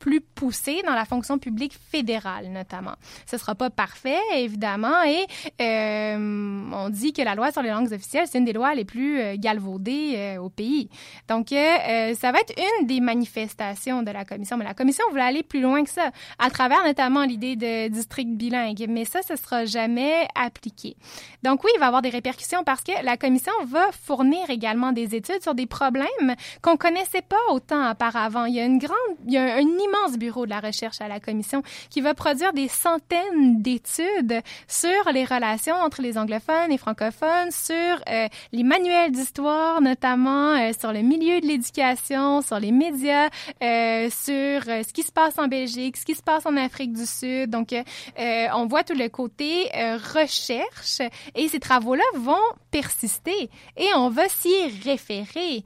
plus 0.05 0.21
poussé 0.21 0.83
dans 0.85 0.93
la 0.93 1.03
fonction 1.03 1.39
publique 1.39 1.75
fédérale, 1.89 2.49
notamment. 2.51 2.93
Ce 3.25 3.39
sera 3.39 3.55
pas 3.55 3.71
parfait, 3.71 4.19
évidemment, 4.35 5.01
et 5.03 5.25
euh, 5.59 6.69
on 6.71 6.89
dit 6.91 7.11
que 7.11 7.23
la 7.23 7.33
loi 7.33 7.51
sur 7.51 7.63
les 7.63 7.71
langues 7.71 7.91
officielles, 7.91 8.27
c'est 8.27 8.37
une 8.37 8.45
des 8.45 8.53
lois 8.53 8.75
les 8.75 8.85
plus 8.85 9.19
euh, 9.19 9.35
galvaudées 9.35 10.13
euh, 10.15 10.37
au 10.37 10.49
pays. 10.49 10.89
Donc, 11.27 11.51
euh, 11.51 11.55
euh, 11.55 12.13
ça 12.13 12.31
va 12.31 12.37
être 12.39 12.53
une 12.55 12.85
des 12.85 12.99
manifestations 12.99 14.03
de 14.03 14.11
la 14.11 14.25
commission, 14.25 14.57
mais 14.57 14.65
la 14.65 14.75
commission 14.75 15.03
voulait 15.09 15.23
aller 15.23 15.41
plus 15.41 15.59
loin 15.59 15.83
que 15.83 15.89
ça, 15.89 16.11
à 16.37 16.51
travers 16.51 16.85
notamment 16.85 17.23
l'idée 17.23 17.55
de 17.55 17.87
district 17.87 18.29
bilingue, 18.29 18.85
mais 18.87 19.05
ça, 19.05 19.23
ce 19.23 19.35
sera 19.35 19.65
jamais 19.65 20.27
appliqué. 20.35 20.97
Donc 21.41 21.63
oui, 21.63 21.71
il 21.73 21.79
va 21.79 21.85
y 21.85 21.87
avoir 21.87 22.03
des 22.03 22.09
répercussions 22.09 22.63
parce 22.63 22.83
que 22.83 22.91
la 23.03 23.17
commission 23.17 23.53
va 23.65 23.91
fournir 23.91 24.51
également 24.51 24.91
des 24.91 25.15
études 25.15 25.41
sur 25.41 25.55
des 25.55 25.65
problèmes 25.65 26.35
qu'on 26.61 26.77
connaissait 26.77 27.23
pas 27.23 27.41
autant 27.49 27.89
auparavant. 27.89 28.45
Il 28.45 28.53
y 28.53 28.59
a 28.59 28.65
une 28.65 28.77
grande, 28.77 29.15
il 29.25 29.33
y 29.33 29.37
a 29.37 29.55
un 29.55 29.61
immense 29.61 29.94
bureau 30.17 30.45
de 30.45 30.49
la 30.49 30.59
recherche 30.59 31.01
à 31.01 31.07
la 31.07 31.19
commission 31.19 31.61
qui 31.89 32.01
va 32.01 32.13
produire 32.13 32.53
des 32.53 32.67
centaines 32.67 33.61
d'études 33.61 34.41
sur 34.67 35.11
les 35.11 35.25
relations 35.25 35.75
entre 35.75 36.01
les 36.01 36.17
anglophones 36.17 36.71
et 36.71 36.77
francophones, 36.77 37.51
sur 37.51 37.75
euh, 38.09 38.27
les 38.51 38.63
manuels 38.63 39.11
d'histoire 39.11 39.81
notamment, 39.81 40.53
euh, 40.53 40.71
sur 40.79 40.93
le 40.93 41.01
milieu 41.01 41.41
de 41.41 41.45
l'éducation, 41.45 42.41
sur 42.41 42.59
les 42.59 42.71
médias, 42.71 43.29
euh, 43.61 44.09
sur 44.09 44.63
ce 44.63 44.93
qui 44.93 45.03
se 45.03 45.11
passe 45.11 45.37
en 45.37 45.47
Belgique, 45.47 45.97
ce 45.97 46.05
qui 46.05 46.15
se 46.15 46.23
passe 46.23 46.45
en 46.45 46.55
Afrique 46.57 46.93
du 46.93 47.05
Sud. 47.05 47.49
Donc, 47.49 47.73
on 48.17 48.65
voit 48.67 48.83
tout 48.83 48.95
le 48.95 49.09
côté 49.09 49.69
recherche 50.15 51.01
et 51.35 51.47
ces 51.47 51.59
travaux-là 51.59 52.03
vont 52.15 52.35
persister 52.71 53.49
et 53.77 53.87
on 53.95 54.09
va 54.09 54.27
s'y 54.29 54.53
référer 54.83 55.63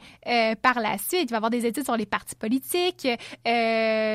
par 0.62 0.80
la 0.80 0.98
suite. 0.98 1.24
Il 1.24 1.30
va 1.30 1.36
y 1.36 1.38
avoir 1.38 1.52
des 1.52 1.66
études 1.66 1.86
sur 1.86 1.98
les 1.98 2.06
partis 2.06 2.36
politiques. 2.36 3.08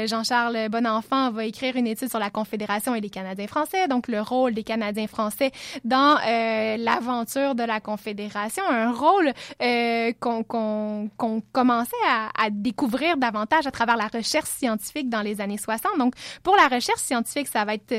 Euh, 0.04 0.06
Jean-Charles 0.06 0.68
Bonenfant 0.70 1.30
va 1.30 1.44
écrire 1.44 1.76
une 1.76 1.86
étude 1.86 2.08
sur 2.08 2.18
la 2.18 2.30
Confédération 2.30 2.94
et 2.94 3.00
les 3.00 3.10
Canadiens 3.10 3.46
français, 3.46 3.88
donc 3.88 4.08
le 4.08 4.20
rôle 4.20 4.54
des 4.54 4.62
Canadiens 4.62 5.06
français 5.06 5.50
dans 5.84 6.16
euh, 6.26 6.76
l'aventure 6.76 7.54
de 7.54 7.62
la 7.62 7.80
Confédération, 7.80 8.62
un 8.68 8.92
rôle 8.92 9.32
euh, 9.62 10.12
qu'on 10.20 11.42
commençait 11.52 11.96
à, 12.06 12.50
découvrir 12.50 13.16
davantage 13.16 13.66
à 13.66 13.70
travers 13.70 13.96
la 13.96 14.06
recherche 14.06 14.48
scientifique 14.48 15.08
dans 15.08 15.22
les 15.22 15.40
années 15.40 15.58
60. 15.58 15.98
Donc, 15.98 16.14
pour 16.42 16.56
la 16.56 16.68
recherche 16.68 17.00
scientifique, 17.00 17.48
ça 17.48 17.64
va 17.64 17.74
être 17.74 17.94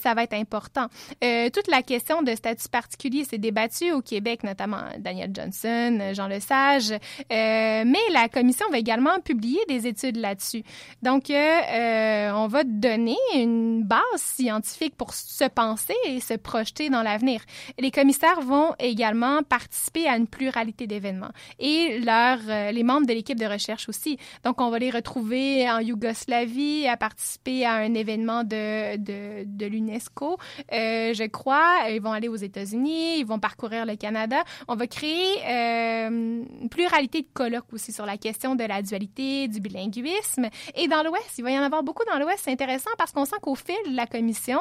ça 0.00 0.14
va 0.14 0.22
être 0.22 0.34
important. 0.34 0.86
Toute 1.20 1.68
la 1.68 1.82
question 1.82 2.22
de 2.22 2.34
statut 2.34 2.68
particulier 2.68 3.24
s'est 3.24 3.38
débattue 3.38 3.92
au 3.92 4.02
Québec, 4.02 4.44
notamment 4.44 4.82
Daniel 4.98 5.30
Johnson, 5.34 6.12
Jean 6.12 6.26
Lesage, 6.26 6.92
mais 7.30 7.94
la 8.12 8.28
commission 8.28 8.66
va 8.70 8.78
également 8.78 9.18
publier 9.24 9.60
des 9.68 9.86
études 9.86 10.16
là-dessus. 10.16 10.62
Donc, 11.02 11.30
euh, 11.36 12.32
on 12.34 12.46
va 12.48 12.64
donner 12.64 13.16
une 13.34 13.82
base 13.82 14.00
scientifique 14.16 14.96
pour 14.96 15.14
se 15.14 15.44
penser 15.44 15.94
et 16.04 16.20
se 16.20 16.34
projeter 16.34 16.90
dans 16.90 17.02
l'avenir. 17.02 17.40
Les 17.78 17.90
commissaires 17.90 18.40
vont 18.40 18.74
également 18.78 19.42
participer 19.42 20.06
à 20.06 20.16
une 20.16 20.26
pluralité 20.26 20.86
d'événements 20.86 21.30
et 21.58 21.98
leurs, 22.00 22.40
euh, 22.48 22.72
les 22.72 22.82
membres 22.82 23.06
de 23.06 23.12
l'équipe 23.12 23.38
de 23.38 23.46
recherche 23.46 23.88
aussi. 23.88 24.18
Donc, 24.44 24.60
on 24.60 24.70
va 24.70 24.78
les 24.78 24.90
retrouver 24.90 25.68
en 25.70 25.80
Yougoslavie 25.80 26.86
à 26.86 26.96
participer 26.96 27.64
à 27.64 27.74
un 27.74 27.94
événement 27.94 28.44
de, 28.44 28.96
de, 28.96 29.44
de 29.44 29.66
l'UNESCO, 29.66 30.38
euh, 30.72 31.14
je 31.14 31.26
crois. 31.26 31.88
Ils 31.90 32.00
vont 32.00 32.12
aller 32.12 32.28
aux 32.28 32.36
États-Unis, 32.36 33.18
ils 33.18 33.26
vont 33.26 33.38
parcourir 33.38 33.86
le 33.86 33.96
Canada. 33.96 34.42
On 34.68 34.74
va 34.74 34.86
créer 34.86 35.38
euh, 35.46 36.08
une 36.08 36.68
pluralité 36.68 37.22
de 37.22 37.28
colloques 37.32 37.72
aussi 37.72 37.92
sur 37.92 38.06
la 38.06 38.16
question 38.16 38.54
de 38.54 38.64
la 38.64 38.82
dualité, 38.82 39.48
du 39.48 39.60
bilinguisme. 39.60 40.48
Et 40.74 40.88
dans 40.88 41.02
l'Ouest, 41.02 41.25
il 41.38 41.44
va 41.44 41.50
y 41.50 41.58
en 41.58 41.62
avoir 41.62 41.82
beaucoup 41.82 42.04
dans 42.04 42.18
l'Ouest. 42.18 42.40
C'est 42.44 42.52
intéressant 42.52 42.90
parce 42.98 43.12
qu'on 43.12 43.24
sent 43.24 43.36
qu'au 43.42 43.54
fil 43.54 43.76
de 43.90 43.96
la 43.96 44.06
commission, 44.06 44.60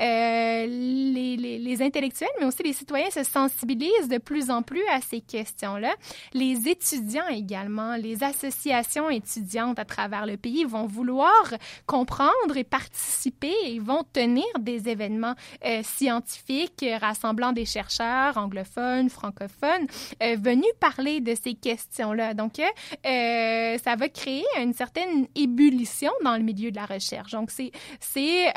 euh, 0.00 0.66
les, 0.66 1.82
intellectuels, 1.82 2.28
mais 2.38 2.46
aussi 2.46 2.62
les 2.62 2.72
citoyens 2.72 3.10
se 3.10 3.24
sensibilisent 3.24 4.08
de 4.08 4.18
plus 4.18 4.50
en 4.50 4.62
plus 4.62 4.84
à 4.92 5.00
ces 5.00 5.20
questions-là. 5.20 5.94
Les 6.32 6.68
étudiants 6.68 7.26
également, 7.28 7.96
les 7.96 8.22
associations 8.22 9.10
étudiantes 9.10 9.78
à 9.78 9.84
travers 9.84 10.26
le 10.26 10.36
pays 10.36 10.64
vont 10.64 10.86
vouloir 10.86 11.54
comprendre 11.86 12.56
et 12.56 12.64
participer 12.64 13.54
et 13.64 13.80
vont 13.80 14.04
tenir 14.12 14.46
des 14.60 14.88
événements 14.88 15.34
euh, 15.64 15.82
scientifiques 15.82 16.84
euh, 16.84 16.96
rassemblant 16.98 17.52
des 17.52 17.64
chercheurs 17.64 18.36
anglophones, 18.38 19.10
francophones, 19.10 19.86
venus 20.20 20.70
parler 20.80 21.20
de 21.20 21.34
ces 21.34 21.54
questions-là. 21.54 22.34
Donc, 22.34 22.56
ça 22.56 23.96
va 23.96 24.08
créer 24.08 24.44
une 24.60 24.72
certaine 24.72 25.26
ébullition 25.34 26.03
dans 26.22 26.36
le 26.36 26.42
milieu 26.42 26.70
de 26.70 26.76
la 26.76 26.86
recherche. 26.86 27.32
Donc, 27.32 27.50
c'est, 27.50 27.72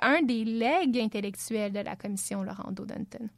un 0.01 0.21
des 0.21 0.43
legs 0.43 0.97
intellectuels 0.97 1.71
de 1.71 1.79
la 1.79 1.95
commission 1.95 2.43
Laurent 2.43 2.71
Danton. 2.71 3.29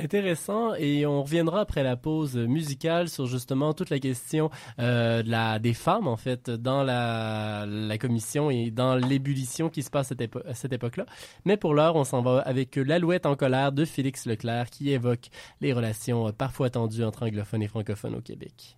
Intéressant 0.00 0.74
et 0.76 1.06
on 1.06 1.24
reviendra 1.24 1.62
après 1.62 1.82
la 1.82 1.96
pause 1.96 2.36
musicale 2.36 3.08
sur 3.08 3.26
justement 3.26 3.74
toute 3.74 3.90
la 3.90 3.98
question 3.98 4.48
euh, 4.78 5.58
des 5.58 5.74
femmes 5.74 6.06
en 6.06 6.16
fait 6.16 6.50
dans 6.50 6.84
la, 6.84 7.66
commission 7.98 8.48
et 8.48 8.70
dans 8.70 8.94
l'ébullition 8.94 9.68
qui 9.68 9.82
se 9.82 9.90
passe 9.90 10.06
à 10.06 10.08
cette, 10.10 10.20
épo- 10.20 10.46
à 10.46 10.54
cette 10.54 10.72
époque-là. 10.72 11.04
Mais 11.44 11.56
pour 11.56 11.74
l'heure, 11.74 11.96
on 11.96 12.04
s'en 12.04 12.22
va 12.22 12.38
avec 12.42 12.76
L'Alouette 12.76 13.26
en 13.26 13.34
colère 13.34 13.72
de 13.72 13.84
Félix 13.84 14.26
Leclerc 14.26 14.70
qui 14.70 14.92
évoque 14.92 15.30
les 15.60 15.72
relations 15.72 16.28
euh, 16.28 16.32
parfois 16.32 16.70
tendues 16.70 17.02
entre 17.02 17.26
anglophones 17.26 17.64
et 17.64 17.68
francophones 17.68 18.14
au 18.14 18.20
Québec. 18.20 18.77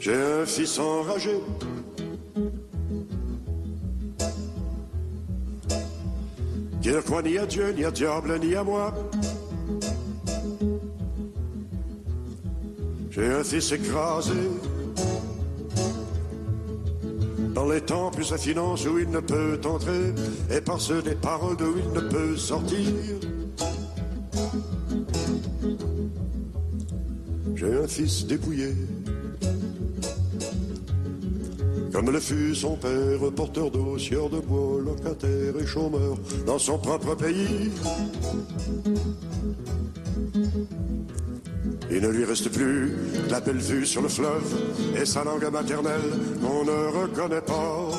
J'ai 0.00 0.14
un 0.14 0.46
fils 0.46 0.78
enragé. 0.78 1.38
Qui 6.80 6.88
ne 6.88 7.00
croit 7.02 7.22
ni 7.22 7.36
à 7.36 7.44
Dieu, 7.44 7.70
ni 7.72 7.84
à 7.84 7.90
diable, 7.90 8.38
ni 8.40 8.54
à 8.54 8.64
moi. 8.64 8.94
J'ai 13.10 13.26
un 13.26 13.44
fils 13.44 13.72
écrasé 13.72 14.32
dans 17.54 17.68
les 17.68 17.82
temples 17.82 18.24
sa 18.24 18.38
finance 18.38 18.86
où 18.86 18.98
il 18.98 19.10
ne 19.10 19.20
peut 19.20 19.60
entrer 19.66 20.14
et 20.50 20.62
par 20.62 20.80
ceux 20.80 21.02
des 21.02 21.14
paroles 21.14 21.58
d'où 21.58 21.74
il 21.76 21.92
ne 21.92 22.08
peut 22.08 22.36
sortir. 22.38 22.86
J'ai 27.54 27.74
un 27.74 27.86
fils 27.86 28.26
dépouillé, 28.26 28.74
comme 31.92 32.10
le 32.10 32.20
fut 32.20 32.54
son 32.54 32.76
père, 32.76 33.18
porteur 33.34 33.70
d'eau, 33.70 33.98
sieur 33.98 34.28
de 34.30 34.38
bois, 34.38 34.80
locataire 34.84 35.54
et 35.60 35.66
chômeur 35.66 36.16
dans 36.46 36.58
son 36.58 36.78
propre 36.78 37.14
pays. 37.14 37.70
Il 41.90 42.02
ne 42.02 42.08
lui 42.08 42.24
reste 42.24 42.50
plus 42.50 42.96
la 43.28 43.40
belle 43.40 43.58
vue 43.58 43.84
sur 43.84 44.02
le 44.02 44.08
fleuve 44.08 44.54
et 44.96 45.04
sa 45.04 45.24
langue 45.24 45.50
maternelle 45.50 46.00
qu'on 46.40 46.64
ne 46.64 47.02
reconnaît 47.02 47.40
pas. 47.40 47.90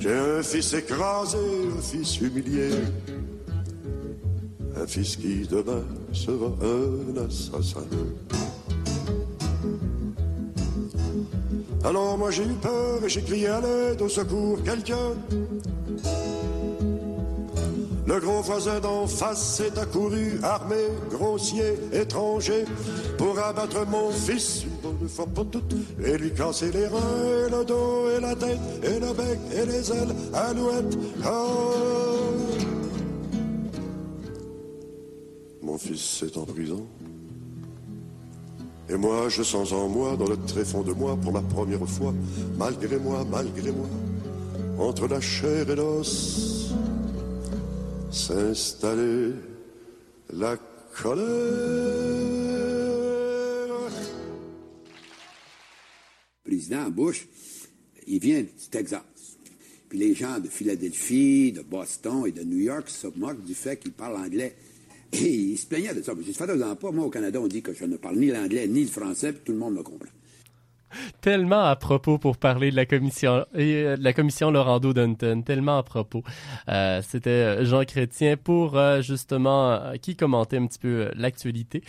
J'ai 0.00 0.12
un 0.12 0.42
fils 0.42 0.74
écrasé, 0.74 1.38
un 1.38 1.80
fils 1.80 2.20
humilié, 2.20 2.70
un 4.76 4.86
fils 4.86 5.16
qui 5.16 5.46
demain 5.46 5.84
sera 6.12 6.52
un 6.60 7.24
assassin. 7.24 7.86
Alors 11.84 12.16
moi 12.16 12.30
j'ai 12.30 12.44
eu 12.44 12.54
peur 12.60 13.04
et 13.04 13.08
j'ai 13.08 13.22
crié 13.22 13.48
à 13.48 13.60
l'aide, 13.60 14.00
au 14.02 14.08
secours, 14.08 14.62
quelqu'un. 14.62 15.14
Le 18.06 18.20
gros 18.20 18.42
voisin 18.42 18.78
d'en 18.78 19.06
face 19.06 19.56
s'est 19.56 19.78
accouru, 19.78 20.38
armé, 20.42 20.76
grossier, 21.10 21.74
étranger, 21.92 22.64
pour 23.16 23.38
abattre 23.38 23.86
mon 23.88 24.10
fils 24.10 24.64
une 24.64 24.76
bonne 24.82 25.08
fois 25.08 25.26
pour 25.26 25.48
toutes, 25.48 25.74
et 26.04 26.18
lui 26.18 26.32
casser 26.32 26.70
les 26.72 26.86
reins, 26.86 27.46
et 27.46 27.50
le 27.50 27.64
dos, 27.64 28.10
et 28.10 28.20
la 28.20 28.34
tête, 28.34 28.58
et 28.82 29.00
le 29.00 29.12
bec, 29.14 29.38
et 29.52 29.66
les 29.66 29.90
ailes, 29.90 30.14
alouette. 30.34 30.98
Oh. 31.24 31.72
Mon 35.62 35.78
fils 35.78 36.24
est 36.24 36.36
en 36.36 36.44
prison. 36.44 36.86
Et 38.88 38.96
moi, 38.96 39.28
je 39.28 39.42
sens 39.42 39.72
en 39.72 39.88
moi, 39.88 40.16
dans 40.16 40.28
le 40.28 40.36
tréfonds 40.36 40.82
de 40.82 40.92
moi, 40.92 41.16
pour 41.16 41.32
ma 41.32 41.42
première 41.42 41.88
fois, 41.88 42.12
malgré 42.58 42.98
moi, 42.98 43.24
malgré 43.30 43.70
moi, 43.70 43.88
entre 44.78 45.06
la 45.06 45.20
chair 45.20 45.68
et 45.70 45.76
l'os, 45.76 46.72
s'installer 48.10 49.32
la 50.32 50.56
colère. 51.00 51.22
Président 56.44 56.90
Bush, 56.90 57.26
il 58.06 58.18
vient 58.18 58.42
du 58.42 58.68
Texas. 58.70 59.02
Puis 59.88 59.98
les 59.98 60.14
gens 60.14 60.38
de 60.38 60.48
Philadelphie, 60.48 61.52
de 61.52 61.62
Boston 61.62 62.24
et 62.26 62.32
de 62.32 62.42
New 62.42 62.58
York 62.58 62.88
se 62.88 63.06
moquent 63.16 63.44
du 63.44 63.54
fait 63.54 63.76
qu'il 63.78 63.92
parle 63.92 64.16
anglais. 64.16 64.56
Et 65.12 65.28
il 65.28 65.58
se 65.58 65.66
plaignait 65.66 65.94
de 65.94 66.02
ça. 66.02 66.12
Je 66.16 66.22
dis, 66.22 66.32
faites-en 66.32 66.76
pas. 66.76 66.90
Moi, 66.90 67.04
au 67.04 67.10
Canada, 67.10 67.40
on 67.40 67.46
dit 67.46 67.62
que 67.62 67.74
je 67.74 67.84
ne 67.84 67.96
parle 67.96 68.16
ni 68.16 68.28
l'anglais 68.28 68.66
ni 68.66 68.84
le 68.84 68.90
français, 68.90 69.32
puis 69.32 69.42
tout 69.44 69.52
le 69.52 69.58
monde 69.58 69.74
me 69.74 69.82
comprend 69.82 70.08
tellement 71.20 71.64
à 71.64 71.76
propos 71.76 72.18
pour 72.18 72.36
parler 72.36 72.70
de 72.70 72.76
la 72.76 72.86
commission 72.86 73.44
euh, 73.56 73.96
de 73.96 74.02
la 74.02 74.12
commission 74.12 74.50
Laurando 74.50 74.92
Dunton, 74.92 75.42
tellement 75.42 75.78
à 75.78 75.82
propos. 75.82 76.22
Euh, 76.68 77.00
C'était 77.06 77.30
euh, 77.30 77.64
Jean 77.64 77.84
Chrétien 77.84 78.36
pour 78.36 78.76
euh, 78.76 79.02
justement 79.02 79.80
qui 80.00 80.16
commentait 80.16 80.58
un 80.58 80.66
petit 80.66 80.78
peu 80.78 81.10
l'actualité 81.14 81.82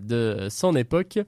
de 0.00 0.48
son 0.50 0.74
époque. 0.76 1.18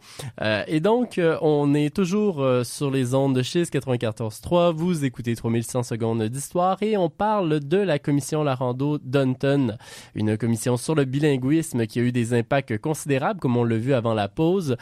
et 0.66 0.80
donc 0.80 1.20
on 1.40 1.74
est 1.74 1.94
toujours 1.94 2.44
sur 2.64 2.90
les 2.90 3.14
ondes 3.14 3.36
de 3.36 3.42
Chiz 3.42 3.70
94.3. 3.70 4.72
Vous 4.72 5.04
écoutez 5.04 5.34
3100 5.34 5.82
secondes 5.82 6.22
d'histoire 6.24 6.82
et 6.82 6.96
on 6.96 7.08
parle 7.08 7.60
de 7.60 7.76
la 7.76 7.98
commission 7.98 8.44
Laurando 8.44 8.98
Dunton, 8.98 9.76
une 10.14 10.36
commission 10.36 10.76
sur 10.76 10.94
le 10.94 11.04
bilinguisme 11.04 11.86
qui 11.86 11.98
a 12.00 12.02
eu 12.02 12.12
des 12.12 12.34
impacts 12.34 12.78
considérables 12.78 13.40
comme 13.40 13.56
on 13.56 13.64
l'a 13.64 13.76
vu 13.76 13.94
avant 13.94 14.14
la 14.14 14.28
pause 14.28 14.76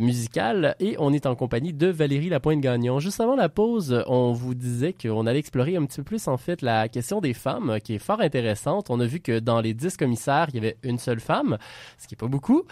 musicale 0.00 0.76
et 0.80 0.96
on 0.98 1.12
est 1.12 1.26
en 1.26 1.34
compagnie 1.34 1.63
de 1.72 1.86
Valérie 1.88 2.28
Lapointe-Gagnon. 2.28 2.98
Juste 2.98 3.20
avant 3.20 3.36
la 3.36 3.48
pause, 3.48 4.02
on 4.06 4.32
vous 4.32 4.54
disait 4.54 4.92
qu'on 4.92 5.26
allait 5.26 5.38
explorer 5.38 5.76
un 5.76 5.84
petit 5.84 5.98
peu 5.98 6.04
plus 6.04 6.28
en 6.28 6.36
fait 6.36 6.62
la 6.62 6.88
question 6.88 7.20
des 7.20 7.34
femmes, 7.34 7.78
qui 7.82 7.94
est 7.94 7.98
fort 7.98 8.20
intéressante. 8.20 8.90
On 8.90 9.00
a 9.00 9.06
vu 9.06 9.20
que 9.20 9.38
dans 9.38 9.60
les 9.60 9.74
dix 9.74 9.96
commissaires, 9.96 10.46
il 10.50 10.56
y 10.56 10.58
avait 10.58 10.76
une 10.82 10.98
seule 10.98 11.20
femme, 11.20 11.58
ce 11.98 12.06
qui 12.06 12.14
est 12.14 12.20
pas 12.20 12.28
beaucoup, 12.28 12.64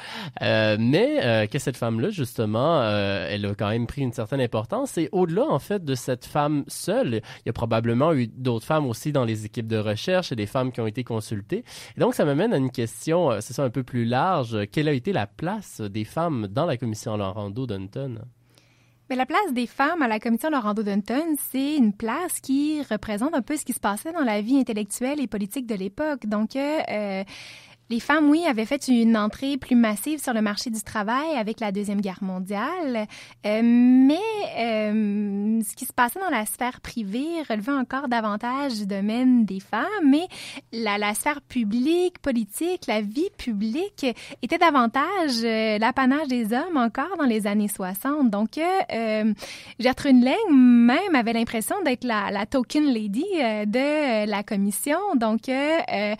euh, 0.42 0.76
mais 0.78 1.20
euh, 1.24 1.46
que 1.46 1.58
cette 1.58 1.76
femme-là, 1.76 2.10
justement, 2.10 2.80
euh, 2.82 3.26
elle 3.30 3.46
a 3.46 3.54
quand 3.54 3.70
même 3.70 3.86
pris 3.86 4.02
une 4.02 4.12
certaine 4.12 4.40
importance. 4.40 4.98
Et 4.98 5.08
au-delà 5.12 5.46
en 5.48 5.58
fait 5.58 5.84
de 5.84 5.94
cette 5.94 6.24
femme 6.24 6.64
seule, 6.68 7.14
il 7.14 7.46
y 7.46 7.50
a 7.50 7.52
probablement 7.52 8.12
eu 8.12 8.26
d'autres 8.26 8.66
femmes 8.66 8.86
aussi 8.86 9.12
dans 9.12 9.24
les 9.24 9.46
équipes 9.46 9.68
de 9.68 9.78
recherche 9.78 10.32
et 10.32 10.36
des 10.36 10.46
femmes 10.46 10.72
qui 10.72 10.80
ont 10.80 10.86
été 10.86 11.04
consultées. 11.04 11.64
Et 11.96 12.00
donc 12.00 12.14
ça 12.14 12.24
m'amène 12.24 12.52
à 12.52 12.56
une 12.56 12.70
question, 12.70 13.30
c'est 13.40 13.54
ça 13.54 13.64
un 13.64 13.70
peu 13.70 13.82
plus 13.82 14.04
large. 14.04 14.66
Quelle 14.70 14.88
a 14.88 14.92
été 14.92 15.12
la 15.12 15.26
place 15.26 15.80
des 15.80 16.04
femmes 16.04 16.48
dans 16.48 16.66
la 16.66 16.76
commission 16.76 17.16
Laurando 17.16 17.66
Dunton? 17.66 18.22
Mais 19.12 19.16
la 19.16 19.26
place 19.26 19.52
des 19.52 19.66
femmes 19.66 20.00
à 20.00 20.08
la 20.08 20.18
commission 20.18 20.48
Laurando 20.48 20.82
Dunton, 20.82 21.36
c'est 21.50 21.76
une 21.76 21.92
place 21.92 22.40
qui 22.40 22.80
représente 22.80 23.34
un 23.34 23.42
peu 23.42 23.58
ce 23.58 23.64
qui 23.66 23.74
se 23.74 23.78
passait 23.78 24.10
dans 24.10 24.24
la 24.24 24.40
vie 24.40 24.56
intellectuelle 24.56 25.20
et 25.20 25.26
politique 25.26 25.66
de 25.66 25.74
l'époque. 25.74 26.24
Donc, 26.24 26.56
euh, 26.56 27.22
les 27.92 28.00
femmes, 28.00 28.30
oui, 28.30 28.46
avaient 28.46 28.64
fait 28.64 28.88
une 28.88 29.18
entrée 29.18 29.58
plus 29.58 29.76
massive 29.76 30.18
sur 30.18 30.32
le 30.32 30.40
marché 30.40 30.70
du 30.70 30.80
travail 30.80 31.36
avec 31.36 31.60
la 31.60 31.72
Deuxième 31.72 32.00
Guerre 32.00 32.22
mondiale, 32.22 33.06
euh, 33.44 33.60
mais 33.62 34.14
euh, 34.58 35.60
ce 35.62 35.76
qui 35.76 35.84
se 35.84 35.92
passait 35.92 36.18
dans 36.18 36.30
la 36.30 36.46
sphère 36.46 36.80
privée 36.80 37.42
relevait 37.50 37.72
encore 37.72 38.08
davantage 38.08 38.78
du 38.78 38.86
domaine 38.86 39.44
des 39.44 39.60
femmes, 39.60 39.84
mais 40.06 40.26
la, 40.72 41.12
sphère 41.12 41.42
publique, 41.42 42.18
politique, 42.20 42.86
la 42.88 43.02
vie 43.02 43.28
publique 43.36 44.06
était 44.40 44.56
davantage 44.56 45.44
euh, 45.44 45.76
l'apanage 45.78 46.28
des 46.28 46.54
hommes 46.54 46.78
encore 46.78 47.18
dans 47.18 47.26
les 47.26 47.46
années 47.46 47.68
60. 47.68 48.30
Donc, 48.30 48.58
Gertrude 49.78 50.24
Lang 50.24 50.50
même 50.50 51.14
avait 51.14 51.34
l'impression 51.34 51.76
d'être 51.84 52.04
la, 52.04 52.30
la, 52.30 52.46
token 52.46 52.84
lady 52.84 53.26
de 53.66 54.26
la 54.26 54.42
commission. 54.42 54.98
Donc, 55.16 55.48
il 55.48 56.16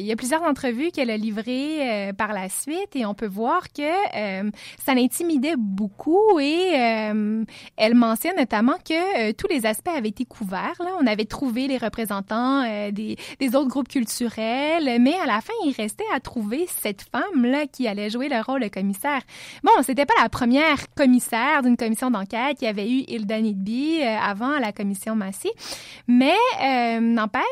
y 0.00 0.12
a 0.12 0.16
plusieurs 0.16 0.42
entrevues 0.42 0.87
qu'elle 0.90 1.10
a 1.10 1.16
livré 1.16 2.08
euh, 2.08 2.12
par 2.12 2.32
la 2.32 2.48
suite 2.48 2.94
et 2.94 3.06
on 3.06 3.14
peut 3.14 3.26
voir 3.26 3.72
que 3.72 3.82
euh, 3.82 4.50
ça 4.84 4.94
l'intimidait 4.94 5.56
beaucoup 5.56 6.38
et 6.38 6.72
euh, 6.74 7.44
elle 7.76 7.94
mentionne 7.94 8.36
notamment 8.36 8.76
que 8.84 9.32
tous 9.32 9.46
les 9.48 9.66
aspects 9.66 9.90
avaient 9.94 10.08
été 10.08 10.24
couverts. 10.24 10.80
Là. 10.80 10.90
On 11.00 11.06
avait 11.06 11.24
trouvé 11.24 11.66
les 11.66 11.78
représentants 11.78 12.62
des, 12.90 13.16
des, 13.40 13.56
autres 13.56 13.68
groupes 13.68 13.88
culturels, 13.88 15.00
mais 15.00 15.14
à 15.14 15.26
la 15.26 15.40
fin, 15.40 15.52
il 15.64 15.72
restait 15.72 16.04
à 16.14 16.20
trouver 16.20 16.66
cette 16.80 17.02
femme-là 17.02 17.66
qui 17.66 17.88
allait 17.88 18.10
jouer 18.10 18.28
le 18.28 18.40
rôle 18.40 18.62
de 18.62 18.68
commissaire. 18.68 19.22
Bon, 19.62 19.72
c'était 19.82 20.06
pas 20.06 20.14
la 20.22 20.28
première 20.28 20.92
commissaire 20.94 21.62
d'une 21.62 21.76
commission 21.76 22.10
d'enquête. 22.10 22.58
Il 22.60 22.64
y 22.64 22.68
avait 22.68 22.88
eu 22.88 23.04
Hilda 23.08 23.40
Nidby 23.40 24.02
avant 24.02 24.58
la 24.58 24.72
commission 24.72 25.14
Massy, 25.14 25.50
mais 26.06 26.36
n'empêche, 27.00 27.42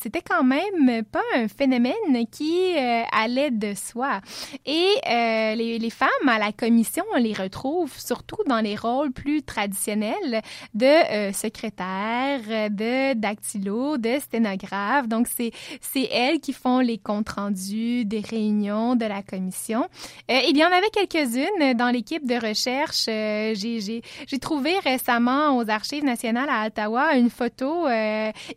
c'était 0.00 0.22
quand 0.22 0.44
même 0.44 1.04
pas 1.10 1.22
un 1.36 1.48
phénomène 1.48 1.94
qui 2.30 2.76
euh, 2.76 3.02
allait 3.12 3.50
de 3.50 3.74
soi. 3.74 4.20
Et 4.66 4.88
euh, 5.08 5.54
les, 5.54 5.78
les, 5.78 5.90
femmes 5.90 6.28
à 6.28 6.38
la 6.38 6.52
commission, 6.52 7.04
on 7.14 7.18
les 7.18 7.32
retrouve 7.32 7.92
surtout 7.98 8.42
dans 8.46 8.60
les 8.60 8.76
rôles 8.76 9.12
plus 9.12 9.42
traditionnels 9.42 10.42
de 10.74 10.86
euh, 10.86 11.32
secrétaire, 11.32 12.40
de 12.70 13.14
dactylo, 13.14 13.98
de 13.98 14.18
sténographe. 14.18 15.08
Donc, 15.08 15.28
c'est, 15.34 15.52
c'est 15.80 16.08
elles 16.10 16.40
qui 16.40 16.52
font 16.52 16.80
les 16.80 16.98
comptes 16.98 17.30
rendus 17.30 18.04
des 18.04 18.20
réunions 18.20 18.96
de 18.96 19.04
la 19.04 19.22
commission. 19.22 19.86
Euh, 20.30 20.40
il 20.48 20.56
y 20.56 20.64
en 20.64 20.72
avait 20.72 20.90
quelques-unes 20.90 21.74
dans 21.74 21.90
l'équipe 21.90 22.26
de 22.26 22.34
recherche. 22.34 23.06
Euh, 23.08 23.52
j'ai, 23.54 23.80
j'ai, 23.80 24.02
j'ai 24.26 24.38
trouvé 24.38 24.78
récemment 24.80 25.56
aux 25.56 25.68
Archives 25.68 26.04
nationales 26.04 26.48
à 26.50 26.66
Ottawa 26.66 27.16
une 27.16 27.30
photo 27.30 27.86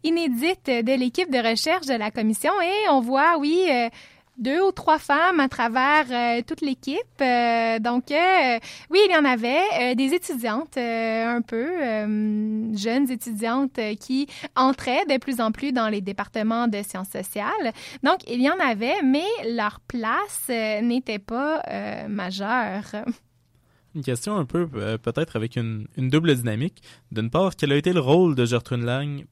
inédite 0.04 0.68
de 0.68 0.98
l'équipe 0.98 1.32
de 1.32 1.38
recherche 1.38 1.86
de 1.86 1.94
la 1.94 2.12
commission 2.12 2.52
et 2.62 2.90
on 2.90 3.02
voit, 3.02 3.38
oui, 3.38 3.47
euh, 3.70 3.90
deux 4.38 4.62
ou 4.62 4.72
trois 4.72 5.00
femmes 5.00 5.40
à 5.40 5.50
travers 5.50 6.06
euh, 6.12 6.42
toute 6.46 6.62
l'équipe. 6.62 7.22
Euh, 7.22 7.80
donc, 7.80 8.06
oui, 8.12 9.00
il 9.06 9.12
y 9.12 9.18
en 9.18 9.26
avait 9.26 9.96
des 9.96 10.14
étudiantes 10.14 10.78
un 10.78 11.42
peu, 11.42 11.68
jeunes 12.76 13.10
étudiantes 13.10 13.80
qui 14.00 14.28
entraient 14.56 15.06
de 15.10 15.18
plus 15.18 15.42
en 15.42 15.52
plus 15.52 15.72
dans 15.72 15.90
les 15.90 16.02
départements 16.02 16.68
de 16.68 16.84
sciences 16.84 17.10
sociales. 17.10 17.74
Donc, 18.04 18.20
il 18.30 18.42
y 18.42 18.50
en 18.50 18.60
avait, 18.60 19.02
mais 19.04 19.26
leur 19.56 19.80
place 19.88 20.50
n'était 20.50 21.20
pas 21.20 21.64
majeure. 22.08 22.84
Une 23.96 24.04
question 24.04 24.38
un 24.38 24.46
peu 24.46 24.68
peut-être 24.68 25.36
avec 25.36 25.56
une, 25.56 25.88
une, 25.98 26.12
double 26.12 26.36
dynamique. 26.36 26.84
D'une 27.12 27.32
part, 27.32 27.56
quel 27.56 27.72
a 27.72 27.76
été 27.76 27.94
le 27.94 28.00
rôle 28.00 28.36
de 28.36 28.46
Gertrude 28.46 28.84
Lang 28.84 29.26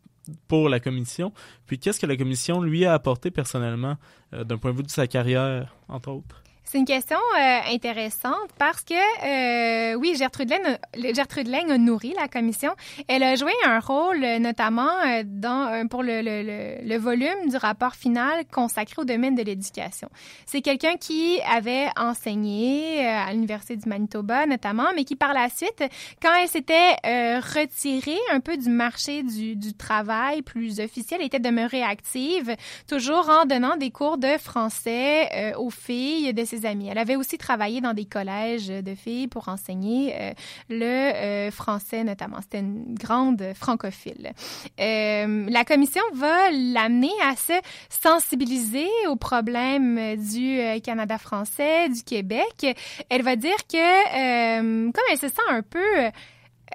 pour 0.48 0.70
la 0.70 0.80
commission. 0.80 1.32
Puis 1.66 1.80
qu'est-ce 1.80 2.00
que 2.00 2.06
la 2.06 2.18
commission 2.18 2.62
lui 2.62 2.86
a 2.86 2.94
apporté 2.94 3.32
personnellement 3.32 3.98
euh, 4.34 4.44
d'un 4.44 4.58
point 4.58 4.72
de 4.72 4.78
vue 4.78 4.84
de 4.84 4.90
sa 4.90 5.08
carrière, 5.08 5.76
entre 5.88 6.10
autres? 6.10 6.45
C'est 6.68 6.80
une 6.80 6.86
question 6.86 7.18
euh, 7.40 7.60
intéressante 7.72 8.50
parce 8.58 8.82
que, 8.82 8.96
euh, 8.96 9.94
oui, 9.96 10.16
Gertrude 10.18 10.50
Lang, 10.50 10.80
Gertrude 11.14 11.48
Lang 11.48 11.70
a 11.70 11.78
nourri 11.78 12.16
la 12.20 12.28
commission. 12.28 12.72
Elle 13.08 13.22
a 13.22 13.36
joué 13.36 13.52
un 13.66 13.80
rôle 13.80 14.24
euh, 14.24 14.40
notamment 14.40 14.90
euh, 15.06 15.22
dans, 15.24 15.68
euh, 15.68 15.86
pour 15.86 16.02
le, 16.02 16.22
le, 16.24 16.88
le, 16.88 16.98
volume 16.98 17.50
du 17.50 17.58
rapport 17.58 17.94
final 17.94 18.46
consacré 18.52 18.96
au 18.98 19.06
domaine 19.06 19.36
de 19.36 19.44
l'éducation. 19.44 20.10
C'est 20.48 20.62
quelqu'un 20.62 20.96
qui 20.98 21.40
avait 21.42 21.88
enseigné 21.98 23.06
à 23.06 23.32
l'Université 23.32 23.76
du 23.78 23.88
Manitoba 23.88 24.48
notamment, 24.48 24.88
mais 24.96 25.04
qui 25.04 25.16
par 25.16 25.34
la 25.34 25.50
suite, 25.50 25.84
quand 26.20 26.34
elle 26.42 26.48
s'était 26.48 26.96
retirée 27.42 28.18
un 28.32 28.40
peu 28.40 28.58
du 28.58 28.70
marché 28.70 29.22
du, 29.22 29.56
du 29.56 29.74
travail 29.76 30.42
plus 30.42 30.80
officiel, 30.80 31.22
était 31.22 31.40
demeurée 31.40 31.84
active, 31.84 32.56
toujours 32.88 33.30
en 33.30 33.46
donnant 33.46 33.78
des 33.78 33.92
cours 33.92 34.18
de 34.18 34.38
français 34.40 35.54
aux 35.58 35.70
filles 35.70 36.34
de 36.34 36.44
ses 36.44 36.55
amis. 36.64 36.88
Elle 36.90 36.98
avait 36.98 37.16
aussi 37.16 37.38
travaillé 37.38 37.82
dans 37.82 37.94
des 37.94 38.06
collèges 38.06 38.68
de 38.68 38.96
filles 38.96 39.28
pour 39.28 39.50
enseigner 39.50 40.14
euh, 40.16 40.34
le 40.70 40.86
euh, 40.86 41.52
français 41.52 42.04
notamment. 42.04 42.38
C'était 42.42 42.60
une 42.60 42.96
grande 42.96 43.44
francophile. 43.56 44.32
Euh, 44.80 45.46
la 45.50 45.66
commission 45.66 46.04
va 46.14 46.52
l'amener 46.52 47.12
à 47.24 47.36
se 47.36 47.54
sensibiliser 47.90 48.88
aux 49.10 49.16
problèmes 49.16 50.16
du 50.18 50.60
Canada 50.84 51.18
français, 51.18 51.90
du 51.90 52.04
Québec. 52.04 52.66
Elle 53.10 53.24
va 53.24 53.36
dire 53.36 53.58
que 53.68 54.92
comme 54.92 55.04
elle 55.12 55.18
se 55.18 55.28
sent 55.28 55.42
un 55.50 55.62
peu 55.62 56.12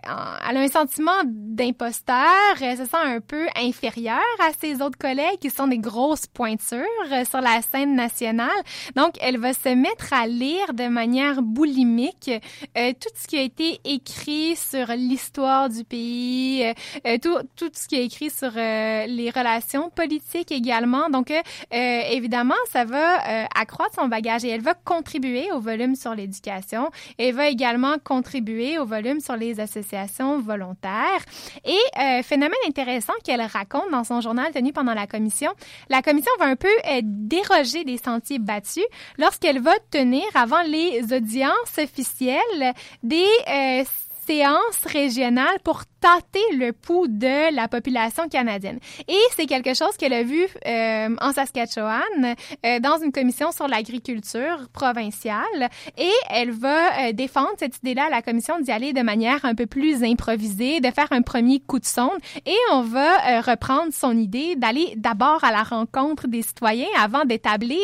elle 0.03 0.57
a 0.57 0.61
un 0.61 0.69
sentiment 0.69 1.23
d'imposteur, 1.25 2.27
elle 2.61 2.77
se 2.79 2.85
sent 2.85 2.97
un 2.97 3.21
peu 3.21 3.47
inférieure 3.57 4.21
à 4.41 4.53
ses 4.59 4.81
autres 4.81 4.99
collègues 4.99 5.39
qui 5.41 5.51
sont 5.51 5.67
des 5.67 5.79
grosses 5.79 6.27
pointures 6.27 6.85
euh, 7.13 7.25
sur 7.25 7.41
la 7.41 7.61
scène 7.63 7.95
nationale. 7.95 8.49
Donc, 8.97 9.15
elle 9.21 9.39
va 9.39 9.53
se 9.53 9.69
mettre 9.69 10.13
à 10.13 10.27
lire 10.27 10.73
de 10.73 10.89
manière 10.89 11.43
boulimique 11.43 12.31
euh, 12.79 12.93
tout 12.99 13.11
ce 13.15 13.27
qui 13.27 13.37
a 13.37 13.43
été 13.43 13.81
écrit 13.85 14.57
sur 14.57 14.87
l'histoire 14.89 15.69
du 15.69 15.85
pays, 15.85 16.65
euh, 17.07 17.19
tout, 17.21 17.39
tout 17.57 17.71
ce 17.73 17.87
qui 17.87 17.97
est 17.97 18.05
écrit 18.05 18.31
sur 18.31 18.51
les 18.53 19.33
relations 19.35 19.91
politiques 19.91 20.53
également. 20.53 21.11
Donc, 21.11 21.33
évidemment, 21.71 22.55
ça 22.71 22.85
va 22.85 23.47
accroître 23.55 23.95
son 23.97 24.09
bagage 24.09 24.45
et 24.45 24.49
elle 24.49 24.61
va 24.61 24.75
contribuer 24.75 25.53
au 25.53 25.61
volume 25.61 25.95
sur 25.95 26.15
l'éducation. 26.15 26.91
Elle 27.19 27.35
va 27.35 27.49
également 27.49 27.97
contribuer 28.03 28.79
au 28.79 28.85
volume 28.85 29.21
sur 29.21 29.37
les 29.37 29.61
associations 29.61 29.90
volontaire. 30.39 31.21
Et 31.65 31.73
euh, 31.99 32.23
phénomène 32.23 32.59
intéressant 32.69 33.13
qu'elle 33.25 33.43
raconte 33.43 33.91
dans 33.91 34.05
son 34.05 34.21
journal 34.21 34.53
tenu 34.53 34.73
pendant 34.73 34.95
la 34.95 35.07
commission, 35.07 35.51
la 35.89 36.03
commission 36.03 36.31
va 36.39 36.47
un 36.47 36.57
peu 36.57 36.69
euh, 36.69 37.01
déroger 37.03 37.85
des 37.85 37.99
sentiers 37.99 38.39
battus 38.39 38.85
lorsqu'elle 39.19 39.61
va 39.61 39.73
tenir 39.91 40.25
avant 40.35 40.63
les 40.63 41.13
audiences 41.13 41.79
officielles 41.79 42.73
des 43.03 43.27
euh, 43.49 43.85
séances 44.27 44.85
régionales 44.87 45.59
pour 45.65 45.83
tâter 46.01 46.57
le 46.57 46.73
pouls 46.73 47.09
de 47.09 47.55
la 47.55 47.69
population 47.69 48.29
canadienne. 48.29 48.79
Et 49.09 49.19
c'est 49.37 49.47
quelque 49.47 49.75
chose 49.75 49.97
qu'elle 49.99 50.13
a 50.13 50.23
vu 50.23 50.47
euh, 50.67 51.17
en 51.21 51.33
Saskatchewan 51.33 52.35
euh, 52.65 52.81
dans 52.81 52.99
une 53.03 53.13
commission 53.13 53.53
sur 53.53 53.69
l'agriculture 53.69 54.69
provinciale 54.73 55.69
et 55.99 56.11
elle 56.31 56.51
va 56.51 57.09
euh, 57.09 57.13
défendre 57.13 57.51
cette 57.59 57.77
idée-là 57.79 58.07
à 58.07 58.11
la 58.11 58.23
commission 58.23 58.59
d'y 58.61 58.73
aller 58.73 58.93
de 58.93 59.03
manière 59.03 59.45
un 59.45 59.55
peu 59.55 59.67
plus 59.67 60.03
improvisée, 60.03 60.81
de 60.81 60.91
faire 60.91 61.09
un 61.11 61.23
premier 61.23 61.61
coup 61.61 61.79
de 61.79 61.85
sonde 61.85 62.19
et 62.47 62.57
on 62.73 62.83
va 62.83 63.41
reprendre 63.43 63.93
son 63.93 64.17
idée 64.17 64.57
d'aller 64.57 64.95
d'abord 64.97 65.45
à 65.45 65.53
la 65.53 65.63
rencontre 65.63 66.27
des 66.29 66.43
citoyens 66.43 66.89
avant 66.99 67.25
d'établir 67.25 67.81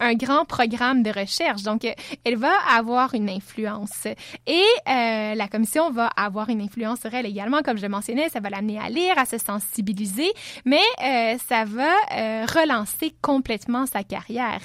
un 0.00 0.14
grand 0.14 0.44
programme 0.44 1.02
de 1.02 1.10
recherche. 1.10 1.62
Donc, 1.62 1.86
elle 2.24 2.36
va 2.36 2.52
avoir 2.76 3.14
une 3.14 3.30
influence 3.30 4.06
et 4.46 4.64
la 4.86 5.48
commission 5.48 5.90
va 5.90 6.08
avoir 6.16 6.48
une 6.48 6.60
influence 6.60 7.00
sur 7.00 7.14
elle 7.14 7.26
également 7.26 7.59
comme 7.62 7.76
je 7.76 7.82
le 7.82 7.88
mentionnais, 7.88 8.28
ça 8.28 8.40
va 8.40 8.50
l'amener 8.50 8.78
à 8.78 8.88
lire, 8.88 9.18
à 9.18 9.24
se 9.24 9.38
sensibiliser, 9.38 10.30
mais 10.64 10.80
euh, 11.02 11.36
ça 11.48 11.64
va 11.64 11.90
euh, 12.16 12.46
relancer 12.46 13.12
complètement 13.22 13.86
sa 13.86 14.02
carrière. 14.02 14.60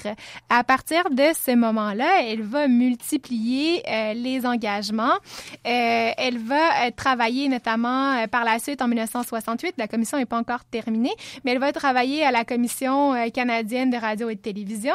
À 0.48 0.64
partir 0.64 1.10
de 1.10 1.24
ce 1.34 1.54
moment-là, 1.54 2.22
elle 2.24 2.42
va 2.42 2.68
multiplier 2.68 3.82
euh, 3.88 4.14
les 4.14 4.46
engagements. 4.46 5.14
elle 5.64 6.38
va 6.38 6.90
travailler 6.92 7.48
notamment 7.48 8.26
par 8.28 8.44
la 8.44 8.58
suite 8.58 8.82
en 8.82 8.88
1968. 8.88 9.74
La 9.78 9.88
commission 9.88 10.18
n'est 10.18 10.26
pas 10.26 10.38
encore 10.38 10.64
terminée, 10.64 11.14
mais 11.44 11.52
elle 11.52 11.58
va 11.58 11.72
travailler 11.72 12.24
à 12.24 12.30
la 12.30 12.44
commission 12.44 13.14
canadienne 13.32 13.90
de 13.90 13.96
radio 13.96 14.28
et 14.28 14.34
de 14.34 14.40
télévision. 14.40 14.94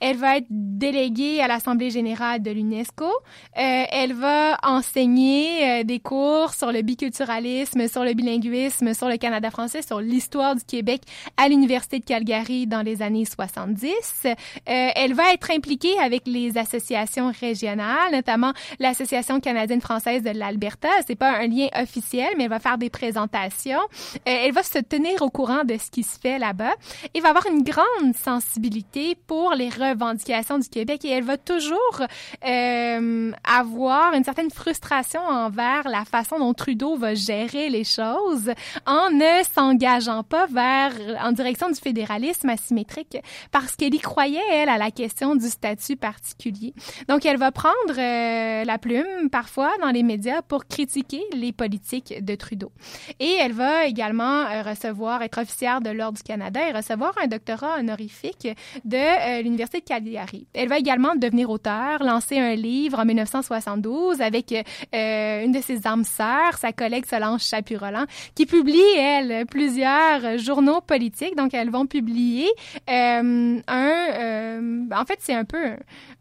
Elle 0.00 0.16
va 0.16 0.38
être 0.38 0.46
déléguée 0.50 1.40
à 1.40 1.48
l'Assemblée 1.48 1.90
générale 1.90 2.42
de 2.42 2.50
l'UNESCO. 2.50 3.10
elle 3.54 4.12
va 4.14 4.58
enseigner 4.62 5.84
des 5.84 6.00
cours 6.00 6.54
sur 6.54 6.72
le 6.72 6.82
biculturalisme 6.82 7.39
sur 7.40 8.04
le 8.04 8.12
bilinguisme, 8.12 8.92
sur 8.92 9.08
le 9.08 9.16
Canada 9.16 9.50
français, 9.50 9.80
sur 9.80 10.00
l'histoire 10.00 10.54
du 10.54 10.62
Québec 10.62 11.00
à 11.38 11.48
l'Université 11.48 11.98
de 11.98 12.04
Calgary 12.04 12.66
dans 12.66 12.82
les 12.82 13.00
années 13.00 13.24
70. 13.24 14.26
Euh, 14.26 14.34
elle 14.66 15.14
va 15.14 15.32
être 15.32 15.50
impliquée 15.50 15.98
avec 15.98 16.22
les 16.26 16.58
associations 16.58 17.32
régionales, 17.40 18.12
notamment 18.12 18.52
l'Association 18.78 19.40
canadienne-française 19.40 20.22
de 20.22 20.30
l'Alberta. 20.30 20.88
C'est 21.06 21.14
pas 21.14 21.30
un 21.30 21.46
lien 21.46 21.68
officiel, 21.80 22.28
mais 22.36 22.44
elle 22.44 22.50
va 22.50 22.60
faire 22.60 22.76
des 22.76 22.90
présentations. 22.90 23.80
Euh, 24.16 24.16
elle 24.26 24.52
va 24.52 24.62
se 24.62 24.78
tenir 24.78 25.22
au 25.22 25.30
courant 25.30 25.64
de 25.64 25.78
ce 25.78 25.90
qui 25.90 26.02
se 26.02 26.18
fait 26.18 26.38
là-bas 26.38 26.74
et 27.14 27.20
va 27.20 27.30
avoir 27.30 27.46
une 27.46 27.62
grande 27.62 28.14
sensibilité 28.22 29.16
pour 29.26 29.54
les 29.54 29.70
revendications 29.70 30.58
du 30.58 30.68
Québec 30.68 31.04
et 31.06 31.10
elle 31.10 31.24
va 31.24 31.38
toujours 31.38 32.02
euh, 32.46 33.32
avoir 33.44 34.12
une 34.12 34.24
certaine 34.24 34.50
frustration 34.50 35.20
envers 35.22 35.88
la 35.88 36.04
façon 36.04 36.38
dont 36.38 36.52
Trudeau 36.52 36.96
va 36.96 37.14
gérer 37.14 37.29
gérer 37.30 37.68
les 37.68 37.84
choses 37.84 38.50
en 38.86 39.10
ne 39.10 39.44
s'engageant 39.54 40.24
pas 40.24 40.46
vers, 40.46 40.92
en 41.22 41.30
direction 41.30 41.68
du 41.68 41.76
fédéralisme 41.76 42.48
asymétrique 42.48 43.18
parce 43.52 43.76
qu'elle 43.76 43.94
y 43.94 44.00
croyait, 44.00 44.40
elle, 44.50 44.68
à 44.68 44.78
la 44.78 44.90
question 44.90 45.36
du 45.36 45.48
statut 45.48 45.96
particulier. 45.96 46.74
Donc, 47.08 47.24
elle 47.24 47.36
va 47.36 47.52
prendre 47.52 47.94
euh, 47.96 48.64
la 48.64 48.78
plume 48.78 49.30
parfois 49.30 49.70
dans 49.80 49.90
les 49.90 50.02
médias 50.02 50.42
pour 50.42 50.66
critiquer 50.66 51.22
les 51.32 51.52
politiques 51.52 52.12
de 52.20 52.34
Trudeau. 52.34 52.72
Et 53.20 53.36
elle 53.40 53.52
va 53.52 53.84
également 53.84 54.46
euh, 54.46 54.62
recevoir, 54.62 55.22
être 55.22 55.40
officière 55.40 55.80
de 55.80 55.90
l'Ordre 55.90 56.18
du 56.18 56.24
Canada 56.24 56.60
et 56.68 56.72
recevoir 56.72 57.12
un 57.22 57.28
doctorat 57.28 57.78
honorifique 57.78 58.48
de 58.84 58.96
euh, 58.96 59.42
l'Université 59.42 59.78
de 59.78 59.84
Calgary. 59.84 60.48
Elle 60.52 60.68
va 60.68 60.78
également 60.78 61.14
devenir 61.14 61.48
auteur, 61.48 62.02
lancer 62.02 62.38
un 62.38 62.56
livre 62.56 62.98
en 62.98 63.04
1972 63.04 64.20
avec 64.20 64.50
une 64.92 65.52
de 65.52 65.60
ses 65.60 65.86
âmes 65.86 66.04
sœurs, 66.04 66.58
sa 66.58 66.72
collègue 66.72 67.06
Solange 67.20 67.42
Chapurolan, 67.42 68.06
qui 68.34 68.46
publie, 68.46 68.80
elle, 68.96 69.44
plusieurs 69.44 70.38
journaux 70.38 70.80
politiques. 70.80 71.36
Donc, 71.36 71.52
elles 71.52 71.70
vont 71.70 71.86
publier 71.86 72.48
euh, 72.88 73.60
un... 73.66 73.90
Euh, 74.12 74.80
en 74.90 75.04
fait, 75.04 75.18
c'est 75.20 75.34
un 75.34 75.44
peu 75.44 75.76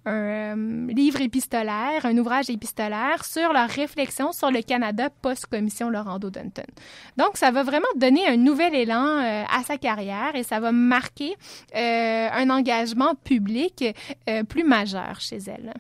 un, 0.06 0.12
euh, 0.12 0.88
livre 0.90 1.22
épistolaire, 1.22 2.06
un 2.06 2.18
ouvrage 2.18 2.50
épistolaire 2.50 3.24
sur 3.24 3.54
leur 3.54 3.70
réflexion 3.70 4.34
sur 4.34 4.52
le 4.52 4.62
Canada 4.62 5.10
post-commission 5.22 5.90
Laurando 5.90 6.30
Dunton. 6.30 6.66
Donc, 7.16 7.38
ça 7.38 7.52
va 7.52 7.64
vraiment 7.64 7.88
donner 7.96 8.28
un 8.28 8.38
nouvel 8.38 8.76
élan 8.76 9.46
à 9.50 9.64
sa 9.66 9.78
carrière 9.78 10.36
et 10.36 10.44
ça 10.44 10.60
va 10.60 10.72
marquer 10.74 11.36
un 11.74 12.50
engagement 12.50 13.16
public 13.16 13.86
plus 14.50 14.64
majeur 14.64 15.22
chez 15.22 15.38
elle. 15.48 15.74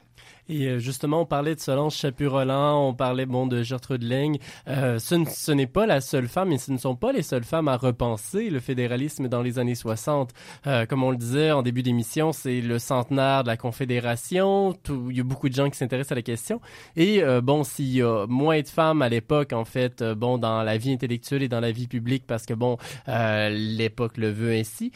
Et 0.49 0.65
euh, 0.67 0.79
justement, 0.79 1.21
on 1.21 1.25
parlait 1.25 1.53
de 1.53 1.59
Solange 1.59 1.93
Chaput-Roland, 1.95 2.87
on 2.89 2.93
parlait 2.95 3.27
bon 3.27 3.45
de 3.45 3.61
Gertrude 3.61 4.01
Leng. 4.03 4.37
Euh, 4.67 4.97
ce, 4.97 5.15
ce 5.29 5.51
n'est 5.51 5.67
pas 5.67 5.85
la 5.85 6.01
seule 6.01 6.27
femme, 6.27 6.51
et 6.51 6.57
ce 6.57 6.71
ne 6.71 6.77
sont 6.77 6.95
pas 6.95 7.11
les 7.11 7.21
seules 7.21 7.43
femmes 7.43 7.67
à 7.67 7.77
repenser 7.77 8.49
le 8.49 8.59
fédéralisme 8.59 9.27
dans 9.27 9.43
les 9.43 9.59
années 9.59 9.75
60. 9.75 10.31
Euh, 10.65 10.87
comme 10.87 11.03
on 11.03 11.11
le 11.11 11.17
disait 11.17 11.51
en 11.51 11.61
début 11.61 11.83
d'émission, 11.83 12.31
c'est 12.31 12.61
le 12.61 12.79
centenaire 12.79 13.43
de 13.43 13.49
la 13.49 13.57
Confédération. 13.57 14.73
Tout- 14.83 15.07
il 15.11 15.17
y 15.17 15.19
a 15.19 15.23
beaucoup 15.23 15.49
de 15.49 15.53
gens 15.53 15.69
qui 15.69 15.77
s'intéressent 15.77 16.13
à 16.13 16.15
la 16.15 16.21
question. 16.23 16.59
Et 16.95 17.21
euh, 17.21 17.41
bon, 17.41 17.63
s'il 17.63 17.93
y 17.93 18.01
a 18.01 18.25
moins 18.27 18.59
de 18.61 18.67
femmes 18.67 19.03
à 19.03 19.09
l'époque, 19.09 19.53
en 19.53 19.65
fait, 19.65 20.01
euh, 20.01 20.15
bon, 20.15 20.39
dans 20.39 20.63
la 20.63 20.77
vie 20.77 20.91
intellectuelle 20.93 21.43
et 21.43 21.47
dans 21.47 21.59
la 21.59 21.71
vie 21.71 21.87
publique, 21.87 22.25
parce 22.25 22.47
que 22.47 22.55
bon, 22.55 22.77
euh, 23.07 23.49
l'époque 23.49 24.17
le 24.17 24.31
veut 24.31 24.53
ainsi, 24.53 24.91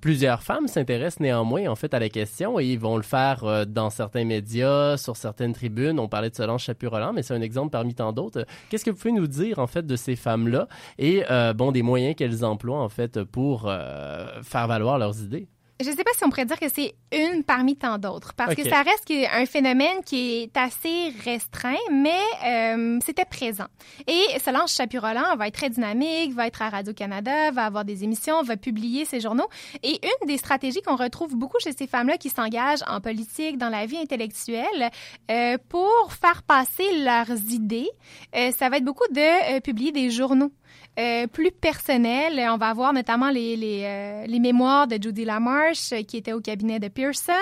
plusieurs 0.00 0.42
femmes 0.42 0.66
s'intéressent 0.66 1.20
néanmoins 1.20 1.68
en 1.68 1.76
fait 1.76 1.94
à 1.94 1.98
la 1.98 2.08
question 2.08 2.58
et 2.58 2.64
ils 2.66 2.78
vont 2.78 2.96
le 2.96 3.02
faire 3.02 3.66
dans 3.66 3.90
certains 3.90 4.24
médias, 4.24 4.47
sur 4.96 5.16
certaines 5.16 5.52
tribunes. 5.52 5.98
On 5.98 6.08
parlait 6.08 6.30
de 6.30 6.34
Solange 6.34 6.62
Chaput-Roland, 6.64 7.12
mais 7.12 7.22
c'est 7.22 7.34
un 7.34 7.40
exemple 7.40 7.70
parmi 7.70 7.94
tant 7.94 8.12
d'autres. 8.12 8.46
Qu'est-ce 8.68 8.84
que 8.84 8.90
vous 8.90 8.96
pouvez 8.96 9.12
nous 9.12 9.26
dire 9.26 9.58
en 9.58 9.66
fait 9.66 9.86
de 9.86 9.96
ces 9.96 10.16
femmes-là 10.16 10.68
et 10.98 11.24
euh, 11.30 11.52
bon 11.52 11.72
des 11.72 11.82
moyens 11.82 12.14
qu'elles 12.16 12.44
emploient 12.44 12.82
en 12.82 12.88
fait 12.88 13.22
pour 13.24 13.66
euh, 13.66 14.42
faire 14.42 14.66
valoir 14.66 14.98
leurs 14.98 15.22
idées? 15.22 15.48
Je 15.80 15.90
ne 15.90 15.94
sais 15.94 16.02
pas 16.02 16.10
si 16.16 16.24
on 16.24 16.28
pourrait 16.28 16.44
dire 16.44 16.58
que 16.58 16.68
c'est 16.68 16.96
une 17.12 17.44
parmi 17.44 17.76
tant 17.76 17.98
d'autres, 17.98 18.34
parce 18.34 18.56
que 18.56 18.68
ça 18.68 18.82
reste 18.82 19.12
un 19.32 19.46
phénomène 19.46 20.02
qui 20.04 20.42
est 20.42 20.56
assez 20.56 21.12
restreint, 21.24 21.76
mais 21.92 22.18
euh, 22.44 22.98
c'était 23.04 23.24
présent. 23.24 23.66
Et 24.08 24.24
Solange 24.44 24.70
Chaput-Roland 24.70 25.36
va 25.36 25.46
être 25.46 25.54
très 25.54 25.70
dynamique, 25.70 26.34
va 26.34 26.48
être 26.48 26.62
à 26.62 26.70
Radio-Canada, 26.70 27.52
va 27.52 27.64
avoir 27.64 27.84
des 27.84 28.02
émissions, 28.02 28.42
va 28.42 28.56
publier 28.56 29.04
ses 29.04 29.20
journaux. 29.20 29.48
Et 29.84 30.00
une 30.02 30.26
des 30.26 30.36
stratégies 30.36 30.82
qu'on 30.82 30.96
retrouve 30.96 31.36
beaucoup 31.36 31.58
chez 31.60 31.72
ces 31.72 31.86
femmes-là 31.86 32.18
qui 32.18 32.30
s'engagent 32.30 32.82
en 32.88 33.00
politique, 33.00 33.56
dans 33.56 33.68
la 33.68 33.86
vie 33.86 33.98
intellectuelle, 33.98 34.90
euh, 35.30 35.58
pour 35.68 36.12
faire 36.12 36.42
passer 36.42 37.04
leurs 37.04 37.30
idées, 37.52 37.88
euh, 38.34 38.50
ça 38.50 38.68
va 38.68 38.78
être 38.78 38.84
beaucoup 38.84 39.06
de 39.12 39.56
euh, 39.56 39.60
publier 39.60 39.92
des 39.92 40.10
journaux. 40.10 40.50
Euh, 40.98 41.28
plus 41.28 41.52
personnels. 41.52 42.44
On 42.50 42.56
va 42.56 42.70
avoir 42.70 42.92
notamment 42.92 43.30
les, 43.30 43.54
les, 43.56 43.82
euh, 43.84 44.26
les 44.26 44.40
mémoires 44.40 44.88
de 44.88 45.00
Judy 45.00 45.24
Lamarche, 45.24 45.92
euh, 45.92 46.02
qui 46.02 46.16
était 46.16 46.32
au 46.32 46.40
cabinet 46.40 46.80
de 46.80 46.88
Pearson. 46.88 47.32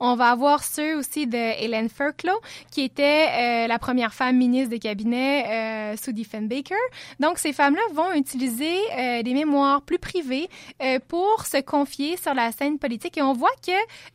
On 0.00 0.16
va 0.16 0.30
avoir 0.30 0.64
ceux 0.64 0.96
aussi 0.98 1.28
de 1.28 1.62
Hélène 1.62 1.88
Furclow, 1.88 2.40
qui 2.72 2.82
était 2.82 3.28
euh, 3.30 3.66
la 3.68 3.78
première 3.78 4.12
femme 4.12 4.36
ministre 4.36 4.70
de 4.70 4.78
cabinet 4.78 5.44
euh, 5.46 5.96
sous 5.96 6.10
Diefenbaker. 6.10 6.76
Donc, 7.20 7.38
ces 7.38 7.52
femmes-là 7.52 7.82
vont 7.92 8.12
utiliser 8.14 8.74
euh, 8.98 9.22
des 9.22 9.32
mémoires 9.32 9.82
plus 9.82 10.00
privées 10.00 10.48
euh, 10.82 10.98
pour 11.06 11.46
se 11.46 11.60
confier 11.60 12.16
sur 12.16 12.34
la 12.34 12.50
scène 12.50 12.80
politique. 12.80 13.16
Et 13.16 13.22
on 13.22 13.32
voit 13.32 13.54
que 13.64 13.70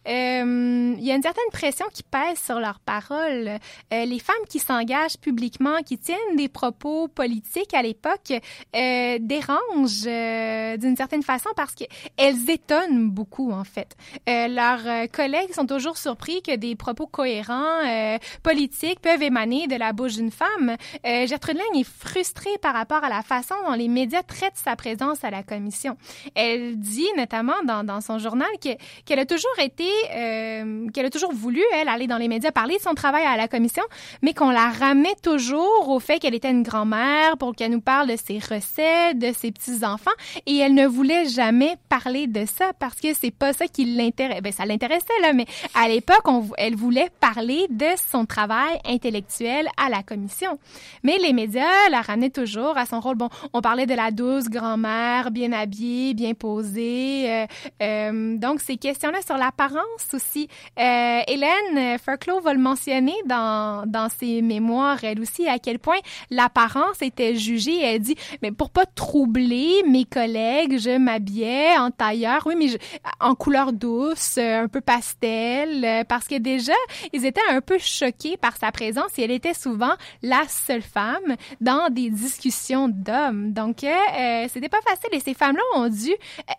euh, 0.09 0.95
il 0.97 1.05
y 1.05 1.11
a 1.11 1.15
une 1.15 1.23
certaine 1.23 1.51
pression 1.53 1.85
qui 1.93 2.03
pèse 2.03 2.39
sur 2.43 2.59
leurs 2.59 2.79
paroles. 2.79 3.59
Euh, 3.93 4.05
les 4.05 4.19
femmes 4.19 4.45
qui 4.49 4.59
s'engagent 4.59 5.17
publiquement, 5.17 5.77
qui 5.85 5.97
tiennent 5.97 6.35
des 6.35 6.49
propos 6.49 7.07
politiques 7.07 7.73
à 7.73 7.81
l'époque, 7.81 8.33
euh, 8.75 8.88
dérangent 9.19 10.05
euh, 10.07 10.77
d'une 10.77 10.95
certaine 10.95 11.23
façon 11.23 11.49
parce 11.55 11.73
qu'elles 11.73 12.49
étonnent 12.49 13.09
beaucoup, 13.09 13.51
en 13.51 13.63
fait. 13.63 13.95
Euh, 14.27 14.47
leurs 14.47 14.85
euh, 14.87 15.07
collègues 15.07 15.53
sont 15.53 15.65
toujours 15.65 15.97
surpris 15.97 16.41
que 16.41 16.55
des 16.55 16.75
propos 16.75 17.07
cohérents, 17.07 17.83
euh, 17.85 18.17
politiques, 18.43 18.99
peuvent 19.01 19.21
émaner 19.23 19.67
de 19.67 19.75
la 19.75 19.93
bouche 19.93 20.13
d'une 20.15 20.31
femme. 20.31 20.75
Euh, 21.05 21.27
Gertrude 21.27 21.57
Lang 21.57 21.79
est 21.79 21.87
frustrée 21.87 22.57
par 22.61 22.73
rapport 22.73 23.03
à 23.03 23.09
la 23.09 23.21
façon 23.21 23.55
dont 23.67 23.73
les 23.73 23.87
médias 23.87 24.23
traitent 24.23 24.57
sa 24.63 24.75
présence 24.75 25.23
à 25.23 25.29
la 25.29 25.43
commission. 25.43 25.97
Elle 26.35 26.77
dit 26.79 27.07
notamment 27.17 27.53
dans, 27.65 27.83
dans 27.83 28.01
son 28.01 28.19
journal 28.19 28.47
que- 28.63 28.77
qu'elle 29.05 29.19
a 29.19 29.25
toujours 29.25 29.57
été, 29.61 29.87
euh, 30.15 30.87
qu'elle 30.93 31.05
a 31.05 31.09
toujours 31.09 31.33
voulu, 31.33 31.61
elle, 31.73 31.87
aller 31.89 32.07
dans 32.07 32.17
les 32.17 32.27
médias, 32.27 32.51
parler 32.51 32.77
de 32.77 32.81
son 32.81 32.93
travail 32.93 33.25
à 33.25 33.37
la 33.37 33.47
commission, 33.47 33.83
mais 34.21 34.33
qu'on 34.33 34.49
la 34.49 34.69
ramenait 34.69 35.15
toujours 35.23 35.89
au 35.89 35.99
fait 35.99 36.19
qu'elle 36.19 36.35
était 36.35 36.51
une 36.51 36.63
grand-mère 36.63 37.37
pour 37.37 37.55
qu'elle 37.55 37.71
nous 37.71 37.81
parle 37.81 38.07
de 38.07 38.15
ses 38.15 38.39
recettes, 38.39 38.78
de 39.13 39.33
ses 39.33 39.51
petits-enfants, 39.51 40.11
et 40.45 40.57
elle 40.57 40.73
ne 40.73 40.87
voulait 40.87 41.27
jamais 41.27 41.75
parler 41.89 42.27
de 42.27 42.45
ça 42.45 42.71
parce 42.79 42.95
que 42.95 43.13
c'est 43.13 43.31
pas 43.31 43.53
ça 43.53 43.67
qui 43.67 43.85
l'intéressait. 43.85 44.41
Ben, 44.41 44.51
ça 44.51 44.65
l'intéressait, 44.65 45.05
là, 45.21 45.33
mais 45.33 45.45
à 45.73 45.87
l'époque, 45.87 46.23
elle 46.57 46.75
voulait 46.75 47.09
parler 47.19 47.67
de 47.69 47.87
son 48.11 48.25
travail 48.25 48.79
intellectuel 48.85 49.67
à 49.77 49.89
la 49.89 50.03
commission. 50.03 50.59
Mais 51.03 51.17
les 51.17 51.33
médias 51.33 51.89
la 51.91 52.01
ramenaient 52.01 52.29
toujours 52.29 52.77
à 52.77 52.85
son 52.85 52.99
rôle. 52.99 53.15
Bon, 53.15 53.29
on 53.53 53.61
parlait 53.61 53.85
de 53.85 53.93
la 53.93 54.11
douce 54.11 54.49
grand-mère, 54.49 55.31
bien 55.31 55.51
habillée, 55.51 56.13
bien 56.13 56.33
posée. 56.33 57.29
euh, 57.29 57.45
euh, 57.81 58.37
donc, 58.37 58.61
ces 58.61 58.77
questions-là 58.77 59.21
sur 59.25 59.37
l'apparence 59.37 60.13
aussi. 60.13 60.47
Euh, 60.79 61.19
Hélène 61.27 61.97
Furclow 61.99 62.39
va 62.41 62.53
le 62.53 62.59
mentionner 62.59 63.15
dans, 63.25 63.85
dans 63.87 64.09
ses 64.09 64.41
mémoires, 64.41 65.03
elle 65.03 65.19
aussi, 65.19 65.47
à 65.47 65.59
quel 65.59 65.79
point 65.79 65.97
l'apparence 66.29 67.01
était 67.01 67.35
jugée. 67.35 67.79
Elle 67.81 67.99
dit, 67.99 68.15
mais 68.41 68.51
pour 68.59 68.69
pas 68.71 68.85
troubler 68.85 69.83
mes 69.87 70.03
collègues, 70.03 70.77
je 70.79 70.97
m'habillais 70.97 71.77
en 71.77 71.91
tailleur, 71.91 72.43
oui, 72.45 72.55
mais 72.57 72.67
je- 72.67 72.77
en 73.21 73.33
couleur 73.33 73.71
douce, 73.71 74.35
euh, 74.37 74.63
un 74.63 74.67
peu 74.67 74.81
pastel, 74.81 75.85
euh, 75.85 76.03
parce 76.03 76.27
que 76.27 76.35
déjà, 76.37 76.73
ils 77.13 77.25
étaient 77.25 77.39
un 77.49 77.61
peu 77.61 77.77
choqués 77.79 78.35
par 78.35 78.57
sa 78.57 78.71
présence 78.73 79.17
et 79.17 79.23
elle 79.23 79.31
était 79.31 79.53
souvent 79.53 79.93
la 80.21 80.41
seule 80.49 80.81
femme 80.81 81.37
dans 81.61 81.89
des 81.89 82.09
discussions 82.09 82.89
d'hommes. 82.89 83.53
Donc, 83.53 83.85
euh, 83.85 83.87
euh, 83.87 84.47
c'était 84.53 84.67
pas 84.67 84.81
facile 84.81 85.09
et 85.13 85.21
ces 85.21 85.33
femmes-là 85.33 85.63
ont 85.75 85.87
dû 85.87 86.11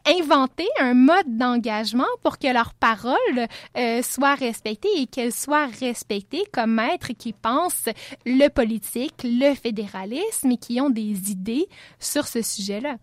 inventer 0.07 0.68
un 0.80 0.94
mode 0.94 1.36
d'engagement 1.36 2.09
pour 2.22 2.38
que 2.38 2.46
leurs 2.51 2.72
paroles 2.72 3.46
euh, 3.76 4.01
soient 4.03 4.36
respectées 4.36 4.88
et 4.96 5.07
qu'elles 5.07 5.34
soient 5.34 5.66
respectées 5.80 6.44
comme 6.51 6.76
maîtres 6.76 7.12
qui 7.12 7.34
pensent 7.34 7.90
le 8.24 8.48
politique, 8.48 9.16
le 9.22 9.55
fédéralisme 9.55 10.51
et 10.53 10.57
qui 10.57 10.80
ont 10.80 10.88
des 10.88 11.30
idées 11.30 11.68
sur 11.99 12.26
ce 12.26 12.43
sujet-là. 12.43 12.97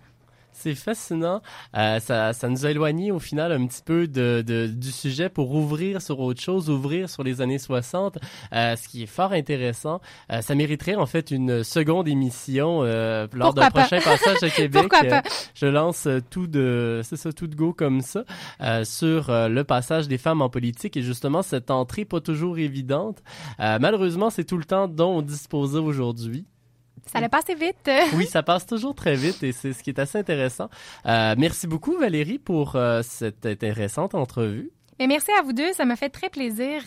C'est 0.59 0.73
fascinant. 0.73 1.43
Euh, 1.77 1.99
ça, 1.99 2.33
ça 2.33 2.49
nous 2.49 2.65
a 2.65 2.71
éloignés 2.71 3.11
au 3.11 3.19
final 3.19 3.51
un 3.51 3.67
petit 3.67 3.83
peu 3.85 4.07
de, 4.07 4.43
de- 4.43 4.65
du 4.65 4.91
sujet 4.91 5.29
pour 5.29 5.51
ouvrir 5.53 6.01
sur 6.01 6.19
autre 6.19 6.41
chose, 6.41 6.67
ouvrir 6.71 7.11
sur 7.11 7.21
les 7.21 7.41
années 7.41 7.59
60, 7.59 8.17
euh, 8.53 8.75
ce 8.75 8.87
qui 8.87 9.03
est 9.03 9.05
fort 9.05 9.33
intéressant. 9.33 10.01
Euh, 10.31 10.41
ça 10.41 10.55
mériterait 10.55 10.95
en 10.95 11.05
fait 11.05 11.29
une 11.29 11.63
seconde 11.63 12.07
émission 12.07 12.81
lors 12.81 13.53
d'un 13.53 13.69
prochain 13.69 13.99
passage 14.01 14.41
à 14.41 14.49
Québec. 14.55 14.81
Pourquoi 14.89 15.03
pas? 15.07 15.21
Je 15.53 15.67
lance 15.67 16.07
tout 16.31 16.47
de, 16.47 17.01
c'est 17.03 17.17
ça, 17.17 17.31
tout 17.31 17.45
de 17.45 17.53
go 17.55 17.71
comme 17.71 18.01
ça 18.01 18.23
sur 18.83 19.27
le 19.29 19.61
passage 19.61 20.07
des 20.07 20.17
femmes 20.17 20.41
en 20.41 20.49
politique 20.49 20.97
et 20.97 21.03
justement 21.03 21.43
cette 21.43 21.69
entrée 21.69 22.03
pas 22.03 22.19
toujours 22.19 22.57
évidente. 22.57 23.21
Malheureusement, 23.59 24.31
c'est 24.31 24.43
tout 24.45 24.57
le 24.57 24.65
temps 24.65 24.87
dont 24.87 25.17
on 25.17 25.21
disposait 25.21 25.77
aujourd'hui. 25.77 26.47
Ça 27.11 27.19
l'a 27.19 27.29
passé 27.29 27.55
vite. 27.55 27.89
Oui, 28.13 28.25
ça 28.25 28.43
passe 28.43 28.65
toujours 28.65 28.95
très 28.95 29.15
vite 29.15 29.43
et 29.43 29.51
c'est 29.51 29.73
ce 29.73 29.83
qui 29.83 29.89
est 29.89 29.99
assez 29.99 30.17
intéressant. 30.17 30.69
Euh, 31.05 31.35
merci 31.37 31.67
beaucoup 31.67 31.97
Valérie 31.97 32.39
pour 32.39 32.75
euh, 32.75 33.01
cette 33.03 33.45
intéressante 33.45 34.15
entrevue. 34.15 34.71
Mais 34.99 35.07
merci 35.07 35.31
à 35.39 35.43
vous 35.43 35.53
deux, 35.53 35.73
ça 35.73 35.85
m'a 35.85 35.95
fait 35.95 36.09
très 36.09 36.29
plaisir. 36.29 36.83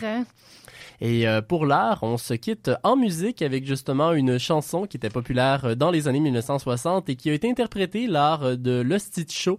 Et 1.01 1.27
euh, 1.27 1.41
pour 1.41 1.65
l'art, 1.65 2.03
on 2.03 2.17
se 2.17 2.35
quitte 2.35 2.69
en 2.83 2.95
musique 2.95 3.41
avec 3.41 3.65
justement 3.65 4.13
une 4.13 4.37
chanson 4.37 4.85
qui 4.85 4.97
était 4.97 5.09
populaire 5.09 5.65
euh, 5.65 5.75
dans 5.75 5.89
les 5.89 6.07
années 6.07 6.19
1960 6.19 7.09
et 7.09 7.15
qui 7.15 7.31
a 7.31 7.33
été 7.33 7.49
interprétée 7.49 8.05
lors 8.05 8.43
euh, 8.43 8.55
de 8.55 8.81
l'Hostie 8.81 9.25
Show 9.27 9.57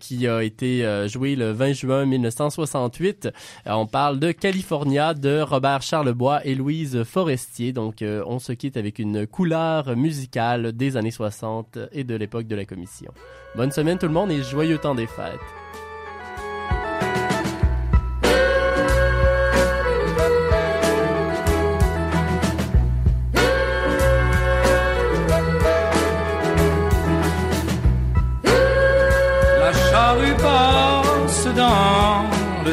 qui 0.00 0.28
a 0.28 0.42
été 0.42 1.06
joué 1.08 1.34
le 1.34 1.52
20 1.52 1.72
juin 1.72 2.06
1968. 2.06 3.26
Euh, 3.26 3.72
on 3.72 3.86
parle 3.86 4.18
de 4.18 4.32
California 4.32 5.14
de 5.14 5.40
Robert 5.40 5.82
Charlebois 5.82 6.44
et 6.46 6.54
Louise 6.54 7.02
Forestier. 7.04 7.72
Donc 7.72 8.02
on 8.02 8.38
se 8.38 8.52
quitte 8.52 8.76
avec 8.76 8.98
une 8.98 9.26
couleur 9.26 9.96
musicale 9.96 10.72
des 10.72 10.96
années 10.96 11.10
60 11.10 11.78
et 11.92 12.04
de 12.04 12.14
l'époque 12.14 12.46
de 12.46 12.56
la 12.56 12.64
commission. 12.64 13.12
Bonne 13.56 13.72
semaine 13.72 13.98
tout 13.98 14.06
le 14.06 14.12
monde 14.12 14.30
et 14.30 14.42
joyeux 14.42 14.78
temps 14.78 14.94
des 14.94 15.06
fêtes. 15.06 15.67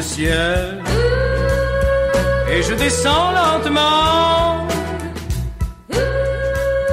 Ciel 0.00 0.82
et 2.50 2.62
je 2.62 2.74
descends 2.74 3.32
lentement 3.32 4.66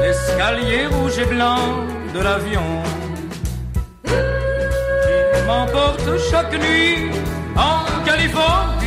l'escalier 0.02 0.88
rouge 0.88 1.18
et 1.20 1.26
blanc 1.26 1.66
de 2.14 2.20
l'avion 2.20 2.84
qui 4.06 5.48
m'emporte 5.48 6.10
chaque 6.30 6.54
nuit 6.54 7.10
en 7.56 8.06
Californie. 8.06 8.83